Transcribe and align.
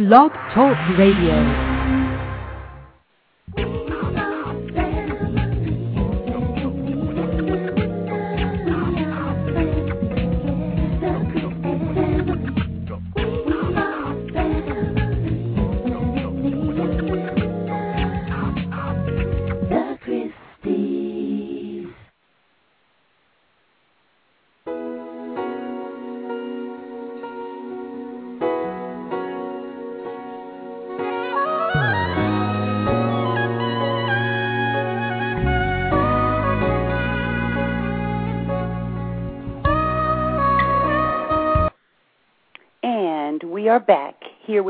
Blog 0.00 0.32
Talk 0.54 0.78
Radio. 0.96 1.69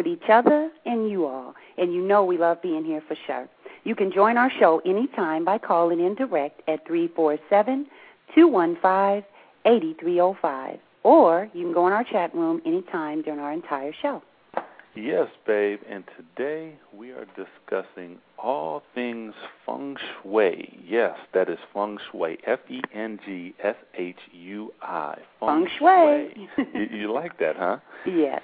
With 0.01 0.07
each 0.07 0.31
other 0.31 0.71
and 0.87 1.11
you 1.11 1.27
all. 1.27 1.55
And 1.77 1.93
you 1.93 2.01
know 2.01 2.25
we 2.25 2.39
love 2.39 2.63
being 2.63 2.85
here 2.85 3.03
for 3.07 3.17
sure. 3.27 3.47
You 3.85 3.95
can 3.95 4.11
join 4.11 4.39
our 4.39 4.51
show 4.59 4.81
anytime 4.87 5.45
by 5.45 5.59
calling 5.59 6.01
in 6.01 6.15
direct 6.15 6.63
at 6.69 6.87
347 6.87 7.87
215 8.35 9.25
8305. 9.67 10.79
Or 11.03 11.51
you 11.53 11.65
can 11.65 11.75
go 11.75 11.87
in 11.87 11.93
our 11.93 12.05
chat 12.05 12.35
room 12.35 12.63
anytime 12.65 13.23
during 13.23 13.41
our 13.41 13.53
entire 13.53 13.93
show. 14.01 14.23
Yes, 14.95 15.29
babe. 15.47 15.81
And 15.89 16.05
today 16.17 16.75
we 16.95 17.11
are 17.11 17.27
discussing 17.37 18.19
all 18.39 18.83
things 18.95 19.35
feng 19.65 19.97
shui. 20.23 20.79
Yes, 20.87 21.17
that 21.33 21.49
is 21.49 21.59
feng 21.75 21.99
shui. 22.11 22.39
F 22.47 22.61
E 22.69 22.81
N 22.93 23.21
G 23.25 23.55
S 23.63 23.77
H 23.97 24.17
U 24.33 24.73
I. 24.83 25.19
Feng 25.39 25.69
shui. 25.79 26.49
you, 26.75 26.99
you 26.99 27.13
like 27.13 27.39
that, 27.39 27.57
huh? 27.57 27.79
Yes. 28.05 28.43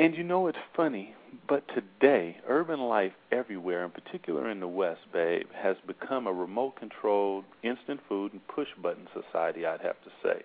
And 0.00 0.16
you 0.16 0.24
know, 0.24 0.46
it's 0.46 0.56
funny, 0.74 1.14
but 1.46 1.62
today, 1.74 2.38
urban 2.48 2.80
life 2.80 3.12
everywhere, 3.30 3.84
in 3.84 3.90
particular 3.90 4.50
in 4.50 4.58
the 4.58 4.66
West, 4.66 5.02
babe, 5.12 5.44
has 5.54 5.76
become 5.86 6.26
a 6.26 6.32
remote 6.32 6.76
controlled, 6.76 7.44
instant 7.62 8.00
food 8.08 8.32
and 8.32 8.40
push 8.48 8.68
button 8.82 9.06
society, 9.12 9.66
I'd 9.66 9.82
have 9.82 10.02
to 10.04 10.10
say. 10.22 10.40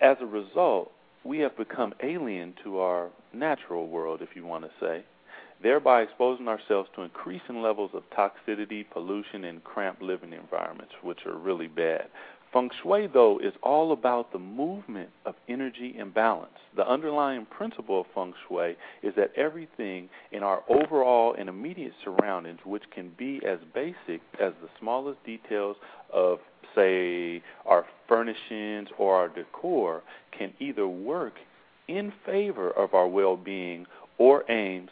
As 0.00 0.16
a 0.20 0.26
result, 0.26 0.90
we 1.22 1.38
have 1.38 1.56
become 1.56 1.94
alien 2.02 2.54
to 2.64 2.80
our 2.80 3.10
natural 3.32 3.86
world, 3.86 4.20
if 4.20 4.30
you 4.34 4.44
want 4.44 4.64
to 4.64 4.70
say, 4.80 5.04
thereby 5.62 6.02
exposing 6.02 6.48
ourselves 6.48 6.88
to 6.96 7.02
increasing 7.02 7.62
levels 7.62 7.92
of 7.94 8.02
toxicity, 8.18 8.84
pollution, 8.92 9.44
and 9.44 9.62
cramped 9.62 10.02
living 10.02 10.32
environments, 10.32 10.92
which 11.04 11.20
are 11.24 11.38
really 11.38 11.68
bad. 11.68 12.06
Feng 12.56 12.70
Shui, 12.82 13.06
though, 13.06 13.38
is 13.38 13.52
all 13.62 13.92
about 13.92 14.32
the 14.32 14.38
movement 14.38 15.10
of 15.26 15.34
energy 15.46 15.94
and 15.98 16.14
balance. 16.14 16.56
The 16.74 16.88
underlying 16.88 17.44
principle 17.44 18.00
of 18.00 18.06
Feng 18.14 18.32
Shui 18.48 18.78
is 19.02 19.14
that 19.16 19.30
everything 19.36 20.08
in 20.32 20.42
our 20.42 20.62
overall 20.66 21.34
and 21.38 21.50
immediate 21.50 21.92
surroundings, 22.02 22.60
which 22.64 22.84
can 22.90 23.12
be 23.18 23.42
as 23.46 23.58
basic 23.74 24.22
as 24.40 24.54
the 24.62 24.70
smallest 24.80 25.22
details 25.26 25.76
of, 26.10 26.38
say, 26.74 27.42
our 27.66 27.84
furnishings 28.08 28.88
or 28.96 29.16
our 29.16 29.28
decor, 29.28 30.02
can 30.32 30.54
either 30.58 30.88
work 30.88 31.34
in 31.88 32.10
favor 32.24 32.70
of 32.70 32.94
our 32.94 33.06
well 33.06 33.36
being 33.36 33.84
or 34.16 34.50
aims 34.50 34.88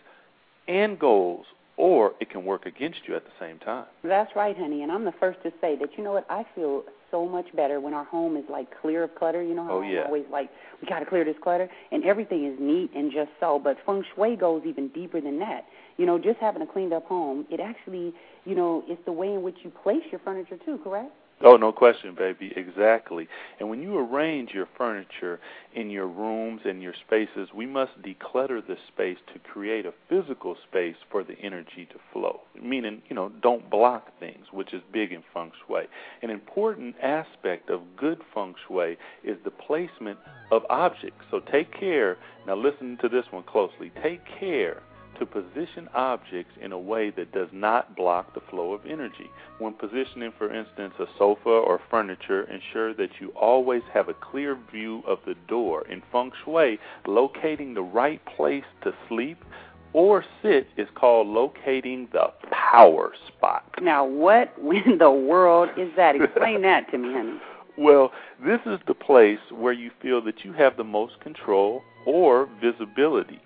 and 0.68 0.98
goals 0.98 1.46
or 1.76 2.12
it 2.20 2.30
can 2.30 2.44
work 2.44 2.66
against 2.66 3.00
you 3.08 3.16
at 3.16 3.24
the 3.24 3.32
same 3.40 3.58
time. 3.58 3.86
That's 4.04 4.30
right, 4.36 4.56
honey. 4.56 4.82
And 4.82 4.92
I'm 4.92 5.04
the 5.04 5.14
first 5.18 5.42
to 5.42 5.52
say 5.60 5.76
that 5.76 5.88
you 5.96 6.04
know 6.04 6.12
what 6.12 6.26
I 6.30 6.44
feel 6.54 6.84
so 7.14 7.28
much 7.28 7.46
better 7.54 7.80
when 7.80 7.94
our 7.94 8.04
home 8.04 8.36
is 8.36 8.42
like 8.50 8.66
clear 8.82 9.04
of 9.04 9.14
clutter. 9.14 9.40
You 9.40 9.54
know 9.54 9.64
how 9.64 9.78
oh, 9.78 9.82
yeah. 9.82 10.00
I'm 10.00 10.06
always 10.06 10.24
like 10.32 10.50
we 10.82 10.88
got 10.88 10.98
to 10.98 11.06
clear 11.06 11.24
this 11.24 11.36
clutter, 11.40 11.68
and 11.92 12.04
everything 12.04 12.44
is 12.44 12.58
neat 12.60 12.90
and 12.94 13.12
just 13.12 13.30
so. 13.38 13.60
But 13.62 13.76
feng 13.86 14.02
shui 14.14 14.34
goes 14.34 14.62
even 14.66 14.88
deeper 14.88 15.20
than 15.20 15.38
that. 15.38 15.64
You 15.96 16.06
know, 16.06 16.18
just 16.18 16.38
having 16.40 16.60
a 16.62 16.66
cleaned 16.66 16.92
up 16.92 17.06
home, 17.06 17.46
it 17.50 17.60
actually, 17.60 18.12
you 18.44 18.56
know, 18.56 18.82
it's 18.88 19.00
the 19.04 19.12
way 19.12 19.28
in 19.28 19.42
which 19.42 19.58
you 19.62 19.70
place 19.70 20.02
your 20.10 20.20
furniture 20.24 20.58
too. 20.64 20.80
Correct? 20.82 21.12
Oh, 21.42 21.56
no 21.56 21.72
question, 21.72 22.14
baby. 22.14 22.52
Exactly. 22.56 23.28
And 23.58 23.68
when 23.68 23.82
you 23.82 23.98
arrange 23.98 24.50
your 24.54 24.68
furniture 24.78 25.40
in 25.74 25.90
your 25.90 26.06
rooms 26.06 26.62
and 26.64 26.82
your 26.82 26.94
spaces, 27.06 27.48
we 27.54 27.66
must 27.66 27.90
declutter 28.02 28.64
the 28.66 28.76
space 28.88 29.18
to 29.32 29.40
create 29.40 29.84
a 29.84 29.92
physical 30.08 30.56
space 30.68 30.96
for 31.10 31.24
the 31.24 31.34
energy 31.42 31.86
to 31.90 31.98
flow. 32.12 32.40
Meaning, 32.60 33.02
you 33.08 33.16
know, 33.16 33.30
don't 33.42 33.68
block 33.68 34.08
things, 34.20 34.46
which 34.52 34.72
is 34.72 34.80
big 34.92 35.12
in 35.12 35.22
feng 35.34 35.50
shui. 35.66 35.82
An 36.22 36.30
important 36.30 36.94
aspect 37.02 37.68
of 37.68 37.80
good 37.96 38.20
feng 38.32 38.54
shui 38.66 38.96
is 39.24 39.36
the 39.44 39.50
placement 39.50 40.18
of 40.52 40.62
objects. 40.70 41.24
So 41.30 41.40
take 41.40 41.78
care. 41.78 42.16
Now 42.46 42.54
listen 42.54 42.96
to 43.02 43.08
this 43.08 43.24
one 43.32 43.42
closely. 43.42 43.90
Take 44.02 44.20
care 44.38 44.82
to 45.18 45.26
position 45.26 45.88
objects 45.94 46.52
in 46.60 46.72
a 46.72 46.78
way 46.78 47.10
that 47.10 47.32
does 47.32 47.48
not 47.52 47.96
block 47.96 48.34
the 48.34 48.40
flow 48.50 48.72
of 48.72 48.84
energy. 48.86 49.30
When 49.58 49.72
positioning, 49.74 50.32
for 50.36 50.52
instance, 50.52 50.94
a 50.98 51.06
sofa 51.18 51.48
or 51.48 51.80
furniture, 51.90 52.44
ensure 52.44 52.94
that 52.94 53.10
you 53.20 53.30
always 53.30 53.82
have 53.92 54.08
a 54.08 54.14
clear 54.14 54.58
view 54.70 55.02
of 55.06 55.18
the 55.26 55.34
door. 55.48 55.86
In 55.88 56.02
feng 56.12 56.32
shui, 56.44 56.78
locating 57.06 57.74
the 57.74 57.82
right 57.82 58.20
place 58.36 58.64
to 58.82 58.92
sleep 59.08 59.44
or 59.92 60.24
sit 60.42 60.66
is 60.76 60.88
called 60.94 61.28
locating 61.28 62.08
the 62.12 62.26
power 62.50 63.12
spot. 63.28 63.64
Now, 63.80 64.04
what 64.04 64.52
in 64.58 64.98
the 64.98 65.10
world 65.10 65.70
is 65.78 65.88
that? 65.96 66.16
Explain 66.16 66.62
that 66.62 66.90
to 66.90 66.98
me, 66.98 67.12
honey. 67.12 67.38
Well, 67.76 68.12
this 68.46 68.60
is 68.66 68.78
the 68.86 68.94
place 68.94 69.40
where 69.50 69.72
you 69.72 69.90
feel 70.00 70.22
that 70.22 70.44
you 70.44 70.52
have 70.52 70.76
the 70.76 70.84
most 70.84 71.18
control 71.18 71.82
or 72.06 72.48
visibility. 72.60 73.40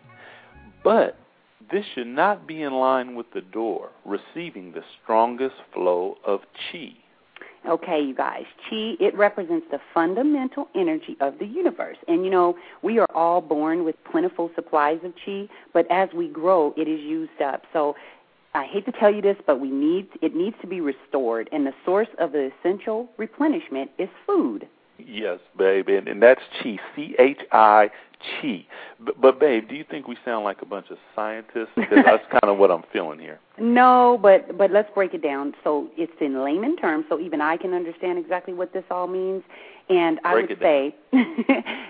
But 0.85 1.17
this 1.71 1.85
should 1.95 2.07
not 2.07 2.47
be 2.47 2.63
in 2.63 2.73
line 2.73 3.15
with 3.15 3.27
the 3.35 3.41
door, 3.41 3.91
receiving 4.05 4.73
the 4.73 4.83
strongest 5.03 5.57
flow 5.73 6.17
of 6.27 6.41
chi. 6.71 6.93
Okay, 7.69 8.01
you 8.01 8.15
guys. 8.15 8.45
Chi, 8.71 8.95
it 9.01 9.17
represents 9.17 9.67
the 9.71 9.81
fundamental 9.93 10.69
energy 10.75 11.17
of 11.21 11.39
the 11.39 11.45
universe. 11.45 11.99
And 12.07 12.25
you 12.25 12.31
know, 12.31 12.57
we 12.83 12.99
are 12.99 13.07
all 13.15 13.41
born 13.41 13.85
with 13.85 13.97
plentiful 14.11 14.51
supplies 14.55 15.01
of 15.05 15.13
chi, 15.25 15.49
but 15.75 15.87
as 15.91 16.09
we 16.15 16.29
grow, 16.29 16.73
it 16.77 16.89
is 16.89 17.01
used 17.01 17.43
up. 17.45 17.63
So 17.73 17.97
I 18.55 18.65
hate 18.65 18.87
to 18.87 18.93
tell 18.93 19.13
you 19.13 19.21
this, 19.21 19.37
but 19.47 19.61
we 19.61 19.71
need 19.71 20.09
it 20.23 20.35
needs 20.35 20.57
to 20.63 20.67
be 20.67 20.81
restored, 20.81 21.49
and 21.53 21.67
the 21.67 21.75
source 21.85 22.09
of 22.19 22.33
the 22.33 22.51
essential 22.61 23.09
replenishment 23.19 23.91
is 23.99 24.09
food. 24.27 24.69
Yes, 24.99 25.39
babe, 25.57 25.89
and, 25.89 26.09
and 26.09 26.23
that's 26.23 26.41
chi, 26.63 26.79
C 26.95 27.15
H 27.19 27.39
I 27.53 27.91
chi. 28.41 28.67
But, 28.99 29.21
but 29.21 29.41
babe, 29.41 29.69
do 29.69 29.75
you 29.75 29.85
think 29.89 30.09
we 30.09 30.17
sound 30.25 30.45
like 30.45 30.61
a 30.61 30.67
bunch 30.67 30.91
of 30.91 30.99
scientists? 31.15 31.71
Because 31.77 32.05
that's 32.05 32.25
kind 32.31 32.53
of 32.53 32.59
what 32.59 32.71
I'm 32.71 32.83
feeling 32.93 33.19
here. 33.19 33.39
No, 33.59 34.19
but 34.21 34.59
but 34.59 34.71
let's 34.71 34.91
break 34.95 35.15
it 35.15 35.23
down. 35.23 35.55
So 35.63 35.89
it's 35.97 36.13
in 36.21 36.43
layman 36.45 36.77
terms, 36.77 37.07
so 37.09 37.21
even 37.21 37.41
I 37.41 37.57
can 37.57 37.75
understand 37.75 38.19
exactly 38.19 38.55
what 38.55 38.73
this 38.73 38.85
all 38.91 39.07
means. 39.07 39.43
And 39.89 40.21
I 40.25 40.35
break 40.35 40.49
would 40.51 40.59
say 40.59 40.95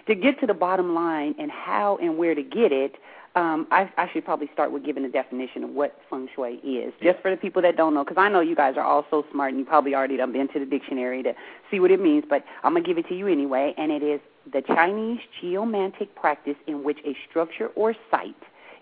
to 0.06 0.14
get 0.14 0.38
to 0.40 0.46
the 0.46 0.54
bottom 0.54 0.94
line 0.94 1.34
and 1.38 1.50
how 1.50 1.98
and 2.00 2.16
where 2.16 2.34
to 2.34 2.42
get 2.42 2.72
it 2.72 2.96
um, 3.38 3.68
I, 3.70 3.88
I 3.96 4.10
should 4.12 4.24
probably 4.24 4.50
start 4.52 4.72
with 4.72 4.84
giving 4.84 5.04
a 5.04 5.08
definition 5.08 5.62
of 5.62 5.70
what 5.70 5.96
feng 6.10 6.28
shui 6.34 6.54
is, 6.54 6.92
just 7.00 7.20
for 7.20 7.30
the 7.30 7.36
people 7.36 7.62
that 7.62 7.76
don't 7.76 7.94
know, 7.94 8.02
because 8.02 8.18
I 8.18 8.28
know 8.28 8.40
you 8.40 8.56
guys 8.56 8.74
are 8.76 8.82
all 8.82 9.06
so 9.10 9.24
smart 9.30 9.50
and 9.50 9.60
you 9.60 9.64
probably 9.64 9.94
already 9.94 10.16
done 10.16 10.32
been 10.32 10.48
to 10.48 10.58
the 10.58 10.66
dictionary 10.66 11.22
to 11.22 11.34
see 11.70 11.78
what 11.78 11.92
it 11.92 12.00
means. 12.00 12.24
But 12.28 12.44
I'm 12.64 12.74
gonna 12.74 12.84
give 12.84 12.98
it 12.98 13.06
to 13.08 13.14
you 13.14 13.28
anyway, 13.28 13.74
and 13.78 13.92
it 13.92 14.02
is 14.02 14.20
the 14.52 14.60
Chinese 14.62 15.20
geomantic 15.40 16.16
practice 16.16 16.56
in 16.66 16.82
which 16.82 16.98
a 17.06 17.16
structure 17.30 17.68
or 17.76 17.94
site 18.10 18.34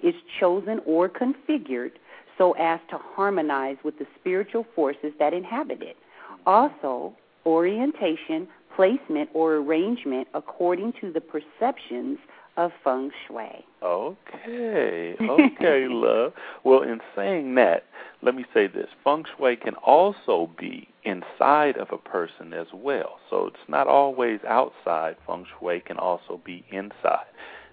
is 0.03 0.15
chosen 0.41 0.81
or 0.87 1.11
configured 1.11 1.93
so 2.39 2.53
as 2.53 2.81
to 2.89 2.97
harmonize 2.97 3.77
with 3.85 3.99
the 3.99 4.07
spiritual 4.19 4.65
forces 4.75 5.13
that 5.19 5.35
inhabit 5.35 5.83
it. 5.83 5.99
Also, 6.47 7.13
orientation, 7.45 8.49
placement, 8.75 9.29
or 9.35 9.57
arrangement 9.57 10.29
according 10.33 10.95
to 11.03 11.13
the 11.13 11.21
perceptions 11.21 12.19
of 12.57 12.73
feng 12.83 13.11
shui. 13.27 13.65
Okay, 13.83 15.17
okay, 15.21 15.87
love. 15.89 16.33
Well, 16.65 16.83
in 16.83 17.01
saying 17.15 17.55
that, 17.57 17.85
let 18.23 18.35
me 18.35 18.45
say 18.53 18.67
this 18.67 18.89
feng 19.05 19.25
shui 19.37 19.57
can 19.57 19.75
also 19.77 20.51
be 20.59 20.89
inside 21.05 21.77
of 21.77 21.89
a 21.93 21.99
person 21.99 22.53
as 22.53 22.67
well. 22.73 23.19
So 23.31 23.47
it's 23.47 23.69
not 23.69 23.87
always 23.87 24.41
outside, 24.49 25.17
feng 25.27 25.47
shui 25.59 25.81
can 25.81 25.99
also 25.99 26.41
be 26.45 26.65
inside. 26.71 27.27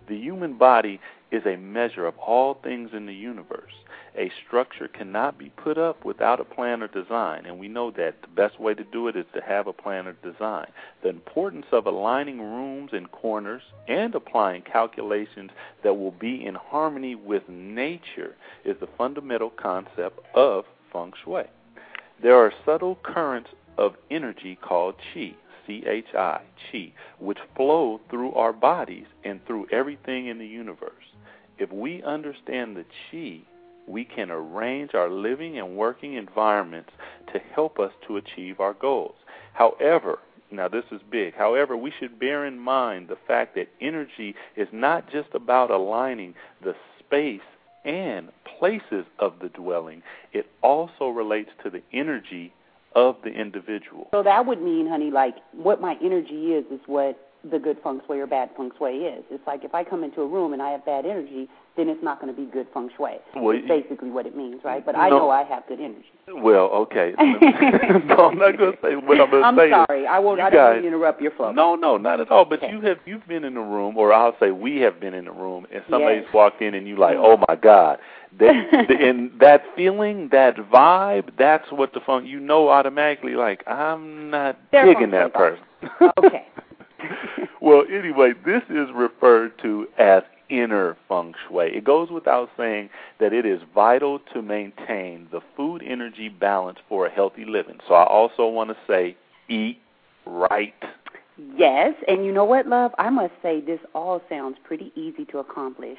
The 0.08 0.18
human 0.18 0.58
body 0.58 1.00
is 1.34 1.46
a 1.48 1.58
measure 1.58 2.06
of 2.06 2.18
all 2.20 2.54
things 2.54 2.92
in 2.94 3.08
the 3.08 3.14
universe. 3.14 3.74
A 4.16 4.32
structure 4.46 4.88
cannot 4.88 5.40
be 5.40 5.50
put 5.50 5.80
up 5.80 6.06
without 6.06 6.40
a 6.40 6.44
plan 6.44 6.84
or 6.84 6.88
design, 6.88 7.48
and 7.48 7.58
we 7.58 7.68
know 7.68 7.90
that 7.90 8.22
the 8.22 8.28
best 8.28 8.60
way 8.60 8.76
to 8.76 8.84
do 8.84 9.08
it 9.08 9.16
is 9.16 9.26
to 9.34 9.42
have 9.42 9.66
a 9.66 9.74
plan 9.74 10.06
or 10.06 10.14
design. 10.14 10.68
The 11.02 11.10
importance 11.10 11.66
of 11.72 11.88
aligning 11.88 12.40
rooms 12.40 12.92
and 12.94 13.12
corners 13.12 13.64
and 13.88 14.14
applying 14.14 14.62
calculations 14.62 15.50
that 15.84 15.96
will 15.96 16.12
be 16.12 16.46
in 16.46 16.54
harmony 16.54 17.16
with 17.16 17.50
nature 17.50 18.36
is 18.64 18.78
the 18.80 18.90
fundamental 18.96 19.50
concept 19.50 20.20
of 20.36 20.66
feng 20.92 21.14
shui. 21.24 21.46
There 22.22 22.36
are 22.36 22.54
subtle 22.64 23.00
currents 23.02 23.50
of 23.80 23.96
energy 24.12 24.56
called 24.62 24.94
qi, 25.16 25.34
C 25.66 25.84
H 25.88 26.14
I, 26.14 26.42
chi, 26.72 26.94
which 27.18 27.40
flow 27.56 28.00
through 28.12 28.34
our 28.34 28.54
bodies 28.54 29.08
and 29.24 29.44
through 29.48 29.68
everything 29.72 30.28
in 30.28 30.38
the 30.38 30.46
universe. 30.46 30.92
If 31.58 31.72
we 31.72 32.02
understand 32.04 32.76
the 32.76 32.86
chi, 33.10 33.42
we 33.88 34.06
can 34.06 34.32
arrange 34.32 34.94
our 34.94 35.10
living 35.10 35.58
and 35.60 35.76
working 35.76 36.14
environments 36.14 36.92
to 37.34 37.40
help 37.54 37.80
us 37.80 37.92
to 38.08 38.18
achieve 38.18 38.60
our 38.60 38.74
goals. 38.74 39.16
However, 39.54 40.20
now 40.52 40.68
this 40.68 40.86
is 40.92 41.02
big. 41.12 41.36
However, 41.36 41.76
we 41.76 41.92
should 42.00 42.20
bear 42.20 42.46
in 42.46 42.60
mind 42.60 43.08
the 43.08 43.18
fact 43.28 43.56
that 43.56 43.70
energy 43.82 44.36
is 44.56 44.68
not 44.72 45.12
just 45.12 45.30
about 45.34 45.72
aligning 45.72 46.34
the 46.64 46.76
space 47.00 47.42
and 47.86 48.30
places 48.60 49.06
of 49.20 49.40
the 49.42 49.50
dwelling, 49.50 50.02
it 50.32 50.46
also 50.62 51.10
relates 51.10 51.50
to 51.64 51.70
the 51.70 51.82
energy 51.92 52.54
of 52.96 53.18
the 53.24 53.30
individual. 53.30 54.08
So 54.12 54.24
that 54.24 54.46
would 54.46 54.62
mean, 54.62 54.88
honey, 54.88 55.12
like 55.12 55.36
what 55.52 55.82
my 55.82 55.98
energy 56.02 56.54
is 56.54 56.66
is 56.72 56.80
what 56.86 57.20
the 57.50 57.60
good 57.60 57.78
feng 57.84 58.00
shui 58.08 58.20
or 58.20 58.28
bad 58.28 58.50
feng 58.56 58.72
shui 58.78 59.00
is. 59.06 59.24
It's 59.30 59.46
like 59.46 59.64
if 59.64 59.76
I 59.76 59.84
come 59.84 60.04
into 60.04 60.22
a 60.22 60.28
room 60.28 60.54
and 60.54 60.62
I 60.62 60.72
have 60.72 60.86
bad 60.86 61.06
energy, 61.06 61.50
then 61.76 61.90
it's 61.90 62.02
not 62.04 62.22
going 62.22 62.34
to 62.34 62.40
be 62.40 62.48
good 62.50 62.68
feng 62.74 62.90
shui. 62.96 63.18
Well, 63.36 63.56
That's 63.56 63.68
basically 63.68 64.12
what 64.12 64.26
it 64.26 64.36
means, 64.38 64.62
right? 64.64 64.86
But 64.86 64.94
no. 64.94 65.02
I 65.02 65.10
know 65.10 65.30
I 65.30 65.44
have 65.44 65.64
good 65.68 65.80
energy. 65.82 66.06
Well, 66.30 66.70
okay. 66.72 67.14
no, 67.20 68.30
I'm 68.30 68.38
not 68.38 68.58
going 68.58 68.72
to 68.72 68.78
say 68.82 68.96
what 68.96 69.20
I'm 69.20 69.30
going 69.30 69.42
to 69.42 69.48
I'm 69.48 69.58
say. 69.58 69.68
is 69.68 69.72
sorry. 69.88 70.08
I 70.08 70.20
won't. 70.20 70.40
I 70.40 70.50
don't 70.50 70.64
want 70.64 70.82
to 70.84 70.88
interrupt 70.88 71.22
your 71.22 71.32
flow. 71.32 71.52
No, 71.52 71.76
no, 71.76 71.98
not 71.98 72.22
at 72.22 72.32
all. 72.32 72.46
But 72.46 72.64
Okay. 72.64 72.72
you 72.72 72.80
have 72.82 72.98
you've 73.06 73.28
been 73.28 73.44
in 73.44 73.56
the 73.56 73.60
room, 73.60 73.98
or 73.98 74.14
I'll 74.14 74.36
say 74.40 74.52
we 74.52 74.78
have 74.82 75.02
been 75.02 75.14
in 75.14 75.26
the 75.26 75.32
room, 75.32 75.68
and 75.74 75.84
somebody's 75.90 76.24
Yes. 76.26 76.34
walked 76.34 76.62
in, 76.62 76.76
and 76.76 76.88
you're 76.88 76.98
like, 76.98 77.18
oh 77.18 77.38
my 77.50 77.56
God, 77.56 77.98
that, 78.40 78.56
and 79.02 79.32
that 79.42 79.64
feeling, 79.76 80.30
that 80.32 80.56
vibe, 80.56 81.32
that's 81.38 81.70
what 81.72 81.94
the 81.94 82.00
funk. 82.00 82.26
You 82.26 82.40
know 82.40 82.70
automatically, 82.70 83.36
like 83.36 83.64
I'm 83.68 84.30
not 84.30 84.58
They're 84.72 84.86
digging 84.86 85.12
that 85.12 85.34
person. 85.34 85.64
Okay. 86.18 86.48
well, 87.62 87.84
anyway, 87.92 88.34
this 88.46 88.64
is 88.70 88.88
referred 88.94 89.58
to 89.62 89.88
as 89.98 90.24
inner 90.50 90.98
feng 91.08 91.34
shui. 91.48 91.76
It 91.76 91.84
goes 91.84 92.10
without 92.10 92.50
saying 92.58 92.90
that 93.20 93.34
it 93.34 93.46
is 93.46 93.62
vital 93.74 94.20
to 94.34 94.42
maintain 94.42 95.28
the 95.32 95.42
food 95.56 95.82
energy 95.86 96.30
balance 96.30 96.80
for 96.88 97.06
a 97.08 97.10
healthy 97.10 97.46
living. 97.46 97.80
So 97.88 97.96
I 97.96 98.06
also 98.06 98.48
want 98.48 98.70
to 98.70 98.78
say 98.88 99.18
eat 99.48 99.80
right. 100.26 100.74
Yes, 101.56 101.94
and 102.08 102.24
you 102.26 102.32
know 102.32 102.44
what, 102.46 102.68
love? 102.68 102.92
I 103.00 103.10
must 103.10 103.34
say 103.42 103.60
this 103.60 103.80
all 103.96 104.22
sounds 104.30 104.58
pretty 104.64 104.92
easy 104.96 105.26
to 105.26 105.40
accomplish. 105.40 105.98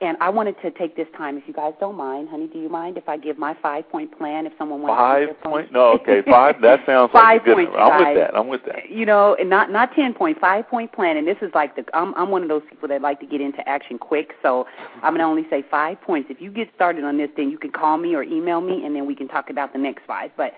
And 0.00 0.16
I 0.20 0.30
wanted 0.30 0.56
to 0.62 0.72
take 0.72 0.96
this 0.96 1.06
time, 1.16 1.38
if 1.38 1.44
you 1.46 1.54
guys 1.54 1.74
don't 1.78 1.96
mind, 1.96 2.28
honey, 2.28 2.48
do 2.48 2.58
you 2.58 2.68
mind 2.68 2.98
if 2.98 3.08
I 3.08 3.16
give 3.16 3.38
my 3.38 3.56
five 3.62 3.88
point 3.88 4.18
plan 4.18 4.46
if 4.46 4.52
someone 4.58 4.82
wants 4.82 4.98
Five 4.98 5.28
to 5.28 5.48
point? 5.48 5.72
No, 5.72 5.92
okay, 5.92 6.22
five. 6.28 6.60
That 6.60 6.80
sounds 6.84 7.12
like 7.14 7.22
Five 7.22 7.42
a 7.42 7.44
good. 7.44 7.54
points, 7.54 7.72
one. 7.72 7.80
I'm 7.82 7.88
guys. 7.90 8.06
with 8.08 8.16
that. 8.18 8.36
I'm 8.36 8.48
with 8.48 8.64
that. 8.66 8.90
You 8.90 9.06
know, 9.06 9.36
and 9.38 9.48
not 9.48 9.70
not 9.70 9.94
ten 9.94 10.12
point, 10.12 10.40
five 10.40 10.68
point 10.68 10.92
plan. 10.92 11.16
And 11.16 11.28
this 11.28 11.36
is 11.40 11.52
like 11.54 11.76
the 11.76 11.84
I'm 11.94 12.12
I'm 12.16 12.30
one 12.30 12.42
of 12.42 12.48
those 12.48 12.62
people 12.68 12.88
that 12.88 13.00
like 13.00 13.20
to 13.20 13.26
get 13.26 13.40
into 13.40 13.66
action 13.68 13.96
quick. 13.96 14.32
So 14.42 14.66
I'm 15.04 15.14
gonna 15.14 15.22
only 15.28 15.46
say 15.48 15.62
five 15.70 16.00
points. 16.00 16.30
If 16.32 16.40
you 16.40 16.50
get 16.50 16.68
started 16.74 17.04
on 17.04 17.16
this, 17.16 17.30
then 17.36 17.48
you 17.48 17.58
can 17.58 17.70
call 17.70 17.96
me 17.96 18.16
or 18.16 18.24
email 18.24 18.60
me, 18.60 18.84
and 18.84 18.96
then 18.96 19.06
we 19.06 19.14
can 19.14 19.28
talk 19.28 19.50
about 19.50 19.72
the 19.72 19.78
next 19.78 20.02
five. 20.04 20.32
But 20.36 20.52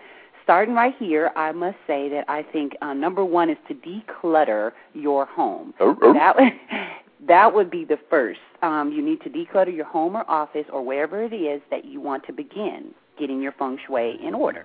starting 0.44 0.75
right 0.75 0.94
here, 0.99 1.31
I 1.37 1.52
must 1.52 1.76
say 1.87 2.08
that 2.11 2.25
I 2.29 2.43
think 2.43 2.76
uh, 2.82 2.93
number 2.94 3.25
one 3.25 3.50
is 3.50 3.56
to 3.69 3.75
declutter 3.75 4.73
your 4.93 5.26
home. 5.26 5.75
Oh, 5.81 5.96
oh. 6.02 6.12
That 6.12 6.37
would 6.37 6.52
that 7.29 7.55
would 7.55 7.70
be 7.70 7.85
the 7.85 7.99
first. 8.11 8.41
Um, 8.62 8.93
you 8.93 9.02
need 9.02 9.20
to 9.23 9.31
declutter 9.31 9.75
your 9.75 9.85
home 9.87 10.17
or 10.17 10.29
office 10.31 10.67
or 10.73 10.82
wherever 10.85 11.23
it 11.23 11.32
is 11.32 11.61
that 11.70 11.85
you 11.85 12.00
want 12.00 12.25
to 12.26 12.32
begin 12.32 12.94
getting 13.19 13.41
your 13.41 13.52
feng 13.52 13.79
shui 13.87 14.19
in 14.23 14.35
order. 14.35 14.64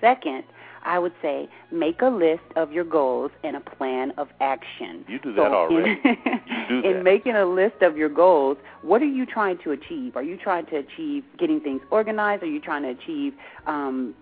Second, 0.00 0.44
I 0.84 0.98
would 0.98 1.14
say 1.22 1.48
make 1.72 2.02
a 2.02 2.08
list 2.08 2.42
of 2.56 2.70
your 2.72 2.84
goals 2.84 3.30
and 3.42 3.56
a 3.56 3.60
plan 3.60 4.12
of 4.18 4.28
action. 4.40 5.04
You 5.08 5.18
do 5.18 5.34
So 5.34 5.42
that 5.42 5.52
already. 5.52 5.98
In, 6.04 6.16
You 6.70 6.82
do 6.82 6.88
in 6.88 6.94
that. 6.98 7.02
making 7.04 7.36
a 7.36 7.46
list 7.46 7.80
of 7.82 7.96
your 7.96 8.08
goals, 8.10 8.58
what 8.82 9.00
are 9.02 9.06
you 9.06 9.24
trying 9.24 9.58
to 9.64 9.70
achieve? 9.72 10.14
Are 10.16 10.22
you 10.22 10.36
trying 10.36 10.66
to 10.66 10.76
achieve 10.76 11.24
getting 11.38 11.60
things 11.60 11.80
organized? 11.90 12.42
Are 12.42 12.46
you 12.46 12.60
trying 12.60 12.82
to 12.82 12.90
achieve 12.90 13.32
um, 13.66 14.14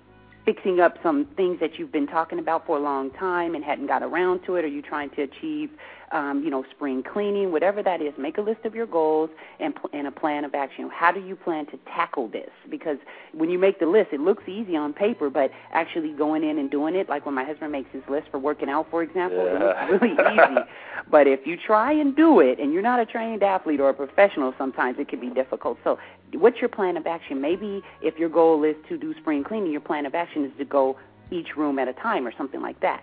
fixing 0.44 0.80
up 0.80 0.96
some 1.02 1.26
things 1.36 1.60
that 1.60 1.78
you've 1.78 1.92
been 1.92 2.06
talking 2.06 2.38
about 2.38 2.66
for 2.66 2.76
a 2.76 2.80
long 2.80 3.10
time 3.12 3.54
and 3.54 3.64
hadn't 3.64 3.86
got 3.86 4.02
around 4.02 4.40
to 4.46 4.56
it? 4.56 4.64
Are 4.64 4.68
you 4.68 4.82
trying 4.82 5.10
to 5.10 5.22
achieve, 5.22 5.70
um, 6.10 6.42
you 6.42 6.50
know, 6.50 6.64
spring 6.70 7.02
cleaning? 7.02 7.52
Whatever 7.52 7.82
that 7.82 8.02
is, 8.02 8.12
make 8.18 8.38
a 8.38 8.40
list 8.40 8.64
of 8.64 8.74
your 8.74 8.86
goals 8.86 9.30
and, 9.60 9.74
pl- 9.74 9.90
and 9.92 10.06
a 10.06 10.10
plan 10.10 10.44
of 10.44 10.54
action. 10.54 10.90
How 10.92 11.12
do 11.12 11.20
you 11.20 11.36
plan 11.36 11.66
to 11.66 11.78
tackle 11.86 12.28
this? 12.28 12.50
Because 12.70 12.98
when 13.32 13.50
you 13.50 13.58
make 13.58 13.78
the 13.78 13.86
list, 13.86 14.08
it 14.12 14.20
looks 14.20 14.42
easy 14.48 14.76
on 14.76 14.92
paper, 14.92 15.30
but 15.30 15.50
actually 15.72 16.12
going 16.12 16.42
in 16.42 16.58
and 16.58 16.70
doing 16.70 16.94
it, 16.94 17.08
like 17.08 17.24
when 17.24 17.34
my 17.34 17.44
husband 17.44 17.72
makes 17.72 17.90
his 17.92 18.02
list 18.08 18.28
for 18.30 18.38
working 18.38 18.68
out, 18.68 18.88
for 18.90 19.02
example, 19.02 19.46
it 19.46 19.58
looks 19.58 20.02
really 20.02 20.12
easy. 20.14 20.60
But 21.10 21.26
if 21.26 21.46
you 21.46 21.56
try 21.56 21.92
and 21.92 22.14
do 22.14 22.40
it, 22.40 22.60
and 22.60 22.72
you're 22.72 22.82
not 22.82 23.00
a 23.00 23.04
trained 23.04 23.42
athlete 23.42 23.80
or 23.80 23.90
a 23.90 23.94
professional, 23.94 24.54
sometimes 24.56 24.98
it 24.98 25.08
can 25.08 25.20
be 25.20 25.30
difficult. 25.30 25.78
So, 25.84 25.98
what's 26.34 26.58
your 26.60 26.68
plan 26.68 26.96
of 26.96 27.06
action? 27.06 27.40
Maybe 27.40 27.82
if 28.00 28.18
your 28.18 28.28
goal 28.28 28.64
is 28.64 28.76
to 28.88 28.98
do 28.98 29.14
spring 29.20 29.44
cleaning, 29.44 29.72
your 29.72 29.80
plan 29.80 30.06
of 30.06 30.14
action 30.14 30.44
is 30.44 30.52
to 30.58 30.64
go 30.64 30.98
each 31.30 31.56
room 31.56 31.78
at 31.78 31.88
a 31.88 31.92
time 31.94 32.26
or 32.26 32.32
something 32.36 32.60
like 32.60 32.80
that. 32.80 33.02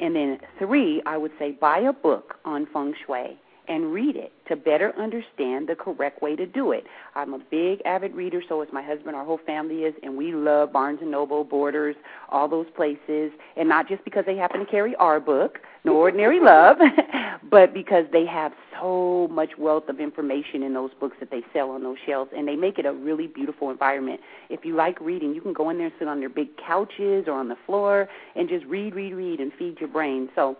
And 0.00 0.14
then 0.16 0.38
three, 0.58 1.02
I 1.06 1.16
would 1.16 1.32
say 1.38 1.52
buy 1.52 1.78
a 1.78 1.92
book 1.92 2.36
on 2.44 2.66
feng 2.72 2.94
shui 3.06 3.38
and 3.70 3.92
read 3.92 4.16
it 4.16 4.32
to 4.48 4.56
better 4.56 4.92
understand 4.98 5.68
the 5.68 5.76
correct 5.76 6.20
way 6.20 6.34
to 6.34 6.44
do 6.44 6.72
it. 6.72 6.84
I'm 7.14 7.32
a 7.34 7.38
big 7.38 7.80
avid 7.84 8.16
reader, 8.16 8.42
so 8.48 8.60
is 8.62 8.68
my 8.72 8.82
husband. 8.82 9.14
Our 9.14 9.24
whole 9.24 9.38
family 9.46 9.84
is, 9.84 9.94
and 10.02 10.16
we 10.16 10.32
love 10.32 10.72
Barnes 10.72 10.98
and 11.00 11.10
Noble, 11.10 11.44
Borders, 11.44 11.94
all 12.30 12.48
those 12.48 12.66
places, 12.74 13.30
and 13.56 13.68
not 13.68 13.88
just 13.88 14.04
because 14.04 14.24
they 14.26 14.36
happen 14.36 14.58
to 14.58 14.66
carry 14.66 14.96
our 14.96 15.20
book, 15.20 15.60
No 15.84 15.94
Ordinary 15.94 16.40
Love, 16.40 16.78
but 17.50 17.72
because 17.72 18.06
they 18.12 18.26
have 18.26 18.52
so 18.80 19.28
much 19.30 19.50
wealth 19.56 19.88
of 19.88 20.00
information 20.00 20.64
in 20.64 20.74
those 20.74 20.90
books 20.98 21.16
that 21.20 21.30
they 21.30 21.42
sell 21.52 21.70
on 21.70 21.84
those 21.84 21.98
shelves, 22.04 22.32
and 22.36 22.48
they 22.48 22.56
make 22.56 22.76
it 22.80 22.86
a 22.86 22.92
really 22.92 23.28
beautiful 23.28 23.70
environment. 23.70 24.20
If 24.48 24.64
you 24.64 24.74
like 24.74 25.00
reading, 25.00 25.32
you 25.32 25.40
can 25.40 25.52
go 25.52 25.70
in 25.70 25.76
there 25.76 25.86
and 25.86 25.94
sit 25.96 26.08
on 26.08 26.18
their 26.18 26.28
big 26.28 26.48
couches 26.56 27.26
or 27.28 27.34
on 27.34 27.48
the 27.48 27.56
floor 27.66 28.08
and 28.34 28.48
just 28.48 28.66
read, 28.66 28.96
read, 28.96 29.12
read, 29.12 29.38
and 29.38 29.52
feed 29.56 29.78
your 29.78 29.90
brain. 29.90 30.28
So 30.34 30.56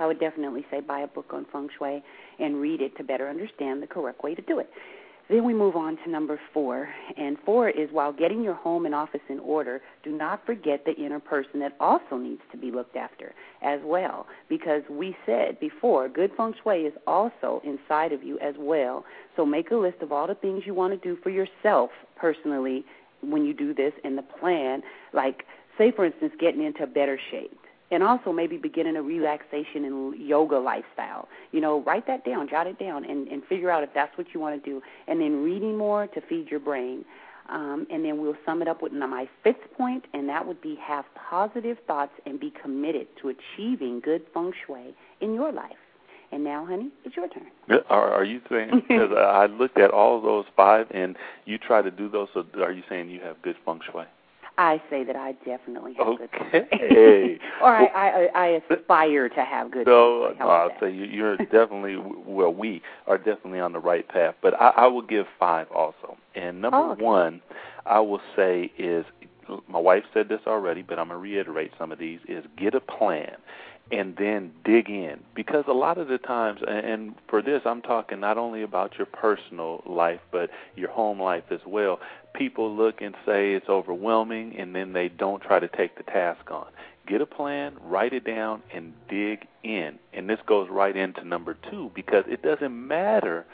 I 0.00 0.06
would 0.06 0.20
definitely 0.20 0.64
say 0.70 0.80
buy 0.80 1.00
a 1.00 1.06
book 1.06 1.30
on 1.32 1.46
feng 1.52 1.68
shui 1.78 2.02
and 2.38 2.60
read 2.60 2.80
it 2.80 2.96
to 2.96 3.04
better 3.04 3.28
understand 3.28 3.82
the 3.82 3.86
correct 3.86 4.22
way 4.22 4.34
to 4.34 4.42
do 4.42 4.58
it. 4.58 4.70
Then 5.28 5.44
we 5.44 5.54
move 5.54 5.74
on 5.74 5.96
to 6.04 6.10
number 6.10 6.38
four. 6.52 6.88
And 7.16 7.38
four 7.46 7.70
is 7.70 7.88
while 7.90 8.12
getting 8.12 8.42
your 8.42 8.54
home 8.54 8.84
and 8.84 8.94
office 8.94 9.22
in 9.28 9.38
order, 9.38 9.80
do 10.02 10.12
not 10.12 10.44
forget 10.44 10.84
the 10.84 10.94
inner 10.94 11.18
person 11.18 11.60
that 11.60 11.74
also 11.80 12.16
needs 12.18 12.42
to 12.52 12.58
be 12.58 12.70
looked 12.70 12.96
after 12.96 13.34
as 13.62 13.80
well. 13.82 14.26
Because 14.48 14.82
we 14.90 15.16
said 15.24 15.58
before, 15.60 16.08
good 16.08 16.30
feng 16.36 16.54
shui 16.62 16.82
is 16.82 16.92
also 17.06 17.62
inside 17.64 18.12
of 18.12 18.22
you 18.22 18.38
as 18.40 18.54
well. 18.58 19.04
So 19.36 19.46
make 19.46 19.70
a 19.70 19.76
list 19.76 20.02
of 20.02 20.12
all 20.12 20.26
the 20.26 20.34
things 20.34 20.64
you 20.66 20.74
want 20.74 20.92
to 20.92 21.08
do 21.08 21.18
for 21.22 21.30
yourself 21.30 21.90
personally 22.16 22.84
when 23.22 23.46
you 23.46 23.54
do 23.54 23.72
this 23.72 23.94
and 24.04 24.18
the 24.18 24.22
plan. 24.22 24.82
Like, 25.14 25.44
say, 25.78 25.90
for 25.90 26.04
instance, 26.04 26.34
getting 26.38 26.62
into 26.62 26.86
better 26.86 27.18
shape 27.30 27.58
and 27.94 28.02
also 28.02 28.32
maybe 28.32 28.56
beginning 28.56 28.96
a 28.96 29.02
relaxation 29.02 29.84
and 29.84 30.20
yoga 30.20 30.58
lifestyle. 30.58 31.28
You 31.52 31.60
know, 31.60 31.82
write 31.82 32.06
that 32.08 32.24
down, 32.24 32.48
jot 32.48 32.66
it 32.66 32.78
down, 32.78 33.04
and, 33.04 33.28
and 33.28 33.44
figure 33.44 33.70
out 33.70 33.82
if 33.82 33.90
that's 33.94 34.16
what 34.18 34.26
you 34.34 34.40
want 34.40 34.62
to 34.62 34.70
do. 34.70 34.82
And 35.06 35.20
then 35.20 35.44
reading 35.44 35.78
more 35.78 36.06
to 36.08 36.20
feed 36.20 36.50
your 36.50 36.60
brain. 36.60 37.04
Um, 37.48 37.86
and 37.90 38.04
then 38.04 38.20
we'll 38.20 38.36
sum 38.46 38.62
it 38.62 38.68
up 38.68 38.82
with 38.82 38.92
my 38.92 39.28
fifth 39.42 39.72
point, 39.76 40.06
and 40.14 40.28
that 40.28 40.46
would 40.46 40.60
be 40.62 40.76
have 40.76 41.04
positive 41.14 41.76
thoughts 41.86 42.12
and 42.26 42.40
be 42.40 42.52
committed 42.62 43.06
to 43.20 43.28
achieving 43.28 44.00
good 44.00 44.22
feng 44.32 44.52
shui 44.66 44.94
in 45.20 45.34
your 45.34 45.52
life. 45.52 45.72
And 46.32 46.42
now, 46.42 46.66
honey, 46.66 46.90
it's 47.04 47.14
your 47.14 47.28
turn. 47.28 47.46
Are, 47.90 48.10
are 48.12 48.24
you 48.24 48.40
saying? 48.50 48.82
Because 48.88 49.12
I 49.16 49.46
looked 49.46 49.78
at 49.78 49.90
all 49.90 50.20
those 50.20 50.46
five, 50.56 50.86
and 50.90 51.16
you 51.44 51.58
try 51.58 51.82
to 51.82 51.90
do 51.90 52.08
those. 52.08 52.28
So 52.34 52.44
are 52.60 52.72
you 52.72 52.82
saying 52.88 53.10
you 53.10 53.20
have 53.20 53.40
good 53.42 53.56
feng 53.64 53.80
shui? 53.92 54.04
I 54.56 54.80
say 54.88 55.02
that 55.04 55.16
I 55.16 55.32
definitely 55.44 55.94
have 55.94 56.16
good 56.18 56.30
feng 56.30 56.66
shui. 56.70 56.80
Okay. 56.90 57.38
or 57.62 57.74
I, 57.74 57.86
I, 57.86 58.28
I 58.34 58.46
aspire 58.70 59.28
to 59.28 59.44
have 59.44 59.70
good 59.70 59.86
So 59.86 60.26
feng 60.28 60.36
shui. 60.36 60.38
no, 60.38 60.44
How 60.46 60.50
I'll 60.50 60.80
say 60.80 60.90
you, 60.92 61.04
you're 61.04 61.36
definitely 61.36 61.96
well. 61.96 62.52
We 62.54 62.82
are 63.06 63.18
definitely 63.18 63.60
on 63.60 63.72
the 63.72 63.80
right 63.80 64.06
path. 64.08 64.34
But 64.42 64.54
I, 64.60 64.68
I 64.76 64.86
will 64.86 65.02
give 65.02 65.26
five 65.38 65.66
also. 65.74 66.16
And 66.34 66.60
number 66.60 66.78
Oh, 66.78 66.92
okay. 66.92 67.02
one, 67.02 67.40
I 67.86 68.00
will 68.00 68.20
say 68.36 68.70
is 68.78 69.04
my 69.68 69.78
wife 69.78 70.04
said 70.14 70.28
this 70.28 70.40
already, 70.46 70.82
but 70.82 70.98
I'm 70.98 71.08
gonna 71.08 71.18
reiterate 71.20 71.72
some 71.78 71.92
of 71.92 71.98
these. 71.98 72.20
Is 72.28 72.44
get 72.56 72.74
a 72.74 72.80
plan. 72.80 73.36
And 73.90 74.16
then 74.16 74.52
dig 74.64 74.88
in. 74.88 75.20
Because 75.34 75.64
a 75.68 75.72
lot 75.72 75.98
of 75.98 76.08
the 76.08 76.18
times 76.18 76.60
and 76.66 77.14
for 77.28 77.42
this 77.42 77.62
I'm 77.64 77.82
talking 77.82 78.20
not 78.20 78.38
only 78.38 78.62
about 78.62 78.96
your 78.96 79.06
personal 79.06 79.82
life 79.86 80.20
but 80.30 80.50
your 80.76 80.90
home 80.90 81.20
life 81.20 81.44
as 81.50 81.60
well. 81.66 82.00
People 82.34 82.74
look 82.74 83.00
and 83.00 83.14
say 83.26 83.52
it's 83.52 83.68
overwhelming 83.68 84.56
and 84.58 84.74
then 84.74 84.92
they 84.92 85.08
don't 85.08 85.42
try 85.42 85.60
to 85.60 85.68
take 85.68 85.96
the 85.96 86.02
task 86.02 86.50
on. 86.50 86.66
Get 87.06 87.20
a 87.20 87.26
plan 87.26 87.76
write 87.82 88.14
it 88.14 88.24
down 88.24 88.62
and 88.72 88.94
dig 89.08 89.46
in. 89.62 89.98
And 90.12 90.28
this 90.28 90.40
goes 90.46 90.68
right 90.70 90.96
into 90.96 91.24
number 91.24 91.56
2 91.70 91.92
because 91.94 92.24
it 92.26 92.42
doesn't 92.42 92.88
matter 92.88 93.44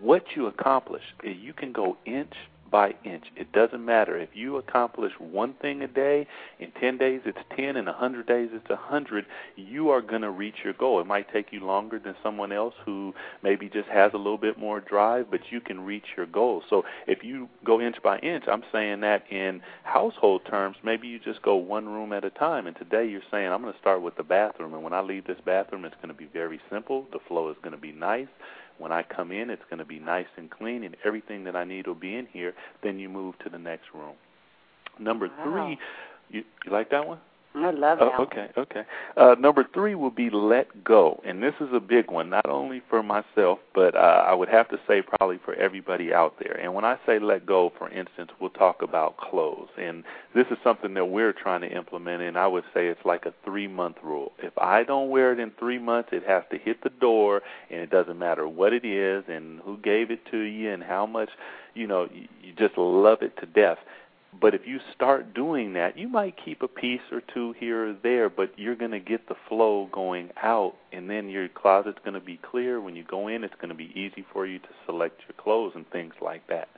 what 0.00 0.24
you 0.36 0.46
accomplish. 0.46 1.02
You 1.22 1.52
can 1.52 1.72
go 1.72 1.96
inch 2.04 2.34
by 2.70 2.94
inch. 3.04 3.24
It 3.36 3.52
doesn't 3.52 3.84
matter. 3.84 4.18
If 4.18 4.30
you 4.34 4.56
accomplish 4.56 5.12
one 5.18 5.54
thing 5.54 5.82
a 5.82 5.88
day, 5.88 6.26
in 6.58 6.70
10 6.72 6.98
days 6.98 7.20
it's 7.24 7.38
10, 7.56 7.76
in 7.76 7.86
100 7.86 8.26
days 8.26 8.50
it's 8.52 8.68
100, 8.68 9.26
you 9.56 9.90
are 9.90 10.00
going 10.00 10.22
to 10.22 10.30
reach 10.30 10.56
your 10.64 10.72
goal. 10.74 11.00
It 11.00 11.06
might 11.06 11.32
take 11.32 11.52
you 11.52 11.60
longer 11.60 11.98
than 11.98 12.14
someone 12.22 12.52
else 12.52 12.74
who 12.84 13.14
maybe 13.42 13.68
just 13.68 13.88
has 13.88 14.12
a 14.14 14.18
little 14.18 14.38
bit 14.38 14.58
more 14.58 14.80
drive, 14.80 15.30
but 15.30 15.40
you 15.50 15.60
can 15.60 15.80
reach 15.80 16.06
your 16.16 16.26
goal. 16.26 16.62
So 16.68 16.84
if 17.06 17.24
you 17.24 17.48
go 17.64 17.80
inch 17.80 17.96
by 18.02 18.18
inch, 18.18 18.44
I'm 18.46 18.64
saying 18.72 19.00
that 19.00 19.24
in 19.30 19.60
household 19.84 20.42
terms, 20.48 20.76
maybe 20.82 21.08
you 21.08 21.18
just 21.18 21.42
go 21.42 21.56
one 21.56 21.86
room 21.86 22.12
at 22.12 22.24
a 22.24 22.30
time. 22.30 22.66
And 22.66 22.76
today 22.76 23.08
you're 23.08 23.22
saying, 23.30 23.48
I'm 23.48 23.62
going 23.62 23.72
to 23.72 23.78
start 23.78 24.02
with 24.02 24.16
the 24.16 24.22
bathroom. 24.22 24.74
And 24.74 24.82
when 24.82 24.92
I 24.92 25.00
leave 25.00 25.26
this 25.26 25.40
bathroom, 25.44 25.84
it's 25.84 25.96
going 25.96 26.08
to 26.08 26.14
be 26.14 26.28
very 26.32 26.60
simple. 26.70 27.06
The 27.12 27.18
flow 27.26 27.50
is 27.50 27.56
going 27.62 27.74
to 27.74 27.80
be 27.80 27.92
nice 27.92 28.28
when 28.78 28.92
I 28.92 29.02
come 29.02 29.32
in, 29.32 29.50
it's 29.50 29.62
going 29.68 29.78
to 29.78 29.84
be 29.84 29.98
nice 29.98 30.26
and 30.36 30.50
clean, 30.50 30.84
and 30.84 30.96
everything 31.04 31.44
that 31.44 31.56
I 31.56 31.64
need 31.64 31.86
will 31.86 31.94
be 31.94 32.14
in 32.14 32.26
here. 32.32 32.54
Then 32.82 32.98
you 32.98 33.08
move 33.08 33.38
to 33.44 33.50
the 33.50 33.58
next 33.58 33.86
room. 33.94 34.14
Number 34.98 35.28
wow. 35.28 35.44
three, 35.44 35.78
you, 36.30 36.44
you 36.64 36.72
like 36.72 36.90
that 36.90 37.06
one? 37.06 37.18
I 37.64 37.70
love 37.70 37.98
that. 37.98 38.12
Oh, 38.18 38.22
okay, 38.24 38.48
okay. 38.56 38.82
Uh, 39.16 39.34
number 39.38 39.66
three 39.74 39.94
will 39.94 40.10
be 40.10 40.30
let 40.30 40.84
go, 40.84 41.20
and 41.24 41.42
this 41.42 41.54
is 41.60 41.68
a 41.72 41.80
big 41.80 42.10
one, 42.10 42.30
not 42.30 42.48
only 42.48 42.82
for 42.88 43.02
myself, 43.02 43.58
but 43.74 43.94
uh, 43.94 44.24
I 44.26 44.34
would 44.34 44.48
have 44.48 44.68
to 44.68 44.78
say 44.86 45.02
probably 45.02 45.38
for 45.44 45.54
everybody 45.54 46.12
out 46.12 46.34
there. 46.38 46.54
And 46.54 46.74
when 46.74 46.84
I 46.84 46.98
say 47.06 47.18
let 47.18 47.46
go, 47.46 47.72
for 47.76 47.88
instance, 47.90 48.30
we'll 48.40 48.50
talk 48.50 48.82
about 48.82 49.16
clothes, 49.16 49.68
and 49.76 50.04
this 50.34 50.46
is 50.50 50.58
something 50.62 50.94
that 50.94 51.06
we're 51.06 51.32
trying 51.32 51.62
to 51.62 51.68
implement. 51.68 52.22
And 52.22 52.38
I 52.38 52.46
would 52.46 52.64
say 52.72 52.86
it's 52.86 53.04
like 53.04 53.26
a 53.26 53.34
three-month 53.44 53.96
rule. 54.02 54.32
If 54.38 54.56
I 54.58 54.84
don't 54.84 55.10
wear 55.10 55.32
it 55.32 55.40
in 55.40 55.50
three 55.58 55.78
months, 55.78 56.10
it 56.12 56.24
has 56.26 56.44
to 56.50 56.58
hit 56.58 56.82
the 56.82 56.90
door, 56.90 57.42
and 57.70 57.80
it 57.80 57.90
doesn't 57.90 58.18
matter 58.18 58.46
what 58.46 58.72
it 58.72 58.84
is 58.84 59.24
and 59.28 59.60
who 59.60 59.78
gave 59.78 60.10
it 60.10 60.20
to 60.30 60.38
you 60.38 60.70
and 60.70 60.82
how 60.82 61.06
much, 61.06 61.30
you 61.74 61.86
know, 61.86 62.08
you, 62.12 62.28
you 62.42 62.52
just 62.52 62.78
love 62.78 63.22
it 63.22 63.36
to 63.38 63.46
death 63.46 63.78
but 64.40 64.54
if 64.54 64.66
you 64.66 64.78
start 64.94 65.34
doing 65.34 65.72
that, 65.72 65.98
you 65.98 66.08
might 66.08 66.36
keep 66.42 66.62
a 66.62 66.68
piece 66.68 67.00
or 67.10 67.22
two 67.32 67.54
here 67.58 67.90
or 67.90 67.96
there, 68.02 68.28
but 68.28 68.52
you're 68.56 68.76
going 68.76 68.90
to 68.90 69.00
get 69.00 69.26
the 69.28 69.34
flow 69.48 69.88
going 69.90 70.30
out, 70.42 70.74
and 70.92 71.08
then 71.08 71.28
your 71.28 71.48
closet's 71.48 71.98
going 72.04 72.14
to 72.14 72.20
be 72.20 72.38
clear. 72.50 72.80
When 72.80 72.94
you 72.94 73.04
go 73.04 73.28
in, 73.28 73.42
it's 73.42 73.54
going 73.56 73.70
to 73.70 73.74
be 73.74 73.92
easy 73.94 74.24
for 74.32 74.46
you 74.46 74.58
to 74.58 74.68
select 74.86 75.22
your 75.26 75.42
clothes 75.42 75.72
and 75.74 75.88
things 75.90 76.14
like 76.20 76.46
that. 76.48 76.68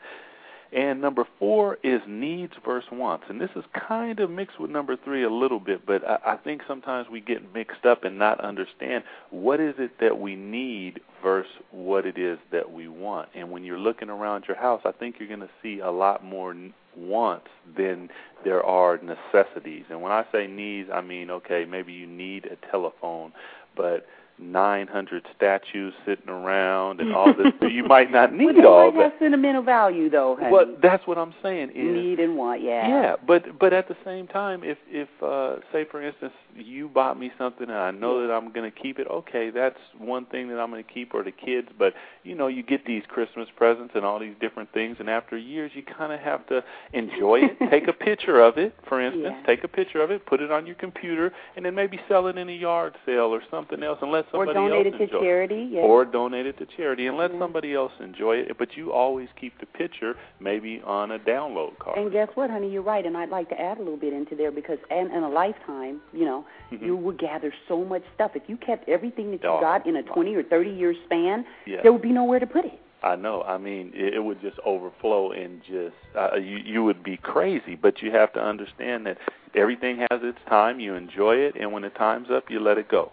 And 0.73 1.01
number 1.01 1.27
four 1.41 1.79
is 1.83 2.01
needs 2.07 2.53
versus 2.65 2.89
wants. 2.93 3.25
And 3.29 3.41
this 3.41 3.51
is 3.57 3.65
kind 3.89 4.21
of 4.21 4.31
mixed 4.31 4.61
with 4.61 4.71
number 4.71 4.97
three 4.97 5.25
a 5.25 5.31
little 5.31 5.59
bit, 5.59 5.85
but 5.85 6.09
I, 6.09 6.35
I 6.35 6.37
think 6.37 6.63
sometimes 6.69 7.09
we 7.11 7.21
get 7.21 7.53
mixed 7.53 7.85
up 7.85 8.05
and 8.05 8.19
not 8.19 8.41
understand 8.41 9.03
what 9.31 9.59
is 9.59 9.75
it 9.79 9.99
that 10.01 10.21
we 10.21 10.37
need 10.37 11.01
versus 11.25 11.51
what 11.73 12.07
it 12.07 12.17
is 12.17 12.39
that 12.53 12.71
we 12.71 12.87
want. 12.87 13.31
And 13.35 13.51
when 13.51 13.65
you're 13.65 13.81
looking 13.81 14.11
around 14.11 14.45
your 14.47 14.57
house, 14.57 14.83
I 14.85 14.93
think 14.93 15.17
you're 15.19 15.29
going 15.29 15.41
to 15.41 15.51
see 15.61 15.81
a 15.81 15.91
lot 15.91 16.25
more 16.25 16.55
wants 16.97 17.49
than 17.77 18.09
there 18.45 18.63
are 18.65 18.99
necessities. 18.99 19.85
And 19.91 20.03
when 20.03 20.13
I 20.13 20.25
say 20.33 20.47
needs, 20.47 20.91
I 20.93 21.01
mean, 21.01 21.31
okay, 21.31 21.65
maybe 21.65 21.93
you 21.93 22.07
need 22.07 22.47
a 22.47 22.57
telephone, 22.71 23.33
but– 23.77 24.07
900 24.41 25.27
statues 25.37 25.93
sitting 26.07 26.29
around 26.29 27.01
and 27.01 27.15
all 27.15 27.35
this. 27.35 27.53
you 27.71 27.85
might 27.85 28.11
not 28.11 28.33
need 28.33 28.57
well, 28.57 28.67
all 28.67 28.93
that. 28.93 29.13
has 29.13 29.13
sentimental 29.19 29.63
value, 29.63 30.09
though. 30.09 30.37
Honey. 30.37 30.53
Well, 30.53 30.77
that's 30.83 31.07
what 31.07 31.19
I'm 31.19 31.35
saying. 31.43 31.71
Is, 31.71 31.77
need 31.77 32.21
and 32.21 32.37
want, 32.37 32.63
yeah. 32.63 32.89
Yeah, 32.89 33.17
but 33.27 33.59
but 33.59 33.73
at 33.73 33.89
the 33.89 33.97
same 34.05 34.27
time, 34.27 34.63
if 34.65 34.79
if 34.89 35.09
uh, 35.23 35.57
say 35.73 35.85
for 35.91 36.03
instance 36.03 36.33
you 36.57 36.89
bought 36.89 37.19
me 37.19 37.31
something 37.39 37.69
and 37.69 37.79
I 37.79 37.91
know 37.91 38.21
yeah. 38.21 38.27
that 38.27 38.33
I'm 38.33 38.53
going 38.53 38.71
to 38.71 38.77
keep 38.77 38.99
it, 38.99 39.07
okay, 39.07 39.51
that's 39.51 39.79
one 39.99 40.27
thing 40.27 40.49
that 40.49 40.59
I'm 40.59 40.71
going 40.71 40.83
to 40.83 40.91
keep, 40.91 41.15
or 41.15 41.23
the 41.23 41.33
kids. 41.33 41.69
But 41.79 41.95
you 42.23 42.35
know, 42.35 42.47
you 42.47 42.63
get 42.63 42.87
these 42.87 43.03
Christmas 43.09 43.49
presents 43.57 43.93
and 43.95 44.05
all 44.05 44.19
these 44.19 44.35
different 44.41 44.73
things, 44.73 44.97
and 45.01 45.11
after 45.11 45.37
years, 45.37 45.73
you 45.75 45.83
kind 45.83 46.13
of 46.13 46.21
have 46.21 46.47
to 46.49 46.63
enjoy 46.93 47.41
it. 47.41 47.59
take 47.71 47.89
a 47.89 47.93
picture 47.93 48.41
of 48.41 48.59
it, 48.59 48.75
for 48.89 49.01
instance. 49.01 49.35
Yeah. 49.41 49.47
Take 49.47 49.65
a 49.65 49.69
picture 49.69 50.03
of 50.03 50.11
it, 50.11 50.27
put 50.27 50.41
it 50.41 50.51
on 50.51 50.67
your 50.67 50.77
computer, 50.77 51.33
and 51.57 51.65
then 51.65 51.75
maybe 51.75 52.01
sell 52.09 52.27
it 52.27 52.39
in 52.39 52.49
a 52.49 52.53
yard 52.53 52.97
sale 53.07 53.35
or 53.35 53.43
something 53.51 53.83
else, 53.83 53.99
and 54.03 54.11
let 54.11 54.30
somebody 54.31 54.51
or 54.51 54.55
donate 54.55 54.87
else 54.87 54.95
it 54.97 55.03
enjoy 55.03 55.19
to 55.19 55.25
charity, 55.25 55.69
yes. 55.71 55.83
or 55.85 56.05
donate 56.05 56.47
it 56.47 56.59
to 56.59 56.67
charity, 56.77 57.07
and 57.07 57.17
let 57.17 57.33
yeah. 57.33 57.39
somebody 57.39 57.75
else 57.75 57.93
enjoy 58.01 58.37
it. 58.37 58.57
But 58.59 58.77
you 58.77 58.93
always 58.93 59.29
keep 59.41 59.59
the 59.61 59.67
picture 59.67 60.15
maybe 60.41 60.81
on 60.85 61.11
a 61.13 61.19
download 61.19 61.79
card. 61.79 61.99
And 61.99 62.13
guess 62.13 62.29
what, 62.35 62.51
honey? 62.51 62.71
You're 62.71 62.83
right, 62.83 63.05
and 63.05 63.17
I'd 63.17 63.31
like 63.31 63.49
to 63.51 63.61
add 63.61 63.79
a 63.79 63.81
little 63.81 63.97
bit 63.97 64.13
into 64.13 64.35
there 64.35 64.51
because, 64.51 64.79
and 64.91 65.11
in 65.13 65.23
a 65.23 65.29
lifetime, 65.29 66.01
you 66.13 66.25
know, 66.25 66.45
mm-hmm. 66.73 66.85
you 66.85 66.97
would 66.97 67.19
gather 67.19 67.53
so 67.69 67.85
much 67.85 68.03
stuff. 68.15 68.33
If 68.35 68.43
you 68.47 68.57
kept 68.57 68.89
everything 68.89 69.31
that 69.33 69.43
you 69.43 69.49
oh, 69.49 69.61
got 69.61 69.87
in 69.87 69.97
a 69.97 70.03
20 70.03 70.35
or 70.35 70.43
30 70.43 70.71
year 70.71 70.95
span, 71.07 71.45
yeah. 71.67 71.79
there 71.83 71.93
would 71.93 72.03
be 72.03 72.13
nowhere 72.13 72.39
to 72.39 72.47
put 72.47 72.65
it. 72.65 72.81
I 73.03 73.17
know. 73.17 73.43
I 73.43 73.59
mean, 73.59 73.93
it, 73.95 74.15
it 74.15 74.21
would 74.21 74.41
just 74.41 74.59
overflow 74.65 75.33
and 75.33 75.63
just 75.63 75.97
uh, 76.17 76.37
you 76.37 76.59
you 76.59 76.85
would 76.85 77.03
be 77.03 77.17
crazy. 77.17 77.75
But 77.75 78.03
you 78.03 78.11
have 78.13 78.33
to 78.35 78.41
understand 78.41 79.07
that 79.07 79.19
everything 79.55 80.05
has 80.11 80.21
its 80.23 80.39
time. 80.49 80.81
You 80.81 80.95
enjoy 80.95 81.37
it, 81.37 81.55
and 81.59 81.73
when 81.73 81.83
the 81.83 81.91
time's 81.91 82.29
up, 82.31 82.51
you 82.51 82.61
let 82.61 82.79
it 82.79 82.89
go. 82.89 83.11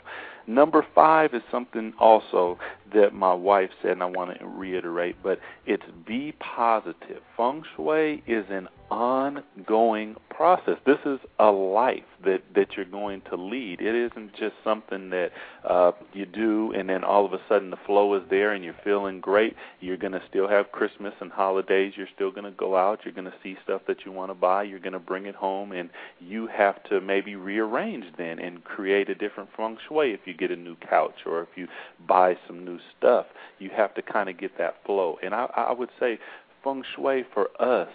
Number 0.48 0.86
five 0.96 1.34
is 1.34 1.42
something 1.52 1.94
also 2.00 2.58
that 2.94 3.14
my 3.14 3.34
wife 3.34 3.70
said, 3.82 3.92
and 3.92 4.04
I 4.04 4.06
want 4.06 4.40
to 4.40 4.46
reiterate, 4.46 5.18
but 5.22 5.40
it's 5.66 5.84
be 6.06 6.34
positive. 6.40 7.22
Feng 7.36 7.64
Shui 7.76 8.24
is 8.26 8.46
an 8.50 8.70
ongoing 8.90 10.16
process. 10.30 10.78
This 10.86 11.00
is 11.06 11.20
a 11.40 11.52
life 11.52 12.04
that 12.24 12.44
that 12.56 12.76
you're 12.76 12.86
going 12.86 13.22
to 13.30 13.36
lead. 13.36 13.82
It 13.82 13.96
isn't 13.96 14.34
just 14.34 14.56
something 14.64 15.10
that 15.10 15.32
uh, 15.68 15.92
you 16.14 16.26
do 16.26 16.72
and 16.74 16.88
then 16.88 17.04
all 17.04 17.26
of 17.26 17.34
a 17.34 17.40
sudden 17.50 17.70
the 17.70 17.78
flow 17.86 18.14
is 18.16 18.24
there 18.30 18.54
and 18.54 18.64
you're 18.64 18.76
feeling 18.84 19.20
great. 19.20 19.56
You're 19.80 19.98
going 19.98 20.14
to 20.14 20.22
still 20.30 20.48
have 20.48 20.72
Christmas 20.72 21.14
and 21.20 21.32
holidays. 21.32 21.94
You're 21.98 22.08
still 22.16 22.32
going 22.32 22.46
to 22.46 22.52
go 22.52 22.76
out. 22.78 23.00
You're 23.04 23.14
going 23.14 23.26
to 23.26 23.34
see 23.44 23.58
stuff 23.64 23.82
that 23.88 24.06
you 24.06 24.12
want 24.12 24.30
to 24.32 24.36
buy. 24.36 24.64
You're 24.64 24.80
going 24.80 24.94
to 24.94 25.00
bring 25.00 25.26
it 25.26 25.36
home, 25.36 25.72
and 25.72 25.90
you 26.20 26.48
have 26.48 26.84
to 26.90 27.02
maybe 27.02 27.36
rearrange 27.36 28.06
then 28.18 28.40
and 28.40 28.64
create 28.64 29.10
a 29.10 29.16
different 29.16 29.50
feng 29.56 29.78
shui 29.88 30.12
if 30.12 30.22
you 30.26 30.34
get 30.34 30.52
a 30.52 30.56
new 30.56 30.76
couch 30.76 31.26
or 31.26 31.42
if 31.42 31.50
you 31.56 31.68
buy 32.08 32.38
some 32.48 32.64
new 32.64 32.80
stuff. 32.98 33.26
You 33.60 33.70
have 33.76 33.94
to 33.96 34.02
kind 34.02 34.30
of 34.30 34.38
get 34.38 34.58
that 34.58 34.76
flow. 34.86 35.18
And 35.24 35.34
I, 35.34 35.50
I 35.56 35.74
would 35.74 35.90
say 36.00 36.20
feng 36.64 36.84
shui 36.96 37.26
for 37.34 37.50
us 37.60 37.90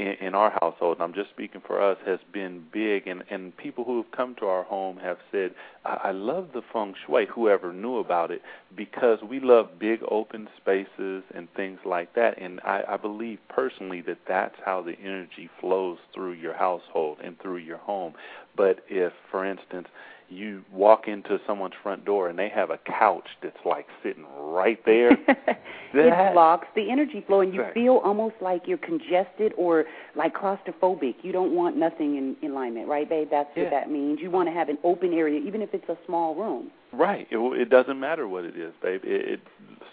in, 0.00 0.26
in 0.26 0.34
our 0.34 0.50
household, 0.50 0.96
and 0.96 1.02
I'm 1.02 1.12
just 1.12 1.30
speaking 1.30 1.60
for 1.66 1.80
us, 1.82 1.98
has 2.06 2.20
been 2.32 2.64
big. 2.72 3.06
And, 3.06 3.22
and 3.30 3.56
people 3.56 3.84
who 3.84 3.98
have 4.02 4.10
come 4.12 4.34
to 4.36 4.46
our 4.46 4.64
home 4.64 4.96
have 4.98 5.18
said, 5.30 5.54
I, 5.84 6.00
I 6.04 6.10
love 6.12 6.48
the 6.54 6.62
feng 6.72 6.94
shui, 7.06 7.26
whoever 7.26 7.72
knew 7.72 7.98
about 7.98 8.30
it, 8.30 8.40
because 8.74 9.18
we 9.28 9.40
love 9.40 9.78
big 9.78 10.00
open 10.10 10.48
spaces 10.56 11.22
and 11.34 11.48
things 11.54 11.78
like 11.84 12.14
that. 12.14 12.40
And 12.40 12.60
I, 12.64 12.82
I 12.88 12.96
believe 12.96 13.38
personally 13.48 14.00
that 14.02 14.18
that's 14.26 14.56
how 14.64 14.82
the 14.82 14.94
energy 14.98 15.50
flows 15.60 15.98
through 16.14 16.32
your 16.32 16.54
household 16.54 17.18
and 17.22 17.38
through 17.40 17.58
your 17.58 17.78
home. 17.78 18.14
But 18.56 18.84
if, 18.88 19.12
for 19.30 19.44
instance, 19.44 19.88
you 20.30 20.64
walk 20.72 21.08
into 21.08 21.38
someone's 21.46 21.74
front 21.82 22.04
door 22.04 22.28
and 22.28 22.38
they 22.38 22.48
have 22.48 22.70
a 22.70 22.78
couch 22.78 23.28
that's 23.42 23.58
like 23.64 23.86
sitting 24.02 24.24
right 24.38 24.78
there. 24.86 25.12
it 25.92 26.32
blocks 26.32 26.68
the 26.76 26.90
energy 26.90 27.22
flow, 27.26 27.40
and 27.40 27.52
you 27.52 27.62
right. 27.62 27.74
feel 27.74 28.00
almost 28.04 28.36
like 28.40 28.62
you're 28.66 28.78
congested 28.78 29.52
or 29.58 29.84
like 30.14 30.34
claustrophobic. 30.34 31.16
You 31.22 31.32
don't 31.32 31.54
want 31.54 31.76
nothing 31.76 32.16
in, 32.16 32.36
in 32.42 32.52
alignment, 32.52 32.88
right, 32.88 33.08
babe? 33.08 33.28
That's 33.30 33.50
yeah. 33.56 33.64
what 33.64 33.70
that 33.70 33.90
means. 33.90 34.20
You 34.20 34.30
want 34.30 34.48
to 34.48 34.52
have 34.52 34.68
an 34.68 34.78
open 34.84 35.12
area, 35.12 35.40
even 35.44 35.62
if 35.62 35.74
it's 35.74 35.88
a 35.88 35.98
small 36.06 36.34
room. 36.34 36.70
Right. 36.92 37.26
It, 37.30 37.38
it 37.38 37.70
doesn't 37.70 37.98
matter 38.00 38.26
what 38.26 38.44
it 38.44 38.56
is, 38.56 38.72
babe. 38.82 39.02
It, 39.04 39.28
it 39.28 39.40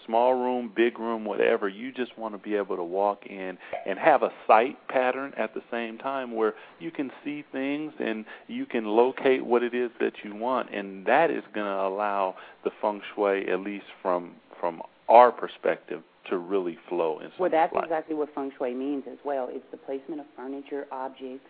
small 0.08 0.34
room, 0.34 0.72
big 0.74 0.98
room, 0.98 1.24
whatever. 1.24 1.68
You 1.68 1.92
just 1.92 2.18
want 2.18 2.34
to 2.34 2.38
be 2.38 2.56
able 2.56 2.76
to 2.76 2.82
walk 2.82 3.26
in 3.26 3.58
and 3.86 3.98
have 3.98 4.22
a 4.22 4.30
sight 4.46 4.76
pattern 4.88 5.32
at 5.36 5.54
the 5.54 5.60
same 5.70 5.98
time 5.98 6.34
where 6.34 6.54
you 6.80 6.90
can 6.90 7.12
see 7.22 7.44
things 7.52 7.92
and 8.00 8.24
you 8.48 8.64
can 8.66 8.86
locate 8.86 9.44
what 9.44 9.62
it 9.62 9.74
is 9.74 9.90
that 10.00 10.14
you 10.24 10.34
want, 10.34 10.74
and 10.74 11.04
that 11.06 11.30
is 11.30 11.42
going 11.54 11.66
to 11.66 11.82
allow 11.82 12.34
the 12.64 12.70
feng 12.80 13.02
shui, 13.14 13.46
at 13.48 13.60
least 13.60 13.86
from 14.02 14.32
from 14.58 14.82
our 15.08 15.30
perspective, 15.30 16.02
to 16.28 16.36
really 16.36 16.76
flow 16.88 17.20
in 17.20 17.30
Well, 17.38 17.50
that's 17.50 17.72
life. 17.72 17.84
exactly 17.84 18.14
what 18.16 18.34
feng 18.34 18.50
shui 18.58 18.74
means 18.74 19.04
as 19.10 19.18
well. 19.24 19.48
It's 19.50 19.64
the 19.70 19.76
placement 19.76 20.20
of 20.20 20.26
furniture, 20.36 20.86
objects, 20.90 21.46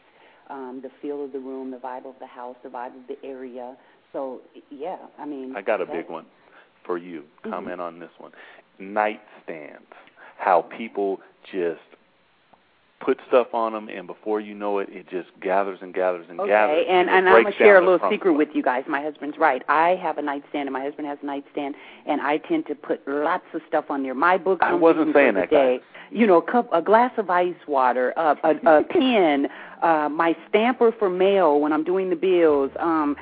um, 0.51 0.81
the 0.83 0.91
feel 1.01 1.25
of 1.25 1.33
the 1.33 1.39
room, 1.39 1.71
the 1.71 1.79
vibe 1.79 2.07
of 2.07 2.15
the 2.21 2.27
house, 2.27 2.57
the 2.63 2.69
vibe 2.69 2.95
of 2.97 3.07
the 3.09 3.17
area. 3.27 3.77
So, 4.13 4.41
yeah, 4.71 4.97
I 5.19 5.27
mean. 5.27 5.55
I 5.57 5.63
got 5.63 5.81
a 5.81 5.87
big 5.87 6.09
one 6.09 6.27
for 6.85 6.99
you. 6.99 7.21
Mm-hmm. 7.21 7.51
Comment 7.51 7.81
on 7.81 7.99
this 7.99 8.11
one. 8.19 8.33
Nightstands. 8.81 9.93
How 10.39 10.63
people 10.63 11.21
just 11.51 11.81
put 13.01 13.19
stuff 13.29 13.49
on 13.53 13.73
them, 13.73 13.89
and 13.89 14.07
before 14.07 14.41
you 14.41 14.55
know 14.55 14.79
it, 14.79 14.89
it 14.91 15.09
just 15.09 15.29
gathers 15.41 15.79
and 15.83 15.95
gathers 15.95 16.27
and 16.29 16.41
okay. 16.41 16.51
gathers. 16.51 16.79
Okay, 16.83 16.91
and, 16.91 17.09
and, 17.09 17.19
and 17.19 17.29
I'm 17.29 17.43
going 17.43 17.53
to 17.53 17.59
share 17.59 17.79
a 17.79 17.85
little 17.85 18.11
secret 18.11 18.33
with 18.33 18.49
you 18.55 18.63
guys. 18.63 18.85
My 18.89 19.03
husband's 19.03 19.39
right. 19.39 19.63
I 19.69 19.91
have 20.03 20.19
a 20.19 20.23
nightstand, 20.23 20.69
and 20.69 20.73
my 20.73 20.83
husband 20.83 21.07
has 21.07 21.19
a 21.23 21.27
nightstand, 21.27 21.75
and 22.07 22.21
I 22.21 22.39
tend 22.39 22.67
to 22.67 22.75
put 22.75 23.07
lots 23.07 23.45
of 23.55 23.61
stuff 23.69 23.87
on 23.89 24.03
there. 24.03 24.15
My 24.15 24.37
books. 24.37 24.61
I 24.63 24.75
wasn't 24.75 25.15
saying 25.15 25.35
that, 25.35 25.51
day. 25.51 25.79
guys. 25.79 25.87
You 26.11 26.27
know, 26.27 26.39
a 26.39 26.43
cup, 26.43 26.69
a 26.73 26.81
glass 26.81 27.13
of 27.19 27.29
ice 27.31 27.55
water, 27.67 28.15
uh, 28.17 28.35
a, 28.43 28.79
a 28.79 28.85
pen, 28.91 29.49
uh, 29.83 30.09
my 30.09 30.37
stamper 30.49 30.91
for 30.99 31.11
mail 31.11 31.61
when 31.61 31.73
I'm 31.73 31.85
doing 31.85 32.11
the 32.11 32.17
bills. 32.17 32.71
Um, 32.81 33.17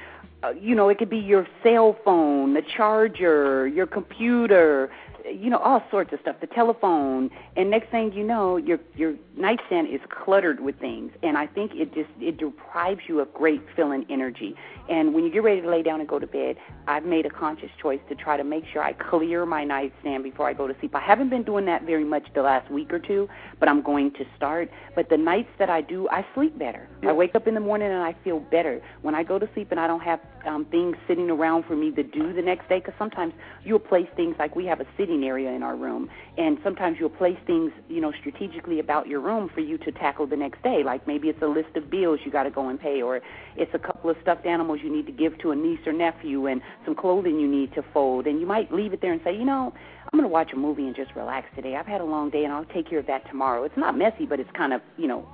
Uh, 0.47 0.51
you 0.51 0.75
know, 0.75 0.89
it 0.89 0.99
could 0.99 1.11
be 1.11 1.19
your 1.19 1.47
cell 1.63 1.97
phone, 2.05 2.55
the 2.55 2.63
charger, 2.63 3.67
your 3.67 3.87
computer, 3.87 4.91
you 5.33 5.51
know, 5.51 5.59
all 5.59 5.83
sorts 5.91 6.13
of 6.13 6.21
stuff, 6.21 6.37
the 6.41 6.47
telephone, 6.47 7.31
and 7.57 7.71
next 7.71 7.91
thing 7.91 8.13
you 8.13 8.25
know, 8.25 8.57
your 8.57 8.79
your 8.95 9.15
nightstand 9.37 9.89
is 9.89 10.01
cluttered 10.09 10.61
with 10.61 10.79
things, 10.79 11.13
and 11.23 11.37
I 11.37 11.47
think 11.47 11.73
it 11.75 11.93
just 11.95 12.11
it 12.21 12.39
deprives 12.39 13.01
you 13.09 13.21
of 13.21 13.33
great 13.35 13.63
feeling 13.75 14.07
energy. 14.11 14.55
And 14.89 15.15
when 15.15 15.25
you 15.25 15.31
get 15.33 15.43
ready 15.43 15.61
to 15.61 15.69
lay 15.69 15.83
down 15.83 16.01
and 16.01 16.09
go 16.09 16.19
to 16.19 16.27
bed, 16.27 16.57
I've 16.87 17.05
made 17.05 17.27
a 17.27 17.31
conscious 17.31 17.71
choice 17.83 18.01
to 18.09 18.15
try 18.15 18.37
to 18.37 18.45
make 18.45 18.65
sure 18.73 18.83
I 18.83 18.93
clear 18.93 19.45
my 19.45 19.65
nightstand 19.65 20.23
before 20.23 20.49
I 20.49 20.53
go 20.53 20.69
to 20.69 20.77
sleep. 20.79 20.95
I 20.95 21.01
haven't 21.01 21.31
been 21.31 21.43
doing 21.43 21.67
that 21.67 21.83
very 21.83 22.05
much 22.05 22.23
the 22.35 22.43
last 22.43 22.71
week 22.71 22.93
or 22.93 23.01
two, 23.01 23.29
but 23.59 23.69
I'm 23.69 23.83
going 23.83 24.13
to 24.13 24.25
start. 24.37 24.71
But 24.95 25.09
the 25.09 25.17
nights 25.17 25.51
that 25.59 25.71
I 25.71 25.81
do, 25.81 26.09
I 26.11 26.25
sleep 26.35 26.59
better. 26.59 26.89
Yeah. 27.03 27.11
I 27.11 27.13
wake 27.13 27.35
up 27.35 27.47
in 27.47 27.55
the 27.55 27.61
morning 27.61 27.91
and 27.91 28.03
I 28.03 28.15
feel 28.23 28.39
better. 28.39 28.81
When 29.03 29.15
I 29.15 29.23
go 29.25 29.39
to 29.39 29.49
sleep 29.55 29.73
and 29.73 29.81
I 29.81 29.87
don't 29.87 30.01
have 30.01 30.21
um, 30.47 30.65
things 30.67 30.97
sitting 31.09 31.31
around 31.31 31.65
for 31.65 31.75
me 31.75 31.91
to 31.93 32.03
do 32.03 32.33
the 32.33 32.43
next 32.43 32.69
day, 32.69 32.79
because 32.79 32.95
sometimes 32.99 33.35
you'll 33.65 33.81
place 33.81 34.09
things 34.15 34.37
like 34.39 34.55
we 34.55 34.67
have 34.67 34.81
a 34.81 34.87
sitting 34.97 35.16
area 35.25 35.51
in 35.51 35.63
our 35.63 35.77
room, 35.77 36.09
and 36.37 36.59
sometimes 36.63 36.99
you'll 36.99 37.09
place 37.09 37.39
things, 37.47 37.73
you 37.89 38.01
know, 38.01 38.13
strategically 38.13 38.79
about 38.81 39.07
your 39.07 39.21
room 39.21 39.51
for 39.53 39.61
you 39.61 39.79
to 39.79 39.93
tackle 39.93 40.27
the 40.27 40.37
next 40.37 40.63
day. 40.63 40.83
Like 40.85 41.07
maybe 41.07 41.29
it's 41.29 41.43
a 41.43 41.47
list 41.47 41.77
of 41.77 41.91
bills 41.91 42.21
you 42.25 42.31
got 42.31 42.45
to 42.45 42.51
go 42.51 42.69
and 42.69 42.81
pay, 42.81 43.03
or 43.03 43.21
it's 43.57 43.75
a 43.75 43.79
couple 43.79 44.11
of 44.11 44.17
stuffed 44.23 44.47
animals 44.47 44.81
you 44.83 44.91
need 44.91 45.07
to 45.07 45.13
give 45.13 45.39
to 45.39 45.51
a 45.51 45.57
niece 45.57 45.81
or 45.87 45.93
nephew, 45.93 46.47
and 46.47 46.61
some 46.85 46.95
clothing 46.95 47.39
you 47.39 47.49
need 47.49 47.75
to 47.75 47.83
fold. 47.93 48.27
And 48.27 48.41
you 48.41 48.47
might 48.47 48.73
leave 48.73 48.93
it 48.93 49.01
there 49.01 49.13
and 49.13 49.21
say, 49.25 49.37
you 49.37 49.45
know, 49.45 49.73
I'm 50.05 50.19
going 50.19 50.29
to 50.29 50.33
watch 50.33 50.53
a 50.53 50.57
movie 50.57 50.87
and 50.87 50.95
just 50.95 51.15
relax 51.17 51.49
today. 51.55 51.77
I've 51.77 51.87
had 51.87 52.01
a 52.01 52.05
long 52.05 52.31
day, 52.31 52.45
and 52.45 52.53
I'll 52.53 52.65
take 52.65 52.89
care 52.89 53.01
of 53.01 53.07
that 53.07 53.27
tomorrow. 53.29 53.65
It's 53.65 53.77
not 53.77 53.97
messy, 53.97 54.27
but 54.27 54.41
it's 54.41 54.51
kind 54.53 54.73
of, 54.73 54.81
you 54.97 55.09
know, 55.09 55.29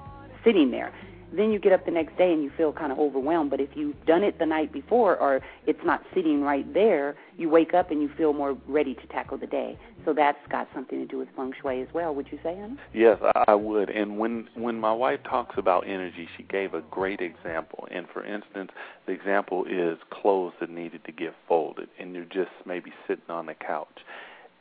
sitting 0.45 0.71
there. 0.71 0.93
Then 1.33 1.51
you 1.51 1.59
get 1.59 1.73
up 1.73 1.85
the 1.85 1.91
next 1.91 2.17
day 2.17 2.33
and 2.33 2.43
you 2.43 2.51
feel 2.57 2.73
kind 2.73 2.93
of 2.93 2.99
overwhelmed. 2.99 3.51
But 3.51 3.61
if 3.61 3.71
you've 3.75 4.05
done 4.07 4.23
it 4.23 4.39
the 4.39 4.47
night 4.47 4.73
before 4.73 5.17
or 5.17 5.41
it's 5.67 5.85
not 5.85 6.03
sitting 6.15 6.43
right 6.43 6.73
there, 6.75 7.15
you 7.39 7.49
wake 7.49 7.75
up 7.75 7.91
and 7.91 8.03
you 8.03 8.11
feel 8.17 8.33
more 8.33 8.57
ready 8.69 8.95
to 8.95 9.07
tackle 9.07 9.39
the 9.39 9.47
day. 9.47 9.79
So 10.05 10.13
that's 10.13 10.39
got 10.51 10.69
something 10.75 10.99
to 10.99 11.07
do 11.07 11.19
with 11.19 11.29
feng 11.37 11.53
shui 11.61 11.81
as 11.81 11.89
well. 11.95 12.15
Would 12.15 12.31
you 12.31 12.39
say, 12.43 12.55
Anna? 12.55 12.77
Yes, 12.93 13.19
I- 13.47 13.55
would. 13.55 13.91
And 13.91 14.19
when 14.19 14.49
when 14.55 14.81
my 14.81 14.93
wife 14.93 15.21
talks 15.23 15.57
about 15.59 15.87
energy, 15.87 16.29
she 16.37 16.43
gave 16.43 16.75
a 16.75 16.81
great 16.91 17.21
example. 17.21 17.87
And 17.91 18.09
for 18.09 18.25
instance, 18.25 18.71
the 19.07 19.13
example 19.13 19.65
is 19.67 19.99
clothes 20.11 20.55
that 20.61 20.71
needed 20.71 21.05
to 21.05 21.13
get 21.13 21.35
folded, 21.47 21.89
and 21.99 22.15
you're 22.15 22.25
just 22.25 22.51
maybe 22.65 22.93
sitting 23.07 23.29
on 23.29 23.47
the 23.47 23.55
couch. 23.55 24.01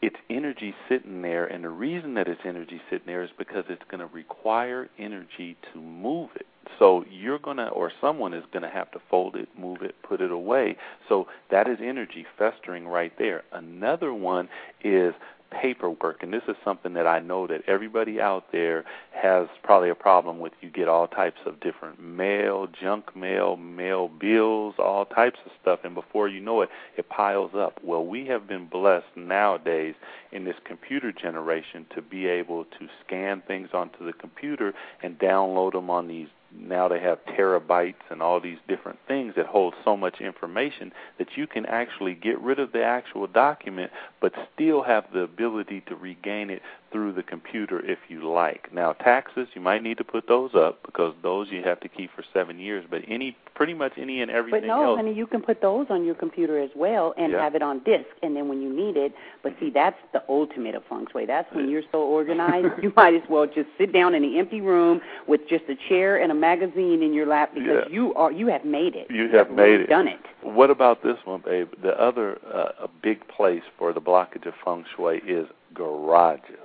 It's 0.02 0.16
energy 0.30 0.74
sitting 0.90 1.22
there, 1.22 1.46
and 1.46 1.64
the 1.64 1.70
reason 1.70 2.16
that 2.16 2.28
it's 2.28 2.42
energy 2.44 2.82
sitting 2.90 3.06
there 3.06 3.24
is 3.24 3.30
because 3.38 3.66
it's 3.70 3.84
going 3.90 4.00
to 4.00 4.08
require 4.08 4.90
energy 4.98 5.58
to 5.74 5.80
move 5.80 6.32
it. 6.36 6.48
So 6.80 7.06
you're 7.10 7.38
going 7.38 7.58
to, 7.58 7.68
or 7.68 7.92
someone 8.02 8.34
is 8.34 8.44
going 8.52 8.64
to 8.64 8.70
have 8.70 8.90
to 8.92 9.00
fold 9.10 9.36
it, 9.36 9.50
move 9.58 9.84
it, 9.84 9.96
put 10.02 10.22
it 10.22 10.32
away. 10.32 10.78
So 11.08 11.28
that 11.52 11.68
is 11.68 11.78
energy 11.80 12.26
festering 12.38 12.88
right 12.88 13.14
there. 13.20 13.44
Another 13.52 14.14
one 14.14 14.50
is 14.84 15.14
paperwork 15.52 16.24
and 16.24 16.34
this 16.34 16.44
is 16.48 16.56
something 16.64 16.94
that 16.94 17.06
I 17.06 17.20
know 17.20 17.46
that 17.48 17.62
everybody 17.68 18.20
out 18.20 18.52
there 18.52 18.86
has 19.12 19.48
probably 19.64 19.90
a 19.90 19.96
problem 19.96 20.40
with 20.40 20.54
you 20.62 20.70
get 20.70 20.88
all 20.88 21.08
types 21.08 21.40
of 21.46 21.60
different 21.60 22.02
mail, 22.02 22.68
junk 22.68 23.16
mail, 23.16 23.58
mail 23.58 24.08
bills, 24.08 24.76
all 24.80 25.06
types 25.06 25.40
of 25.46 25.52
stuff 25.62 25.80
and 25.84 25.94
before 25.94 26.28
you 26.28 26.40
know 26.40 26.62
it 26.62 26.70
it 26.98 27.10
piles 27.10 27.52
up. 27.56 27.80
Well, 27.84 28.06
we 28.06 28.26
have 28.28 28.48
been 28.48 28.68
blessed 28.68 29.16
nowadays 29.16 29.96
in 30.32 30.46
this 30.46 30.56
computer 30.64 31.12
generation 31.12 31.86
to 31.96 32.02
be 32.02 32.28
able 32.28 32.66
to 32.66 32.88
scan 33.06 33.42
things 33.46 33.70
onto 33.74 34.06
the 34.06 34.14
computer 34.14 34.74
and 35.04 35.20
download 35.20 35.74
them 35.74 35.90
on 35.90 36.08
these 36.08 36.28
now 36.58 36.88
they 36.88 37.00
have 37.00 37.20
terabytes 37.26 37.96
and 38.10 38.22
all 38.22 38.40
these 38.40 38.58
different 38.68 39.00
things 39.08 39.34
that 39.36 39.46
hold 39.46 39.74
so 39.84 39.96
much 39.96 40.20
information 40.22 40.92
that 41.18 41.28
you 41.36 41.48
can 41.48 41.66
actually 41.66 42.14
get 42.14 42.40
rid 42.42 42.60
of 42.60 42.72
the 42.72 42.84
actual 42.84 43.28
document 43.28 43.92
but 44.20 44.34
still 44.54 44.84
have 44.84 45.06
the 45.14 45.22
ability 45.22 45.82
to 45.88 45.96
regain 45.96 46.50
it 46.50 46.62
through 46.92 47.14
the 47.14 47.24
computer 47.24 47.80
if 47.86 48.00
you 48.10 48.30
like. 48.30 48.74
Now 48.74 48.94
taxes 48.94 49.48
you 49.54 49.62
might 49.62 49.84
need 49.84 49.98
to 49.98 50.04
put 50.04 50.28
those 50.28 50.52
up 50.56 50.84
because 50.86 51.14
those 51.22 51.50
you 51.50 51.64
have 51.64 51.80
to 51.82 51.90
keep 51.90 52.12
for 52.16 52.24
7 52.34 52.60
years 52.60 52.86
but 52.90 53.02
any 53.08 53.36
pretty 53.62 53.74
much 53.76 53.94
any 53.98 54.22
and 54.22 54.32
everything 54.32 54.62
But 54.62 54.68
no, 54.68 54.84
else 54.84 54.98
honey, 54.98 55.14
you 55.14 55.28
can 55.28 55.42
put 55.42 55.62
those 55.62 55.86
on 55.90 56.04
your 56.04 56.16
computer 56.16 56.60
as 56.60 56.72
well 56.76 57.14
and 57.18 57.32
Yeah. 57.32 57.44
have 57.44 57.54
it 57.54 57.62
on 57.62 57.80
disk, 57.80 58.10
and 58.24 58.36
then 58.36 58.48
when 58.48 58.62
you 58.62 58.70
need 58.74 58.98
it. 58.98 59.14
But 59.44 59.54
see, 59.60 59.70
that's 59.70 60.00
the 60.14 60.24
ultimate 60.28 60.74
of 60.74 60.84
feng 60.86 61.06
shui. 61.12 61.26
That's 61.26 61.54
when 61.54 61.70
you're 61.70 61.84
so 61.92 62.02
organized, 62.02 62.68
you 62.82 62.92
might 62.96 63.14
as 63.14 63.22
well 63.30 63.46
just 63.46 63.70
sit 63.78 63.94
down 63.94 64.16
in 64.16 64.24
an 64.24 64.36
empty 64.36 64.62
room 64.62 65.00
with 65.28 65.48
just 65.48 65.66
a 65.70 65.76
chair 65.90 66.18
and 66.18 66.32
a 66.32 66.36
magazine 66.42 67.02
in 67.04 67.14
your 67.14 67.28
lap 67.28 67.54
because 67.54 67.86
Yeah. 67.88 67.94
you 67.96 68.14
are 68.16 68.32
you 68.32 68.48
have 68.48 68.66
made 68.66 68.96
it. 68.96 69.08
You 69.10 69.30
have 69.38 69.50
made 69.52 69.80
it. 69.82 69.90
Done 69.90 70.08
it. 70.08 70.20
What 70.42 70.70
about 70.70 71.04
this 71.04 71.18
one, 71.26 71.42
babe? 71.46 71.70
The 71.82 71.94
other 72.02 72.28
uh, 72.54 72.86
a 72.88 72.90
big 73.02 73.26
place 73.28 73.64
for 73.78 73.94
the 73.94 74.02
blockage 74.02 74.46
of 74.48 74.54
feng 74.66 74.84
shui 74.96 75.18
is 75.40 75.48
garages. 75.74 76.58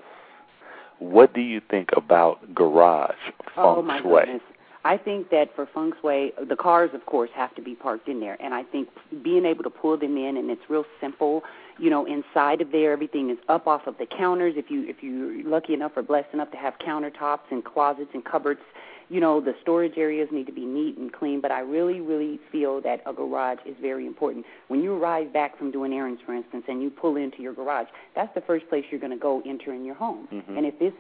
What 0.99 1.35
do 1.35 1.43
you 1.43 1.61
think 1.61 1.91
about 1.97 2.55
garage 2.55 3.23
feng 3.55 3.65
oh 3.65 3.83
my 3.83 4.01
shui? 4.01 4.21
goodness. 4.25 4.43
I 4.85 4.97
think 4.97 5.31
that 5.31 5.47
for 5.57 5.67
feng 5.75 5.93
shui, 6.01 6.33
the 6.49 6.55
cars, 6.55 6.91
of 6.95 7.07
course, 7.07 7.31
have 7.35 7.53
to 7.57 7.63
be 7.63 7.75
parked 7.75 8.07
in 8.09 8.21
there, 8.21 8.37
and 8.41 8.55
I 8.55 8.63
think 8.63 8.89
being 9.23 9.45
able 9.45 9.65
to 9.65 9.71
pull 9.71 9.97
them 9.99 10.17
in, 10.17 10.37
and 10.37 10.49
it's 10.49 10.63
real 10.69 10.85
simple. 11.01 11.43
You 11.79 11.91
know, 11.91 12.07
inside 12.07 12.61
of 12.61 12.71
there, 12.71 12.93
everything 12.93 13.29
is 13.31 13.37
up 13.49 13.67
off 13.67 13.87
of 13.89 13.99
the 13.99 14.07
counters. 14.07 14.55
If 14.57 14.71
you 14.71 14.89
if 14.89 15.03
you're 15.03 15.43
lucky 15.43 15.75
enough 15.75 15.93
or 15.97 16.03
blessed 16.03 16.29
enough 16.33 16.51
to 16.53 16.57
have 16.57 16.75
countertops 16.79 17.47
and 17.51 17.65
closets 17.65 18.11
and 18.15 18.25
cupboards, 18.25 18.61
you 19.09 19.21
know, 19.21 19.41
the 19.41 19.55
storage 19.63 19.97
areas 19.97 20.29
need 20.33 20.47
to 20.47 20.53
be 20.53 20.65
neat 20.65 20.97
and 20.99 21.13
clean. 21.13 21.41
But 21.41 21.51
I 21.53 21.61
really, 21.61 22.01
really 22.01 22.41
feel 22.51 22.81
that 22.83 23.03
a 23.07 23.13
garage 23.13 23.59
is 23.65 23.77
very 23.81 24.07
important. 24.07 24.45
When 24.69 24.83
you 24.83 24.95
arrive 24.95 25.33
back 25.33 25.57
from 25.57 25.71
doing 25.71 25.93
errands, 25.93 26.21
for 26.27 26.35
instance, 26.35 26.65
and 26.69 26.83
you 26.83 26.91
pull 26.91 27.17
into 27.17 27.41
your 27.43 27.53
garage, 27.55 27.87
that's 28.15 28.35
the 28.35 28.41
first 28.41 28.69
place 28.69 28.85
you're 28.91 29.01
going 29.01 29.13
to 29.13 29.17
go 29.19 29.43
enter 29.47 29.73
in 29.73 29.85
your 29.85 29.95
home. 29.95 30.27
Mhm. 30.33 30.57
And 30.59 30.67
if 30.67 30.75
it's 30.81 30.97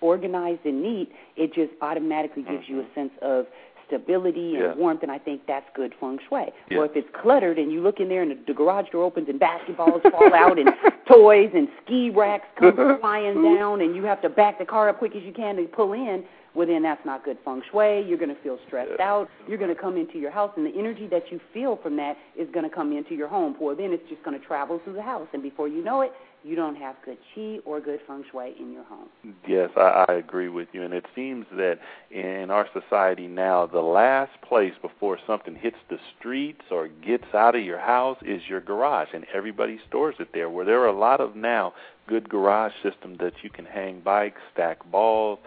organized 0.00 0.64
and 0.64 0.82
neat, 0.82 1.12
it 1.36 1.52
just 1.54 1.72
automatically 1.80 2.42
gives 2.42 2.68
you 2.68 2.80
a 2.80 2.86
sense 2.94 3.12
of 3.22 3.46
stability 3.86 4.54
and 4.54 4.64
Yeah. 4.64 4.74
warmth, 4.74 5.02
and 5.02 5.12
I 5.12 5.18
think 5.18 5.46
that's 5.46 5.68
good 5.74 5.94
feng 6.00 6.18
shui. 6.28 6.50
Yeah. 6.70 6.78
Or 6.78 6.86
if 6.86 6.96
it's 6.96 7.08
cluttered 7.12 7.58
and 7.58 7.70
you 7.70 7.82
look 7.82 8.00
in 8.00 8.08
there 8.08 8.22
and 8.22 8.30
the, 8.30 8.38
the 8.46 8.54
garage 8.54 8.88
door 8.90 9.04
opens 9.04 9.28
and 9.28 9.38
basketballs 9.38 10.02
fall 10.10 10.32
out 10.34 10.58
and 10.58 10.72
toys 11.06 11.50
and 11.54 11.68
ski 11.84 12.08
racks 12.10 12.46
come 12.56 12.98
flying 13.00 13.42
down 13.42 13.80
and 13.82 13.94
you 13.94 14.04
have 14.04 14.22
to 14.22 14.28
back 14.30 14.58
the 14.58 14.64
car 14.64 14.88
up 14.88 14.98
quick 14.98 15.14
as 15.14 15.22
you 15.22 15.32
can 15.32 15.56
to 15.56 15.64
pull 15.64 15.92
in, 15.92 16.24
well 16.54 16.66
then 16.66 16.82
that's 16.82 17.04
not 17.04 17.24
good 17.24 17.38
feng 17.44 17.62
shui. 17.70 18.02
You're 18.06 18.18
going 18.18 18.34
to 18.34 18.42
feel 18.42 18.58
stressed 18.66 18.92
Yeah. 18.98 19.08
out. 19.08 19.28
You're 19.48 19.58
going 19.58 19.74
to 19.74 19.80
come 19.80 19.96
into 19.96 20.18
your 20.18 20.30
house 20.30 20.52
and 20.56 20.66
the 20.66 20.78
energy 20.78 21.06
that 21.08 21.30
you 21.30 21.40
feel 21.52 21.76
from 21.82 21.96
that 21.96 22.16
is 22.36 22.48
going 22.52 22.68
to 22.68 22.74
come 22.74 22.92
into 22.92 23.14
your 23.14 23.28
home. 23.28 23.56
Well 23.60 23.76
then 23.76 23.92
it's 23.92 24.08
just 24.08 24.22
going 24.22 24.38
to 24.38 24.44
travel 24.46 24.80
through 24.84 24.94
the 24.94 25.02
house 25.02 25.28
and 25.32 25.42
before 25.42 25.68
you 25.68 25.82
know 25.82 26.02
it, 26.02 26.12
you 26.44 26.56
don't 26.56 26.74
have 26.74 26.96
good 27.04 27.18
chi 27.34 27.58
or 27.64 27.80
good 27.80 28.00
feng 28.06 28.24
shui 28.30 28.54
in 28.58 28.72
your 28.72 28.82
home. 28.84 29.08
Yes, 29.46 29.70
I, 29.76 30.04
I 30.08 30.14
agree 30.14 30.48
with 30.48 30.66
you. 30.72 30.82
And 30.82 30.92
it 30.92 31.06
seems 31.14 31.46
that 31.52 31.78
in 32.10 32.50
our 32.50 32.66
society 32.72 33.28
now, 33.28 33.66
the 33.66 33.80
last 33.80 34.32
place 34.42 34.72
before 34.82 35.18
something 35.24 35.54
hits 35.54 35.76
the 35.88 35.98
streets 36.18 36.62
or 36.70 36.88
gets 36.88 37.32
out 37.32 37.54
of 37.54 37.62
your 37.62 37.78
house 37.78 38.18
is 38.22 38.42
your 38.48 38.60
garage, 38.60 39.10
and 39.14 39.24
everybody 39.32 39.78
stores 39.88 40.16
it 40.18 40.28
there. 40.34 40.50
Where 40.50 40.64
there 40.64 40.80
are 40.80 40.88
a 40.88 40.98
lot 40.98 41.20
of 41.20 41.36
now 41.36 41.74
good 42.08 42.28
garage 42.28 42.72
systems 42.82 43.18
that 43.20 43.34
you 43.44 43.48
can 43.50 43.64
hang 43.64 44.00
bikes, 44.00 44.40
stack 44.52 44.84
balls, 44.90 45.38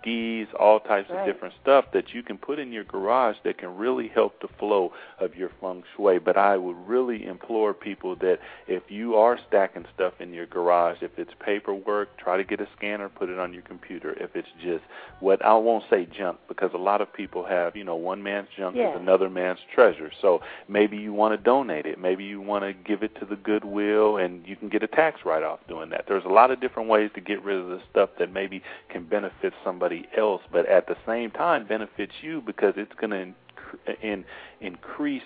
skis, 0.00 0.48
all 0.58 0.80
types 0.80 1.10
Right. 1.10 1.20
of 1.20 1.26
different 1.26 1.54
stuff 1.62 1.86
that 1.92 2.12
you 2.14 2.22
can 2.22 2.38
put 2.38 2.58
in 2.58 2.72
your 2.72 2.84
garage 2.84 3.36
that 3.44 3.58
can 3.58 3.76
really 3.76 4.08
help 4.08 4.40
the 4.40 4.48
flow 4.58 4.92
of 5.18 5.36
your 5.36 5.50
feng 5.60 5.82
shui. 5.96 6.18
But 6.18 6.36
I 6.36 6.56
would 6.56 6.76
really 6.88 7.26
implore 7.26 7.74
people 7.74 8.16
that 8.16 8.38
if 8.66 8.90
you 8.90 9.16
are 9.16 9.38
stacking 9.48 9.86
stuff 9.94 10.14
in 10.20 10.32
your 10.32 10.46
garage, 10.46 10.98
if 11.02 11.18
it's 11.18 11.32
paperwork, 11.40 12.16
try 12.16 12.36
to 12.36 12.44
get 12.44 12.60
a 12.60 12.68
scanner, 12.76 13.08
put 13.08 13.28
it 13.28 13.38
on 13.38 13.52
your 13.52 13.62
computer. 13.62 14.12
If 14.20 14.36
it's 14.36 14.48
just 14.62 14.84
what 15.20 15.44
I 15.44 15.54
won't 15.54 15.84
say 15.90 16.06
junk 16.06 16.38
because 16.48 16.70
a 16.74 16.78
lot 16.78 17.00
of 17.00 17.12
people 17.12 17.44
have, 17.44 17.76
you 17.76 17.84
know, 17.84 17.96
one 17.96 18.22
man's 18.22 18.48
junk 18.56 18.76
Yeah. 18.76 18.90
is 18.90 18.96
another 18.96 19.28
man's 19.30 19.60
treasure. 19.74 20.10
So 20.20 20.40
maybe 20.68 20.96
you 20.96 21.12
want 21.12 21.32
to 21.32 21.42
donate 21.42 21.86
it, 21.86 21.98
maybe 21.98 22.24
you 22.24 22.40
want 22.40 22.64
to 22.64 22.72
give 22.72 23.02
it 23.02 23.14
to 23.16 23.24
the 23.24 23.36
Goodwill, 23.36 24.16
and 24.16 24.46
you 24.46 24.56
can 24.56 24.68
get 24.68 24.82
a 24.82 24.86
tax 24.86 25.24
write-off 25.24 25.60
doing 25.68 25.90
that. 25.90 26.06
There's 26.06 26.24
a 26.24 26.28
lot 26.28 26.50
of 26.50 26.60
different 26.60 26.88
ways 26.88 27.10
to 27.14 27.20
get 27.20 27.42
rid 27.42 27.56
of 27.56 27.68
the 27.68 27.80
stuff 27.90 28.10
that 28.18 28.32
maybe 28.32 28.62
can 28.88 29.04
benefit 29.04 29.52
somebody 29.78 30.08
else, 30.16 30.42
but 30.52 30.68
at 30.68 30.86
the 30.86 30.96
same 31.06 31.30
time 31.30 31.66
benefits 31.66 32.12
you 32.20 32.42
because 32.44 32.74
it's 32.76 32.92
going 33.00 33.10
to 33.10 34.02
in, 34.02 34.24
increase 34.60 35.22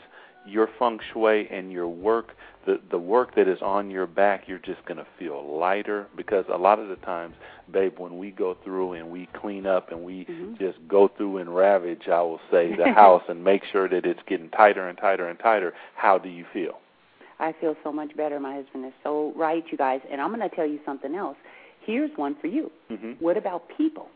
your 0.47 0.69
feng 0.79 0.99
shui 1.13 1.49
and 1.51 1.71
your 1.71 1.87
work, 1.89 2.33
the 2.67 2.81
the 2.91 2.99
work 2.99 3.35
that 3.37 3.47
is 3.49 3.59
on 3.63 3.91
your 3.91 4.07
back, 4.07 4.45
you're 4.49 4.59
just 4.59 4.85
going 4.87 4.97
to 4.99 5.07
feel 5.19 5.57
lighter 5.59 6.09
because 6.17 6.45
a 6.53 6.57
lot 6.59 6.79
of 6.81 6.89
the 6.89 6.97
times, 6.97 7.35
babe, 7.73 7.95
when 7.99 8.19
we 8.19 8.31
go 8.33 8.57
through 8.65 8.93
and 8.95 9.09
we 9.09 9.29
clean 9.41 9.67
up 9.67 9.91
and 9.93 10.03
we 10.03 10.25
Mhm. 10.25 10.59
just 10.59 10.79
go 10.89 11.09
through 11.09 11.39
and 11.39 11.55
ravage, 11.55 12.09
I 12.09 12.21
will 12.23 12.41
say, 12.51 12.75
the 12.75 12.93
house 13.03 13.23
and 13.29 13.43
make 13.45 13.63
sure 13.65 13.89
that 13.89 14.05
it's 14.05 14.21
getting 14.27 14.51
tighter 14.51 14.89
and 14.89 14.99
tighter 14.99 15.29
and 15.29 15.39
tighter. 15.39 15.73
How 15.95 16.19
do 16.19 16.29
you 16.29 16.45
feel? 16.53 16.79
I 17.39 17.53
feel 17.61 17.77
so 17.85 17.93
much 17.93 18.17
better. 18.17 18.39
My 18.41 18.55
husband 18.55 18.85
is 18.85 18.93
so 19.05 19.33
right, 19.37 19.65
you 19.71 19.79
guys. 19.79 20.01
And 20.11 20.21
I'm 20.21 20.35
going 20.35 20.49
to 20.49 20.55
tell 20.55 20.67
you 20.67 20.81
something 20.85 21.15
else. 21.15 21.37
Here's 21.85 22.11
one 22.17 22.35
for 22.41 22.47
you. 22.49 22.71
Mm-hmm. 22.91 23.13
What 23.25 23.37
about 23.37 23.63
people? 23.77 24.09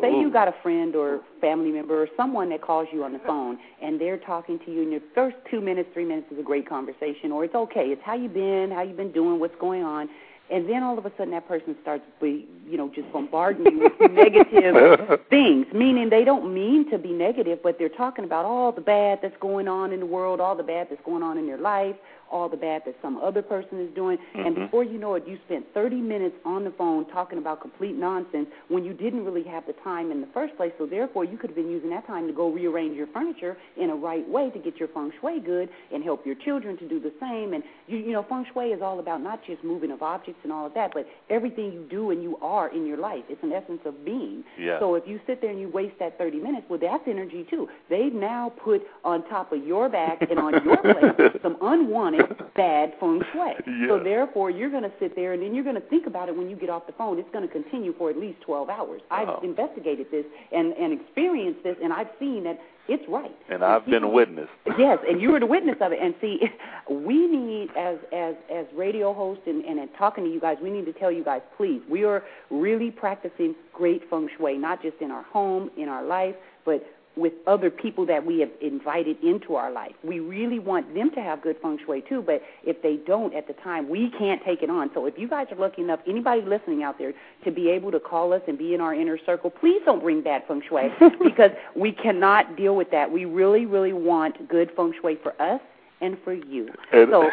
Say 0.00 0.20
you 0.20 0.30
got 0.30 0.48
a 0.48 0.54
friend 0.62 0.94
or 0.94 1.20
family 1.40 1.70
member 1.70 2.02
or 2.02 2.08
someone 2.16 2.48
that 2.50 2.62
calls 2.62 2.88
you 2.92 3.04
on 3.04 3.12
the 3.12 3.18
phone 3.20 3.58
and 3.82 4.00
they're 4.00 4.18
talking 4.18 4.58
to 4.60 4.72
you 4.72 4.82
and 4.82 4.90
your 4.90 5.00
first 5.14 5.36
two 5.50 5.60
minutes, 5.60 5.88
three 5.92 6.04
minutes 6.04 6.26
is 6.30 6.38
a 6.38 6.42
great 6.42 6.68
conversation 6.68 7.32
or 7.32 7.44
it's 7.44 7.54
okay. 7.54 7.86
It's 7.86 8.02
how 8.04 8.14
you 8.14 8.28
been, 8.28 8.70
how 8.70 8.82
you 8.82 8.94
been 8.94 9.12
doing, 9.12 9.40
what's 9.40 9.56
going 9.60 9.82
on. 9.82 10.08
And 10.48 10.68
then 10.68 10.84
all 10.84 10.96
of 10.96 11.04
a 11.04 11.10
sudden 11.16 11.32
that 11.32 11.48
person 11.48 11.74
starts 11.82 12.04
be 12.20 12.46
you 12.68 12.76
know, 12.76 12.90
just 12.94 13.10
bombarding 13.12 13.66
you 13.66 13.78
with 13.80 14.10
negative 14.12 15.20
things, 15.30 15.66
meaning 15.72 16.10
they 16.10 16.24
don't 16.24 16.52
mean 16.52 16.88
to 16.90 16.98
be 16.98 17.12
negative, 17.12 17.60
but 17.62 17.78
they're 17.78 17.88
talking 17.88 18.24
about 18.24 18.44
all 18.44 18.72
the 18.72 18.80
bad 18.80 19.20
that's 19.22 19.36
going 19.40 19.68
on 19.68 19.92
in 19.92 20.00
the 20.00 20.06
world, 20.06 20.40
all 20.40 20.56
the 20.56 20.62
bad 20.62 20.88
that's 20.90 21.02
going 21.04 21.22
on 21.22 21.38
in 21.38 21.46
your 21.46 21.58
life, 21.58 21.96
all 22.30 22.48
the 22.48 22.56
bad 22.56 22.82
that 22.86 22.94
some 23.02 23.16
other 23.18 23.42
person 23.42 23.80
is 23.80 23.90
doing. 23.94 24.18
And 24.34 24.56
Mhm. 24.56 24.64
before 24.64 24.84
you 24.84 24.98
know 24.98 25.14
it, 25.14 25.26
you 25.26 25.38
spent 25.46 25.66
30 25.74 25.96
minutes 25.96 26.36
on 26.44 26.64
the 26.64 26.70
phone 26.72 27.04
talking 27.06 27.38
about 27.38 27.60
complete 27.60 27.94
nonsense 27.96 28.48
when 28.68 28.84
you 28.84 28.92
didn't 28.92 29.24
really 29.24 29.42
have 29.44 29.66
the 29.66 29.72
time 29.74 30.10
in 30.10 30.20
the 30.20 30.26
first 30.28 30.56
place. 30.56 30.72
So 30.78 30.86
therefore, 30.86 31.24
you 31.24 31.36
could 31.36 31.50
have 31.50 31.56
been 31.56 31.70
using 31.70 31.90
that 31.90 32.06
time 32.06 32.26
to 32.26 32.32
go 32.32 32.48
rearrange 32.48 32.96
your 32.96 33.06
furniture 33.08 33.56
in 33.76 33.90
a 33.90 33.94
right 33.94 34.26
way 34.28 34.50
to 34.50 34.58
get 34.58 34.78
your 34.78 34.88
feng 34.88 35.12
shui 35.20 35.40
good 35.40 35.68
and 35.92 36.02
help 36.02 36.24
your 36.26 36.34
children 36.36 36.76
to 36.78 36.84
do 36.86 36.98
the 37.00 37.12
same. 37.20 37.52
And 37.54 37.62
you, 37.86 37.98
you 37.98 38.12
know, 38.12 38.22
feng 38.22 38.44
shui 38.52 38.72
is 38.72 38.82
all 38.82 38.98
about 38.98 39.20
not 39.22 39.42
just 39.44 39.62
moving 39.64 39.90
of 39.90 40.02
objects 40.02 40.40
and 40.44 40.52
all 40.52 40.66
of 40.66 40.74
that, 40.74 40.92
but 40.94 41.06
everything 41.30 41.72
you 41.72 41.84
do 41.88 42.10
and 42.10 42.22
you 42.22 42.36
are 42.42 42.68
in 42.68 42.86
your 42.86 42.96
life. 42.98 43.24
It's 43.28 43.42
an 43.42 43.52
essence 43.52 43.80
of 43.84 44.04
being. 44.04 44.44
Yeah. 44.58 44.78
So 44.78 44.94
if 44.94 45.06
you 45.06 45.20
sit 45.26 45.40
there 45.40 45.50
and 45.50 45.60
you 45.60 45.68
waste 45.68 45.98
that 45.98 46.18
30 46.18 46.38
minutes, 46.38 46.66
well, 46.68 46.78
that's 46.78 47.06
energy 47.06 47.44
too. 47.48 47.68
They've 47.88 48.12
now 48.14 48.52
put 48.64 48.86
on 49.04 49.22
top 49.28 49.52
of 49.52 49.64
your 49.66 49.88
back 49.88 50.22
and 50.30 50.38
on 50.38 50.64
your 50.64 50.76
plate 50.78 51.32
some 51.42 51.56
unwanted 51.60 52.15
bad 52.56 52.94
feng 53.00 53.22
shui. 53.32 53.54
So 53.88 53.98
therefore, 54.02 54.50
you're 54.50 54.70
going 54.70 54.82
to 54.82 54.92
sit 54.98 55.14
there 55.14 55.32
and 55.32 55.42
then 55.42 55.54
you're 55.54 55.64
going 55.64 55.76
to 55.76 55.88
think 55.88 56.06
about 56.06 56.28
it 56.28 56.36
when 56.36 56.48
you 56.50 56.56
get 56.56 56.70
off 56.70 56.86
the 56.86 56.92
phone. 56.92 57.18
It's 57.18 57.30
going 57.32 57.46
to 57.46 57.52
continue 57.52 57.94
for 57.96 58.10
at 58.10 58.16
least 58.16 58.40
12 58.42 58.68
hours. 58.68 59.00
I've 59.10 59.28
Wow. 59.28 59.40
investigated 59.42 60.06
this 60.10 60.24
and 60.52 60.72
and 60.74 60.92
experienced 60.98 61.62
this, 61.62 61.76
and 61.82 61.92
I've 61.92 62.08
seen 62.18 62.44
that 62.44 62.58
it's 62.88 63.02
right. 63.08 63.34
And 63.48 63.64
I've 63.64 63.84
been 63.86 64.04
a 64.04 64.08
witness. 64.08 64.48
Yes, 64.78 64.98
and 65.08 65.20
you 65.20 65.32
were 65.32 65.40
the 65.40 65.46
witness 65.56 65.76
of 65.80 65.92
it. 65.92 65.98
And 66.00 66.14
see, 66.20 66.40
we 66.90 67.26
need 67.26 67.70
as 67.76 67.98
as 68.12 68.34
as 68.52 68.66
radio 68.74 69.12
hosts 69.12 69.44
and, 69.46 69.64
and 69.64 69.78
and 69.80 69.90
talking 69.98 70.24
to 70.24 70.30
you 70.30 70.40
guys, 70.40 70.56
we 70.62 70.70
need 70.70 70.86
to 70.86 70.92
tell 70.92 71.10
you 71.12 71.24
guys, 71.24 71.42
please, 71.56 71.82
we 71.88 72.04
are 72.04 72.22
really 72.50 72.90
practicing 72.90 73.54
great 73.72 74.08
feng 74.08 74.28
shui, 74.36 74.56
not 74.56 74.82
just 74.82 74.96
in 75.00 75.10
our 75.10 75.22
home, 75.24 75.70
in 75.76 75.88
our 75.88 76.04
life, 76.04 76.34
but 76.64 76.84
with 77.16 77.32
other 77.46 77.70
people 77.70 78.04
that 78.06 78.24
we 78.24 78.40
have 78.40 78.50
invited 78.60 79.16
into 79.22 79.54
our 79.54 79.70
life. 79.70 79.94
We 80.04 80.20
really 80.20 80.58
want 80.58 80.92
them 80.94 81.10
to 81.12 81.20
have 81.20 81.42
good 81.42 81.56
feng 81.62 81.78
shui 81.84 82.02
too, 82.08 82.22
but 82.22 82.42
if 82.64 82.82
they 82.82 82.96
don't 83.06 83.34
at 83.34 83.46
the 83.46 83.54
time, 83.54 83.88
we 83.88 84.10
can't 84.18 84.42
take 84.44 84.62
it 84.62 84.70
on. 84.70 84.90
So 84.94 85.06
if 85.06 85.14
you 85.18 85.28
guys 85.28 85.46
are 85.50 85.56
lucky 85.56 85.82
enough, 85.82 86.00
anybody 86.06 86.42
listening 86.42 86.82
out 86.82 86.98
there, 86.98 87.14
to 87.44 87.50
be 87.50 87.70
able 87.70 87.90
to 87.92 88.00
call 88.00 88.32
us 88.32 88.42
and 88.46 88.58
be 88.58 88.74
in 88.74 88.80
our 88.80 88.94
inner 88.94 89.18
circle, 89.24 89.50
please 89.50 89.80
don't 89.84 90.02
bring 90.02 90.22
bad 90.22 90.42
feng 90.46 90.62
shui 90.68 90.88
because 91.24 91.50
we 91.74 91.92
cannot 91.92 92.56
deal 92.56 92.76
with 92.76 92.90
that. 92.90 93.10
We 93.10 93.24
really, 93.24 93.66
really 93.66 93.92
want 93.94 94.48
good 94.48 94.70
feng 94.76 94.92
shui 95.00 95.18
for 95.22 95.40
us 95.40 95.60
and 96.00 96.16
for 96.22 96.34
you. 96.34 96.68
And- 96.92 97.10
So 97.10 97.30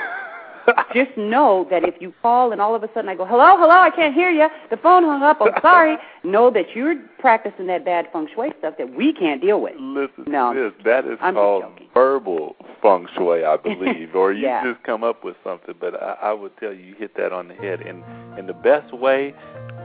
just 0.93 1.15
know 1.17 1.67
that 1.69 1.83
if 1.83 1.95
you 1.99 2.13
call 2.21 2.51
and 2.51 2.61
all 2.61 2.75
of 2.75 2.83
a 2.83 2.89
sudden 2.93 3.09
I 3.09 3.15
go, 3.15 3.25
hello, 3.25 3.55
hello, 3.57 3.69
I 3.69 3.89
can't 3.89 4.13
hear 4.13 4.29
you. 4.29 4.47
The 4.69 4.77
phone 4.77 5.03
hung 5.03 5.23
up. 5.23 5.37
I'm 5.41 5.49
oh, 5.55 5.59
sorry. 5.61 5.97
know 6.23 6.49
that 6.51 6.75
you're 6.75 6.95
practicing 7.19 7.67
that 7.67 7.85
bad 7.85 8.07
feng 8.13 8.27
shui 8.33 8.51
stuff 8.59 8.75
that 8.77 8.93
we 8.95 9.13
can't 9.13 9.41
deal 9.41 9.61
with. 9.61 9.73
Listen 9.79 10.25
No. 10.27 10.53
to 10.53 10.59
this. 10.71 10.73
That 10.85 11.05
is 11.05 11.17
I'm 11.21 11.35
called 11.35 11.63
verbal 11.93 12.55
feng 12.81 13.07
shui, 13.15 13.43
I 13.43 13.57
believe, 13.63 14.15
or 14.15 14.33
you 14.33 14.43
Yeah. 14.47 14.63
just 14.63 14.83
come 14.83 15.03
up 15.03 15.23
with 15.23 15.35
something. 15.43 15.75
But 15.79 16.01
I, 16.01 16.17
I 16.21 16.33
would 16.33 16.55
tell 16.57 16.73
you, 16.73 16.83
you 16.83 16.95
hit 16.95 17.15
that 17.17 17.31
on 17.33 17.47
the 17.47 17.55
head. 17.55 17.81
And 17.81 18.03
and 18.37 18.47
the 18.49 18.53
best 18.53 18.93
way 18.93 19.33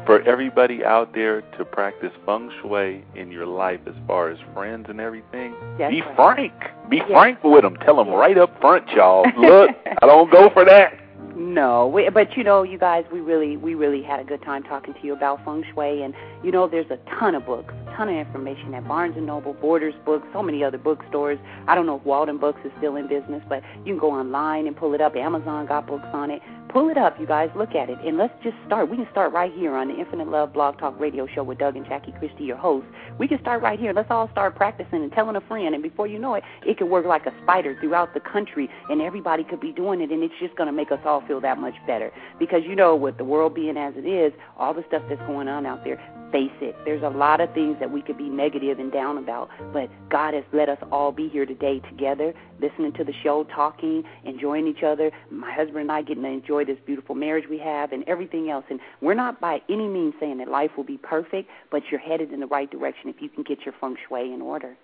for 0.09 0.23
everybody 0.23 0.83
out 0.83 1.13
there 1.13 1.43
to 1.59 1.67
practice 1.67 2.13
feng 2.25 2.51
shui 2.63 3.05
in 3.15 3.31
your 3.31 3.45
life, 3.45 3.79
as 3.87 3.93
far 4.07 4.31
as 4.31 4.39
friends 4.55 4.87
and 4.89 5.01
everything, 5.03 5.55
That's 5.79 5.93
be 5.93 6.01
right. 6.01 6.17
frank. 6.17 6.53
Be 6.89 6.97
Yeah. 6.97 7.09
frank 7.09 7.45
with 7.45 7.61
them. 7.63 7.77
Tell 7.85 7.97
them 7.97 8.09
right 8.09 8.39
up 8.39 8.59
front, 8.59 8.89
y'all. 8.89 9.27
Look, 9.37 9.71
I 10.01 10.07
don't 10.07 10.31
go 10.33 10.49
for 10.49 10.65
that. 10.65 10.95
No, 11.37 11.87
we, 11.87 12.09
but 12.09 12.37
you 12.39 12.43
know, 12.43 12.63
you 12.63 12.79
guys, 12.79 13.05
we 13.13 13.21
really, 13.21 13.57
we 13.59 13.75
really 13.75 14.03
had 14.03 14.19
a 14.19 14.25
good 14.25 14.43
time 14.43 14.63
talking 14.65 14.93
to 14.95 15.01
you 15.07 15.13
about 15.13 15.45
feng 15.45 15.63
shui, 15.73 16.03
and 16.03 16.15
you 16.43 16.51
know, 16.51 16.67
there's 16.67 16.91
a 16.91 16.97
ton 17.21 17.35
of 17.35 17.45
books, 17.45 17.73
a 17.87 17.97
ton 17.97 18.09
of 18.09 18.17
information 18.17 18.73
at 18.75 18.89
Barnes 18.89 19.15
and 19.17 19.27
Noble, 19.27 19.53
Borders 19.53 19.95
Books, 20.07 20.27
so 20.33 20.43
many 20.43 20.65
other 20.65 20.79
bookstores. 20.79 21.39
I 21.69 21.75
don't 21.75 21.85
know 21.87 21.97
if 21.97 22.03
Walden 22.05 22.39
Books 22.39 22.61
is 22.65 22.73
still 22.79 22.97
in 22.97 23.07
business, 23.09 23.43
but 23.49 23.63
you 23.85 23.93
can 23.93 23.99
go 23.99 24.11
online 24.11 24.67
and 24.67 24.75
pull 24.75 24.95
it 24.95 25.01
up. 25.01 25.15
Amazon 25.17 25.67
got 25.67 25.87
books 25.87 26.09
on 26.13 26.31
it. 26.31 26.43
Pull 26.69 26.91
it 26.91 26.99
up, 26.99 27.19
you 27.19 27.27
guys. 27.27 27.49
Look 27.57 27.75
at 27.75 27.89
it, 27.89 27.99
and 28.05 28.19
let's 28.19 28.35
just 28.45 28.57
start. 28.67 28.91
We 28.91 28.97
can 28.99 29.09
start 29.11 29.33
right 29.33 29.51
here 29.55 29.75
on 29.75 29.89
the 29.89 29.99
Infinite 29.99 30.29
Love 30.29 30.53
Blog 30.53 30.79
Talk 30.79 31.01
Radio 31.01 31.27
Show 31.27 31.43
with 31.43 31.57
Doug 31.57 31.77
and 31.77 31.87
Jackie 31.87 32.13
Christie, 32.19 32.45
your 32.45 32.59
hosts. 32.59 32.91
We 33.19 33.27
can 33.27 33.41
start 33.41 33.63
right 33.63 33.81
here. 33.81 33.95
Let's 33.95 34.11
all 34.11 34.29
start 34.33 34.55
practicing 34.55 35.03
and 35.03 35.11
telling 35.11 35.35
a 35.37 35.41
friend, 35.41 35.75
and 35.75 35.83
before 35.83 36.07
you 36.07 36.19
know 36.19 36.35
it, 36.35 36.45
it 36.67 36.77
could 36.77 36.91
work 36.91 37.07
like 37.07 37.25
a 37.25 37.33
spider 37.43 37.75
throughout 37.81 38.13
the 38.13 38.21
country, 38.21 38.69
and 38.91 39.01
everybody 39.01 39.45
could 39.45 39.61
be 39.61 39.73
doing 39.73 40.03
it, 40.03 40.11
and 40.11 40.23
it's 40.23 40.35
just 40.41 40.57
going 40.57 40.67
to 40.67 40.73
make 40.73 40.93
us 40.93 41.01
all 41.07 41.23
feel 41.27 41.41
that 41.41 41.59
much 41.59 41.75
better. 41.87 42.13
Because 42.39 42.61
you 42.65 42.77
know, 42.77 42.95
with 42.95 43.17
the 43.17 43.25
world 43.25 43.55
being 43.55 43.79
as 43.79 43.95
it 43.97 44.07
is, 44.07 44.35
all 44.59 44.75
the 44.75 44.85
stuff 44.89 45.03
that's 45.09 45.23
going 45.23 45.49
on 45.49 45.65
out 45.65 45.85
there, 45.85 45.99
face 46.31 46.53
it, 46.61 46.77
there's 46.85 47.03
a 47.03 47.09
lot 47.09 47.41
of 47.41 47.53
things 47.55 47.77
that 47.81 47.91
we 47.91 48.03
could 48.03 48.19
be 48.19 48.29
negative 48.29 48.79
and 48.79 48.93
down 48.93 49.19
about, 49.19 49.49
but 49.73 49.91
God 50.11 50.35
has 50.35 50.45
let 50.53 50.69
us 50.69 50.79
all 50.93 51.13
be 51.13 51.29
here 51.29 51.47
today 51.47 51.81
together, 51.81 52.35
listening 52.61 52.93
to 52.95 53.05
the 53.05 53.13
show, 53.23 53.45
talking, 53.45 54.05
enjoying 54.25 54.67
each 54.67 54.83
other. 54.83 55.11
My 55.31 55.53
husband 55.53 55.79
and 55.79 55.93
I 55.93 56.03
getting 56.03 56.23
to 56.23 56.29
enjoy 56.29 56.65
this 56.65 56.79
beautiful 56.87 57.15
marriage 57.15 57.49
we 57.49 57.59
have 57.59 57.93
and 57.93 58.05
everything 58.09 58.51
else. 58.51 58.65
And 58.71 58.81
we're 59.01 59.15
not 59.15 59.41
by 59.41 59.61
any 59.69 59.89
means 59.89 60.15
saying 60.21 60.39
that 60.39 60.49
life 60.49 60.71
will 60.77 60.85
be 60.85 60.99
perfect, 60.99 61.49
but 61.71 61.83
you're 61.91 62.01
headed 62.01 62.33
in 62.33 62.41
the 62.41 62.47
right 62.47 62.71
direction 62.71 63.09
if 63.09 63.17
you 63.21 63.29
can 63.29 63.43
get 63.43 63.65
your 63.65 63.75
feng 63.81 63.97
shui 64.09 64.33
in 64.33 64.43
order. 64.43 64.77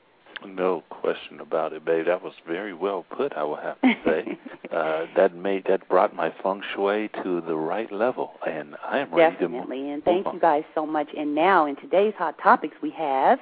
No 0.46 0.83
question 0.90 1.40
about 1.40 1.72
it, 1.72 1.85
babe. 1.85 2.07
That 2.07 2.22
was 2.22 2.35
very 2.46 2.74
well 2.74 3.04
put. 3.11 3.33
I 3.35 3.42
will 3.44 3.57
have 3.57 3.80
to 3.80 3.94
say 4.04 4.38
uh, 4.72 5.07
that 5.16 5.35
made 5.35 5.64
that 5.68 5.88
brought 5.88 6.14
my 6.14 6.33
feng 6.42 6.62
shui 6.74 7.09
to 7.22 7.40
the 7.40 7.57
right 7.57 7.90
level, 7.90 8.33
and 8.46 8.76
I 8.85 8.98
am 8.98 9.14
ready 9.14 9.37
to 9.37 9.48
move. 9.48 9.62
Definitely. 9.62 9.90
And 9.90 10.04
thank 10.04 10.26
on. 10.26 10.35
you 10.35 10.40
guys 10.40 10.64
so 10.74 10.87
much. 10.87 11.09
And 11.16 11.35
now, 11.35 11.66
in 11.66 11.76
today's 11.76 12.14
hot 12.16 12.37
topics, 12.42 12.76
we 12.83 12.90
have. 12.90 13.38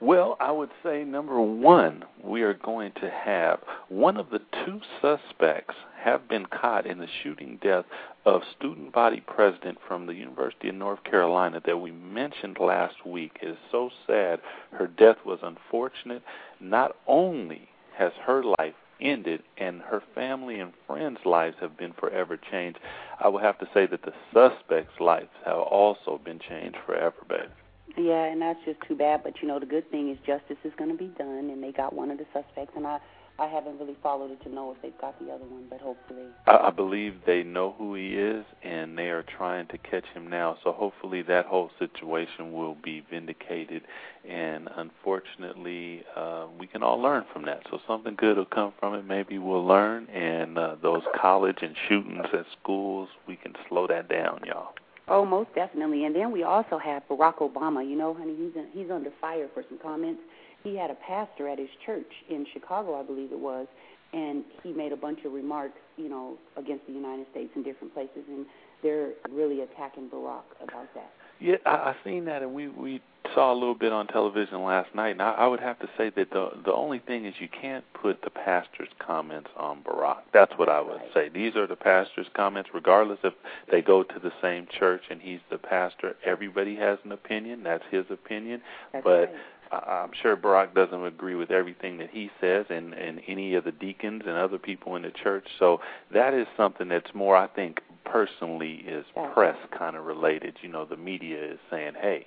Well, 0.00 0.36
I 0.40 0.50
would 0.50 0.70
say 0.82 1.04
number 1.04 1.40
one, 1.40 2.04
we 2.22 2.42
are 2.42 2.54
going 2.54 2.90
to 3.00 3.08
have 3.08 3.60
one 3.88 4.16
of 4.16 4.30
the 4.30 4.40
two 4.64 4.80
suspects 5.00 5.74
have 6.04 6.28
been 6.28 6.46
caught 6.46 6.86
in 6.86 6.98
the 6.98 7.06
shooting 7.22 7.58
death 7.62 7.84
of 8.24 8.42
student 8.56 8.92
body 8.92 9.22
president 9.26 9.78
from 9.86 10.06
the 10.06 10.14
University 10.14 10.68
of 10.68 10.74
North 10.74 11.02
Carolina 11.04 11.60
that 11.64 11.78
we 11.78 11.90
mentioned 11.90 12.58
last 12.60 13.06
week. 13.06 13.38
It 13.42 13.50
is 13.50 13.56
so 13.70 13.90
sad. 14.06 14.40
Her 14.72 14.86
death 14.86 15.18
was 15.24 15.38
unfortunate. 15.42 16.22
Not 16.60 16.96
only 17.06 17.68
has 17.96 18.12
her 18.24 18.42
life 18.58 18.74
ended 19.00 19.42
and 19.58 19.80
her 19.82 20.02
family 20.14 20.60
and 20.60 20.72
friends' 20.86 21.18
lives 21.24 21.56
have 21.60 21.76
been 21.76 21.92
forever 21.92 22.38
changed, 22.50 22.78
I 23.20 23.28
would 23.28 23.42
have 23.42 23.58
to 23.58 23.68
say 23.74 23.86
that 23.86 24.02
the 24.02 24.12
suspects' 24.32 25.00
lives 25.00 25.30
have 25.44 25.58
also 25.58 26.20
been 26.24 26.38
changed 26.38 26.78
forever, 26.86 27.16
babe. 27.28 27.50
Yeah, 27.96 28.24
and 28.24 28.40
that's 28.40 28.58
just 28.64 28.78
too 28.88 28.94
bad. 28.94 29.22
But 29.22 29.42
you 29.42 29.48
know, 29.48 29.58
the 29.58 29.66
good 29.66 29.90
thing 29.90 30.10
is 30.10 30.18
justice 30.26 30.56
is 30.64 30.72
going 30.78 30.90
to 30.90 30.96
be 30.96 31.12
done, 31.18 31.50
and 31.50 31.62
they 31.62 31.72
got 31.72 31.92
one 31.92 32.10
of 32.10 32.18
the 32.18 32.26
suspects. 32.32 32.72
And 32.76 32.86
I, 32.86 32.98
I 33.42 33.48
haven't 33.48 33.80
really 33.80 33.96
followed 34.00 34.30
it 34.30 34.40
to 34.44 34.48
know 34.48 34.70
if 34.70 34.80
they've 34.82 35.00
got 35.00 35.18
the 35.18 35.32
other 35.32 35.44
one, 35.44 35.64
but 35.68 35.80
hopefully. 35.80 36.26
I, 36.46 36.68
I 36.68 36.70
believe 36.70 37.14
they 37.26 37.42
know 37.42 37.74
who 37.76 37.96
he 37.96 38.14
is, 38.14 38.44
and 38.62 38.96
they 38.96 39.08
are 39.08 39.24
trying 39.36 39.66
to 39.68 39.78
catch 39.78 40.04
him 40.14 40.30
now. 40.30 40.58
So 40.62 40.70
hopefully 40.70 41.22
that 41.22 41.46
whole 41.46 41.72
situation 41.76 42.52
will 42.52 42.76
be 42.76 43.02
vindicated, 43.10 43.82
and 44.28 44.68
unfortunately, 44.76 46.04
uh, 46.14 46.46
we 46.56 46.68
can 46.68 46.84
all 46.84 47.02
learn 47.02 47.24
from 47.32 47.44
that. 47.46 47.64
So 47.68 47.80
something 47.84 48.14
good 48.14 48.36
will 48.36 48.44
come 48.44 48.74
from 48.78 48.94
it. 48.94 49.04
Maybe 49.04 49.38
we'll 49.38 49.66
learn, 49.66 50.06
and 50.10 50.56
uh, 50.56 50.76
those 50.80 51.02
college 51.20 51.58
and 51.62 51.74
shootings 51.88 52.26
at 52.32 52.46
schools, 52.60 53.08
we 53.26 53.34
can 53.34 53.54
slow 53.68 53.88
that 53.88 54.08
down, 54.08 54.42
y'all. 54.46 54.74
Oh, 55.08 55.26
most 55.26 55.52
definitely. 55.56 56.04
And 56.04 56.14
then 56.14 56.30
we 56.30 56.44
also 56.44 56.78
have 56.78 57.02
Barack 57.10 57.38
Obama. 57.38 57.84
You 57.84 57.96
know, 57.96 58.14
honey, 58.14 58.36
he's 58.36 58.54
in, 58.54 58.68
he's 58.72 58.88
under 58.88 59.10
fire 59.20 59.48
for 59.52 59.64
some 59.68 59.80
comments. 59.82 60.20
He 60.62 60.76
had 60.76 60.90
a 60.90 60.94
pastor 60.94 61.48
at 61.48 61.58
his 61.58 61.68
church 61.84 62.10
in 62.30 62.46
Chicago, 62.52 62.98
I 62.98 63.02
believe 63.02 63.32
it 63.32 63.38
was, 63.38 63.66
and 64.12 64.44
he 64.62 64.72
made 64.72 64.92
a 64.92 64.96
bunch 64.96 65.20
of 65.24 65.32
remarks, 65.32 65.78
you 65.96 66.08
know, 66.08 66.36
against 66.56 66.86
the 66.86 66.92
United 66.92 67.26
States 67.30 67.50
in 67.56 67.62
different 67.62 67.92
places, 67.94 68.24
and 68.28 68.46
they're 68.82 69.10
really 69.30 69.62
attacking 69.62 70.08
Barack 70.08 70.42
about 70.62 70.92
that. 70.94 71.10
Yeah, 71.40 71.56
I, 71.66 71.70
I 71.70 71.96
seen 72.04 72.24
that, 72.26 72.42
and 72.42 72.54
we 72.54 72.68
we 72.68 73.00
saw 73.34 73.52
a 73.52 73.54
little 73.54 73.74
bit 73.74 73.92
on 73.92 74.06
television 74.06 74.62
last 74.62 74.94
night, 74.94 75.10
and 75.10 75.22
I, 75.22 75.32
I 75.32 75.46
would 75.48 75.60
have 75.60 75.78
to 75.80 75.88
say 75.98 76.10
that 76.14 76.30
the 76.30 76.50
the 76.64 76.72
only 76.72 77.00
thing 77.00 77.24
is 77.24 77.34
you 77.40 77.48
can't 77.48 77.84
put 77.94 78.22
the 78.22 78.30
pastor's 78.30 78.88
comments 78.98 79.50
on 79.56 79.82
Barack. 79.82 80.18
That's 80.32 80.52
what 80.56 80.68
I 80.68 80.80
would 80.80 80.92
Right. 80.96 81.10
say. 81.14 81.28
These 81.30 81.56
are 81.56 81.66
the 81.66 81.74
pastor's 81.76 82.28
comments, 82.34 82.70
regardless 82.74 83.18
if 83.24 83.34
they 83.70 83.82
go 83.82 84.02
to 84.04 84.18
the 84.20 84.32
same 84.40 84.68
church 84.78 85.02
and 85.10 85.20
he's 85.20 85.40
the 85.50 85.58
pastor. 85.58 86.16
Everybody 86.24 86.76
has 86.76 86.98
an 87.04 87.10
opinion. 87.12 87.62
That's 87.64 87.84
his 87.90 88.04
opinion. 88.10 88.60
That's 88.92 89.02
but 89.04 89.10
right. 89.20 89.30
I'm 89.72 90.10
sure 90.20 90.36
Barack 90.36 90.74
doesn't 90.74 91.04
agree 91.04 91.34
with 91.34 91.50
everything 91.50 91.98
that 91.98 92.10
he 92.10 92.30
says, 92.40 92.66
and 92.68 92.92
and 92.92 93.20
any 93.26 93.54
of 93.54 93.64
the 93.64 93.72
deacons 93.72 94.22
and 94.26 94.36
other 94.36 94.58
people 94.58 94.96
in 94.96 95.02
the 95.02 95.10
church. 95.10 95.46
So 95.58 95.80
that 96.12 96.34
is 96.34 96.46
something 96.56 96.88
that's 96.88 97.14
more, 97.14 97.36
I 97.36 97.46
think, 97.46 97.80
personally 98.04 98.84
is 98.86 99.04
press 99.32 99.56
kind 99.76 99.96
of 99.96 100.04
related. 100.04 100.56
You 100.62 100.68
know, 100.68 100.84
the 100.84 100.96
media 100.96 101.52
is 101.52 101.58
saying, 101.70 101.94
"Hey, 102.00 102.26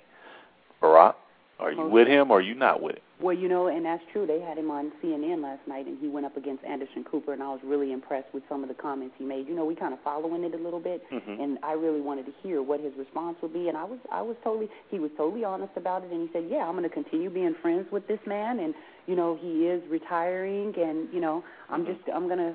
Barack, 0.82 1.14
are 1.58 1.70
you 1.70 1.76
Most- 1.78 1.92
with 1.92 2.08
him 2.08 2.30
or 2.30 2.38
are 2.38 2.40
you 2.40 2.54
not 2.54 2.82
with 2.82 2.96
him?" 2.96 3.02
Well, 3.18 3.34
you 3.34 3.48
know, 3.48 3.66
and 3.68 3.86
that's 3.86 4.04
true. 4.12 4.26
They 4.26 4.40
had 4.40 4.58
him 4.58 4.70
on 4.70 4.92
CNN 5.00 5.40
last 5.42 5.66
night, 5.66 5.86
and 5.86 5.96
he 5.98 6.06
went 6.06 6.26
up 6.26 6.36
against 6.36 6.62
Anderson 6.64 7.02
Cooper, 7.04 7.32
and 7.32 7.42
I 7.42 7.48
was 7.48 7.60
really 7.64 7.92
impressed 7.92 8.28
with 8.34 8.42
some 8.46 8.62
of 8.62 8.68
the 8.68 8.74
comments 8.74 9.14
he 9.18 9.24
made. 9.24 9.48
You 9.48 9.54
know, 9.54 9.64
we 9.64 9.74
kind 9.74 9.94
of 9.94 10.00
following 10.00 10.44
it 10.44 10.52
a 10.52 10.58
little 10.58 10.80
bit, 10.80 11.02
Mhm. 11.10 11.40
and 11.40 11.58
I 11.62 11.72
really 11.72 12.02
wanted 12.02 12.26
to 12.26 12.32
hear 12.42 12.60
what 12.60 12.80
his 12.80 12.94
response 12.94 13.40
would 13.40 13.54
be. 13.54 13.68
And 13.70 13.78
I 13.78 13.84
was, 13.84 13.98
I 14.12 14.20
was 14.20 14.36
totally, 14.44 14.68
he 14.90 14.98
was 14.98 15.10
totally 15.16 15.44
honest 15.44 15.72
about 15.76 16.04
it, 16.04 16.10
and 16.12 16.28
he 16.28 16.32
said, 16.34 16.44
"Yeah, 16.50 16.66
I'm 16.68 16.72
going 16.76 16.82
to 16.82 16.90
continue 16.90 17.30
being 17.30 17.54
friends 17.54 17.90
with 17.90 18.06
this 18.06 18.20
man, 18.26 18.58
and 18.58 18.74
you 19.06 19.16
know, 19.16 19.36
he 19.36 19.66
is 19.66 19.82
retiring, 19.88 20.74
and 20.78 21.08
you 21.12 21.20
know, 21.20 21.42
I'm 21.70 21.84
Mhm. 21.86 21.96
just, 21.96 22.08
I'm 22.12 22.26
going 22.26 22.38
to, 22.40 22.54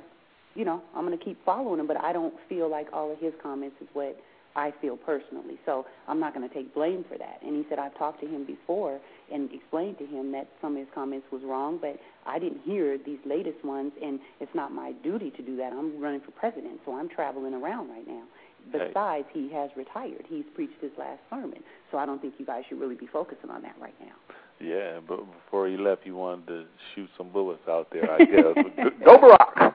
you 0.53 0.63
know, 0.65 0.79
I'm 0.93 1.05
going 1.07 1.17
to 1.17 1.23
keep 1.23 1.43
following 1.43 1.79
him, 1.79 1.87
but 1.87 1.97
I 2.03 2.13
don't 2.13 2.37
feel 2.49 2.67
like 2.67 2.87
all 2.93 3.09
of 3.11 3.17
his 3.19 3.33
comments 3.41 3.77
is 3.81 3.87
what." 3.93 4.15
I 4.55 4.73
feel 4.81 4.97
personally. 4.97 5.57
So 5.65 5.85
I'm 6.07 6.19
not 6.19 6.33
going 6.33 6.47
to 6.47 6.53
take 6.53 6.73
blame 6.73 7.05
for 7.09 7.17
that. 7.17 7.39
And 7.45 7.55
he 7.55 7.65
said 7.69 7.79
I've 7.79 7.97
talked 7.97 8.21
to 8.21 8.27
him 8.27 8.45
before 8.45 8.99
and 9.31 9.49
explained 9.51 9.97
to 9.99 10.05
him 10.05 10.31
that 10.33 10.47
some 10.61 10.73
of 10.73 10.79
his 10.79 10.87
comments 10.93 11.27
was 11.31 11.41
wrong, 11.43 11.77
but 11.81 11.97
I 12.25 12.39
didn't 12.39 12.61
hear 12.63 12.97
these 12.97 13.19
latest 13.25 13.63
ones, 13.63 13.93
and 14.01 14.19
it's 14.39 14.53
not 14.53 14.71
my 14.71 14.91
duty 15.03 15.31
to 15.31 15.41
do 15.41 15.55
that. 15.57 15.71
I'm 15.73 16.01
running 16.01 16.21
for 16.21 16.31
president, 16.31 16.81
so 16.85 16.95
I'm 16.95 17.07
traveling 17.07 17.53
around 17.53 17.89
right 17.89 18.07
now. 18.07 18.23
Besides, 18.71 19.25
he 19.33 19.49
has 19.53 19.71
retired. 19.75 20.25
He's 20.29 20.45
preached 20.53 20.79
his 20.81 20.91
last 20.97 21.19
sermon, 21.29 21.63
so 21.91 21.97
I 21.97 22.05
don't 22.05 22.21
think 22.21 22.35
you 22.37 22.45
guys 22.45 22.63
should 22.69 22.79
really 22.79 22.95
be 22.95 23.07
focusing 23.07 23.49
on 23.49 23.63
that 23.63 23.75
right 23.81 23.95
now. 23.99 24.13
Yeah, 24.59 24.99
but 25.07 25.21
before 25.43 25.67
he 25.67 25.77
left, 25.77 26.03
he 26.03 26.11
wanted 26.11 26.47
to 26.47 26.65
shoot 26.93 27.09
some 27.17 27.29
bullets 27.29 27.63
out 27.67 27.87
there. 27.91 28.11
I 28.11 28.17
guess. 28.25 28.91
Go 29.03 29.17
Barack. 29.17 29.73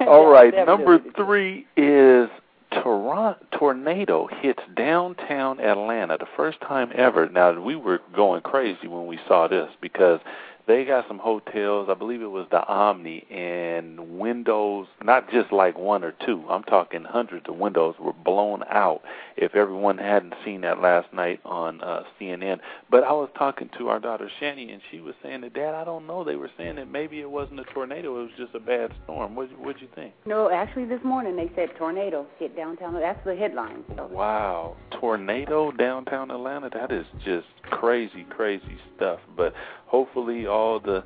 All 0.06 0.26
right, 0.26 0.52
number 0.66 0.98
three 1.16 1.66
is 1.76 2.28
tornado 2.70 4.28
hits 4.40 4.62
downtown 4.76 5.60
Atlanta. 5.60 6.16
The 6.18 6.26
first 6.36 6.60
time 6.60 6.90
ever. 6.94 7.28
Now 7.28 7.60
we 7.60 7.76
were 7.76 8.00
going 8.14 8.42
crazy 8.42 8.86
when 8.86 9.06
we 9.06 9.18
saw 9.26 9.48
this 9.48 9.70
because 9.80 10.20
they 10.66 10.84
got 10.84 11.06
some 11.08 11.18
hotels. 11.18 11.88
I 11.90 11.94
believe 11.94 12.22
it 12.22 12.30
was 12.30 12.46
the 12.50 12.64
Omni 12.66 13.26
and 13.30 14.18
windows, 14.18 14.86
not 15.02 15.30
just 15.30 15.52
like 15.52 15.78
one 15.78 16.04
or 16.04 16.14
two. 16.24 16.44
I'm 16.48 16.62
talking 16.64 17.04
hundreds 17.04 17.48
of 17.48 17.56
windows 17.56 17.94
were 17.98 18.12
blown 18.12 18.62
out. 18.68 19.02
If 19.36 19.54
everyone 19.54 19.98
hadn't 19.98 20.34
seen 20.44 20.60
that 20.62 20.80
last 20.80 21.12
night 21.12 21.40
on 21.44 21.80
uh, 21.80 22.04
CNN, 22.20 22.58
but 22.90 23.04
I 23.04 23.12
was 23.12 23.30
talking 23.36 23.70
to 23.78 23.88
our 23.88 23.98
daughter 23.98 24.30
Shani, 24.40 24.72
and 24.72 24.82
she 24.90 25.00
was 25.00 25.14
saying 25.22 25.40
that 25.42 25.54
Dad, 25.54 25.74
I 25.74 25.84
don't 25.84 26.06
know. 26.06 26.24
They 26.24 26.36
were 26.36 26.50
saying 26.56 26.76
that 26.76 26.90
maybe 26.90 27.20
it 27.20 27.30
wasn't 27.30 27.60
a 27.60 27.64
tornado; 27.64 28.20
it 28.20 28.22
was 28.22 28.30
just 28.36 28.54
a 28.54 28.60
bad 28.60 28.92
storm. 29.04 29.34
What 29.34 29.48
what'd 29.58 29.80
you 29.80 29.88
think? 29.94 30.14
No, 30.26 30.50
actually, 30.50 30.84
this 30.84 31.02
morning 31.04 31.36
they 31.36 31.50
said 31.54 31.70
tornado 31.78 32.26
hit 32.38 32.56
downtown. 32.56 32.94
That's 32.94 33.24
the 33.24 33.34
headline. 33.34 33.84
So. 33.96 34.08
Wow, 34.08 34.76
tornado 35.00 35.70
downtown 35.72 36.30
Atlanta. 36.30 36.70
That 36.72 36.92
is 36.92 37.06
just 37.24 37.46
crazy, 37.62 38.26
crazy 38.28 38.78
stuff. 38.96 39.20
But 39.36 39.54
hopefully, 39.86 40.46
all 40.50 40.80
the 40.80 41.04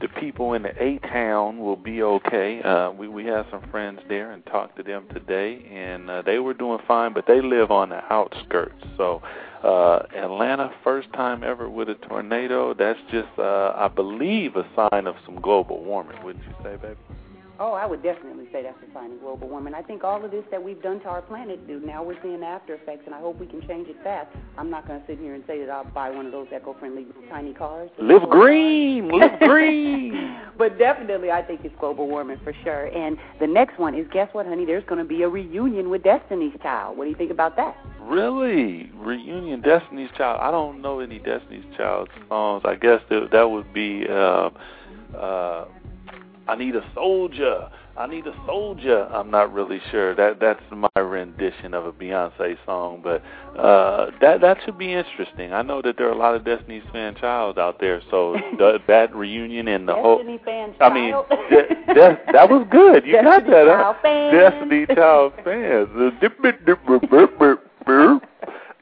the 0.00 0.08
people 0.08 0.52
in 0.52 0.62
the 0.62 0.82
A 0.82 0.98
town 0.98 1.58
will 1.58 1.76
be 1.76 2.02
okay. 2.02 2.60
Uh, 2.62 2.90
we 2.90 3.08
we 3.08 3.24
have 3.26 3.46
some 3.50 3.62
friends 3.70 4.00
there 4.08 4.32
and 4.32 4.44
talked 4.46 4.76
to 4.76 4.82
them 4.82 5.06
today, 5.12 5.64
and 5.70 6.10
uh, 6.10 6.22
they 6.22 6.38
were 6.38 6.54
doing 6.54 6.80
fine. 6.86 7.12
But 7.14 7.26
they 7.26 7.40
live 7.40 7.70
on 7.70 7.90
the 7.90 8.02
outskirts, 8.12 8.82
so. 8.96 9.22
Uh, 9.64 10.06
Atlanta, 10.14 10.70
first 10.84 11.12
time 11.12 11.42
ever 11.42 11.68
with 11.68 11.88
a 11.88 11.94
tornado. 11.94 12.72
That's 12.72 13.00
just, 13.10 13.26
uh, 13.36 13.72
I 13.74 13.88
believe, 13.88 14.54
a 14.54 14.64
sign 14.76 15.08
of 15.08 15.16
some 15.24 15.40
global 15.40 15.82
warming. 15.82 16.22
Wouldn't 16.22 16.44
you 16.44 16.54
say, 16.62 16.76
baby? 16.76 16.94
Oh, 17.58 17.72
I 17.72 17.86
would 17.86 18.02
definitely 18.02 18.46
say 18.52 18.62
that's 18.62 18.76
a 18.88 18.92
sign 18.92 19.12
of 19.12 19.20
global 19.20 19.48
warming. 19.48 19.72
I 19.74 19.80
think 19.82 20.04
all 20.04 20.22
of 20.22 20.30
this 20.30 20.44
that 20.50 20.62
we've 20.62 20.82
done 20.82 21.00
to 21.00 21.06
our 21.08 21.22
planet, 21.22 21.66
dude, 21.66 21.86
now 21.86 22.02
we're 22.02 22.20
seeing 22.22 22.40
the 22.40 22.46
after 22.46 22.74
effects, 22.74 23.02
and 23.06 23.14
I 23.14 23.20
hope 23.20 23.38
we 23.40 23.46
can 23.46 23.66
change 23.66 23.88
it 23.88 23.96
fast. 24.02 24.28
I'm 24.58 24.68
not 24.68 24.86
going 24.86 25.00
to 25.00 25.06
sit 25.06 25.18
here 25.18 25.34
and 25.34 25.42
say 25.46 25.60
that 25.60 25.70
I'll 25.70 25.84
buy 25.84 26.10
one 26.10 26.26
of 26.26 26.32
those 26.32 26.48
eco-friendly 26.54 27.06
tiny 27.30 27.54
cars. 27.54 27.90
Live 27.98 28.28
green, 28.28 29.08
live 29.08 29.38
green. 29.40 30.38
but 30.58 30.78
definitely, 30.78 31.30
I 31.30 31.42
think 31.42 31.60
it's 31.64 31.74
global 31.80 32.06
warming 32.06 32.38
for 32.44 32.52
sure. 32.62 32.86
And 32.94 33.16
the 33.40 33.46
next 33.46 33.78
one 33.78 33.94
is, 33.94 34.06
guess 34.12 34.28
what, 34.32 34.46
honey? 34.46 34.66
There's 34.66 34.84
going 34.84 34.98
to 35.00 35.08
be 35.08 35.22
a 35.22 35.28
reunion 35.28 35.88
with 35.88 36.02
Destiny's 36.02 36.54
Child. 36.62 36.98
What 36.98 37.04
do 37.04 37.10
you 37.10 37.16
think 37.16 37.30
about 37.30 37.56
that? 37.56 37.76
Really? 38.02 38.90
Reunion 38.96 39.62
Destiny's 39.62 40.10
Child. 40.16 40.40
I 40.42 40.50
don't 40.50 40.82
know 40.82 41.00
any 41.00 41.18
Destiny's 41.20 41.64
Child 41.76 42.08
songs. 42.28 42.62
I 42.66 42.74
guess 42.76 43.00
that 43.10 43.30
that 43.32 43.50
would 43.50 43.72
be 43.72 44.06
uh 44.08 44.50
uh 45.16 45.64
I 46.48 46.54
need 46.54 46.76
a 46.76 46.84
soldier. 46.94 47.68
I 47.96 48.06
need 48.06 48.26
a 48.26 48.34
soldier. 48.46 49.06
I'm 49.06 49.30
not 49.30 49.52
really 49.52 49.80
sure. 49.90 50.14
That 50.14 50.38
that's 50.38 50.60
my 50.70 50.88
rendition 51.00 51.72
of 51.72 51.86
a 51.86 51.92
Beyonce 51.92 52.56
song, 52.66 53.00
but 53.02 53.22
uh 53.58 54.10
that 54.20 54.40
that 54.42 54.58
should 54.64 54.76
be 54.78 54.92
interesting. 54.92 55.52
I 55.52 55.62
know 55.62 55.80
that 55.82 55.96
there 55.96 56.06
are 56.08 56.12
a 56.12 56.18
lot 56.18 56.34
of 56.34 56.44
Destiny's 56.44 56.84
fan 56.92 57.14
child 57.16 57.58
out 57.58 57.80
there, 57.80 58.02
so 58.10 58.36
th- 58.58 58.82
that 58.86 59.14
reunion 59.14 59.68
and 59.68 59.88
the 59.88 59.94
whole 59.94 60.18
Destiny 60.18 60.40
fan 60.44 60.74
I 60.80 60.92
mean, 60.92 61.12
child. 61.12 61.26
that, 61.30 61.68
that 61.94 62.32
that 62.32 62.50
was 62.50 62.66
good. 62.70 63.06
You 63.06 63.22
got 63.22 63.46
Destiny 63.46 63.50
that, 63.50 63.66
huh? 63.66 63.82
Child 63.82 63.96
fans. 64.02 64.32
Destiny 64.32 64.86
Child 64.94 65.32
fans. 65.42 65.88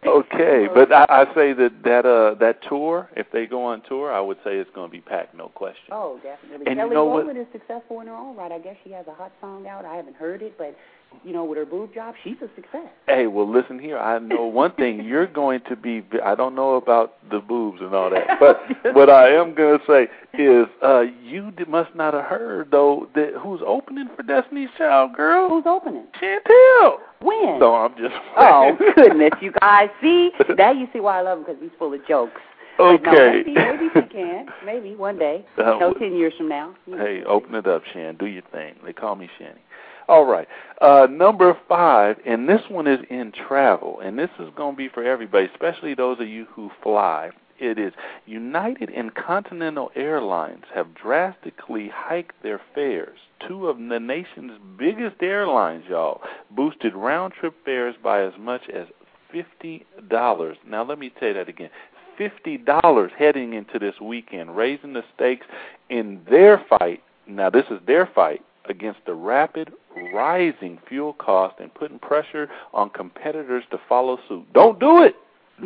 Okay, 0.07 0.67
but 0.75 0.93
I, 0.93 1.07
I 1.09 1.25
say 1.35 1.53
that 1.53 1.83
that 1.85 2.07
uh 2.07 2.35
that 2.41 2.59
tour, 2.69 3.09
if 3.17 3.27
they 3.33 3.47
go 3.47 3.65
on 3.65 3.83
tour, 3.89 4.13
I 4.13 4.21
would 4.21 4.39
say 4.45 4.57
it's 4.57 4.71
going 4.75 4.89
to 4.89 4.93
be 4.93 5.01
packed, 5.01 5.35
no 5.35 5.49
question. 5.49 5.91
Oh, 5.93 6.21
definitely. 6.23 6.67
And 6.67 6.77
you 6.77 6.83
Kelly 6.83 6.95
know 6.95 7.05
what- 7.05 7.27
Rowland 7.27 7.39
is 7.39 7.47
successful 7.53 8.01
in 8.01 8.07
her 8.09 8.15
own 8.15 8.37
right. 8.37 8.53
I 8.53 8.59
guess 8.59 8.77
she 8.85 8.91
has 8.93 9.07
a 9.07 9.15
hot 9.15 9.33
song 9.41 9.67
out. 9.67 9.85
I 9.85 9.97
haven't 9.97 10.17
heard 10.17 10.43
it, 10.43 10.57
but 10.59 10.77
you 11.25 11.33
know, 11.33 11.45
with 11.45 11.59
her 11.59 11.67
boob 11.67 11.95
job, 11.95 12.15
she's 12.23 12.37
a 12.43 12.49
success. 12.55 12.89
Hey, 13.07 13.27
well, 13.27 13.51
listen 13.51 13.79
here. 13.79 13.99
I 13.99 14.19
know 14.19 14.45
one 14.47 14.73
thing. 14.73 15.05
You're 15.05 15.27
going 15.27 15.61
to 15.69 15.77
be. 15.77 16.03
I 16.25 16.35
don't 16.35 16.55
know 16.55 16.75
about 16.77 17.15
the 17.31 17.41
boobs 17.41 17.81
and 17.81 17.95
all 17.95 18.11
that, 18.11 18.39
but 18.41 18.61
what 18.95 19.11
I 19.11 19.29
am 19.35 19.55
going 19.55 19.79
to 19.79 19.85
say 19.87 20.09
is, 20.39 20.67
uh 20.83 21.03
you 21.23 21.53
must 21.69 21.95
not 21.95 22.15
have 22.15 22.25
heard 22.25 22.71
though 22.71 23.09
that 23.15 23.33
who's 23.41 23.61
opening 23.67 24.09
for 24.17 24.23
Destiny's 24.23 24.71
Child, 24.77 25.15
girl? 25.15 25.49
Who's 25.49 25.65
opening? 25.67 26.07
Chantel. 26.21 26.97
When? 27.21 27.57
So 27.61 27.75
I'm 27.75 27.93
just. 27.97 28.15
Oh 28.37 28.77
goodness, 28.97 29.31
you 29.41 29.53
guys! 29.61 29.89
See, 30.03 30.31
now 30.57 30.73
you 30.73 30.87
see 30.93 31.01
why 31.01 31.19
I 31.19 31.23
love 31.23 31.39
him 31.39 31.45
because 31.45 31.63
he's 31.63 31.71
full 31.79 31.93
of 31.95 32.07
jokes. 32.07 32.41
But 32.77 33.03
no, 33.03 33.13
Okay. 33.13 33.43
maybe, 33.47 33.55
maybe 33.55 33.89
she 33.95 34.03
can. 34.13 34.47
Maybe 34.67 34.97
one 34.97 35.19
day. 35.19 35.45
Uh, 35.57 35.77
no, 35.79 35.95
ten 35.95 36.15
years 36.17 36.35
from 36.37 36.49
now. 36.49 36.75
Hey, 36.87 37.23
open 37.25 37.55
it 37.55 37.67
up, 37.67 37.83
Shan. 37.93 38.17
Do 38.17 38.27
your 38.27 38.43
thing. 38.53 38.75
They 38.85 38.93
call 38.93 39.15
me 39.15 39.31
Shanny. 39.39 39.61
All 40.07 40.27
right. 40.27 40.47
Uh, 40.81 41.07
number 41.11 41.57
five, 41.69 42.19
and 42.27 42.49
this 42.49 42.61
one 42.69 42.87
is 42.87 43.01
in 43.09 43.33
travel, 43.33 44.01
and 44.01 44.19
this 44.19 44.31
is 44.39 44.51
going 44.55 44.75
to 44.75 44.77
be 44.77 44.89
for 44.89 45.03
everybody, 45.03 45.47
especially 45.47 45.95
those 45.95 46.21
of 46.21 46.29
you 46.29 46.47
who 46.51 46.71
fly. 46.83 47.31
It 47.59 47.79
is 47.79 47.93
United 48.27 48.91
and 48.91 49.15
Continental 49.15 49.91
Airlines 49.95 50.65
have 50.75 50.93
drastically 50.95 51.89
hiked 51.89 52.43
their 52.43 52.61
fares. 52.75 53.19
Two 53.47 53.69
of 53.69 53.79
the 53.79 54.01
nation's 54.01 54.59
biggest 54.77 55.23
airlines, 55.23 55.85
y'all, 55.89 56.21
boosted 56.51 56.95
round 56.95 57.33
trip 57.33 57.55
fares 57.65 57.95
by 58.03 58.23
as 58.23 58.33
much 58.39 58.63
as 58.69 58.89
fifty 59.31 59.87
dollars. 60.09 60.57
Now 60.67 60.83
let 60.83 60.99
me 60.99 61.13
say 61.21 61.33
that 61.33 61.49
again. 61.49 61.71
Fifty 62.19 62.59
dollars 62.59 63.13
heading 63.17 63.55
into 63.55 63.79
this 63.79 64.01
weekend, 64.01 64.57
raising 64.57 64.93
the 64.93 65.05
stakes 65.15 65.47
in 65.89 66.23
their 66.29 66.63
fight. 66.69 67.03
Now 67.27 67.51
this 67.51 67.67
is 67.71 67.79
their 67.87 68.07
fight 68.13 68.43
against 68.69 69.01
the 69.07 69.15
rapid 69.15 69.73
rising 70.13 70.79
fuel 70.89 71.13
cost 71.13 71.57
and 71.61 71.73
putting 71.75 71.99
pressure 71.99 72.49
on 72.73 72.91
competitors 72.91 73.65
to 73.71 73.79
follow 73.89 74.19
suit. 74.29 74.53
Don't 74.53 74.79
do 74.81 75.03
it. 75.03 75.15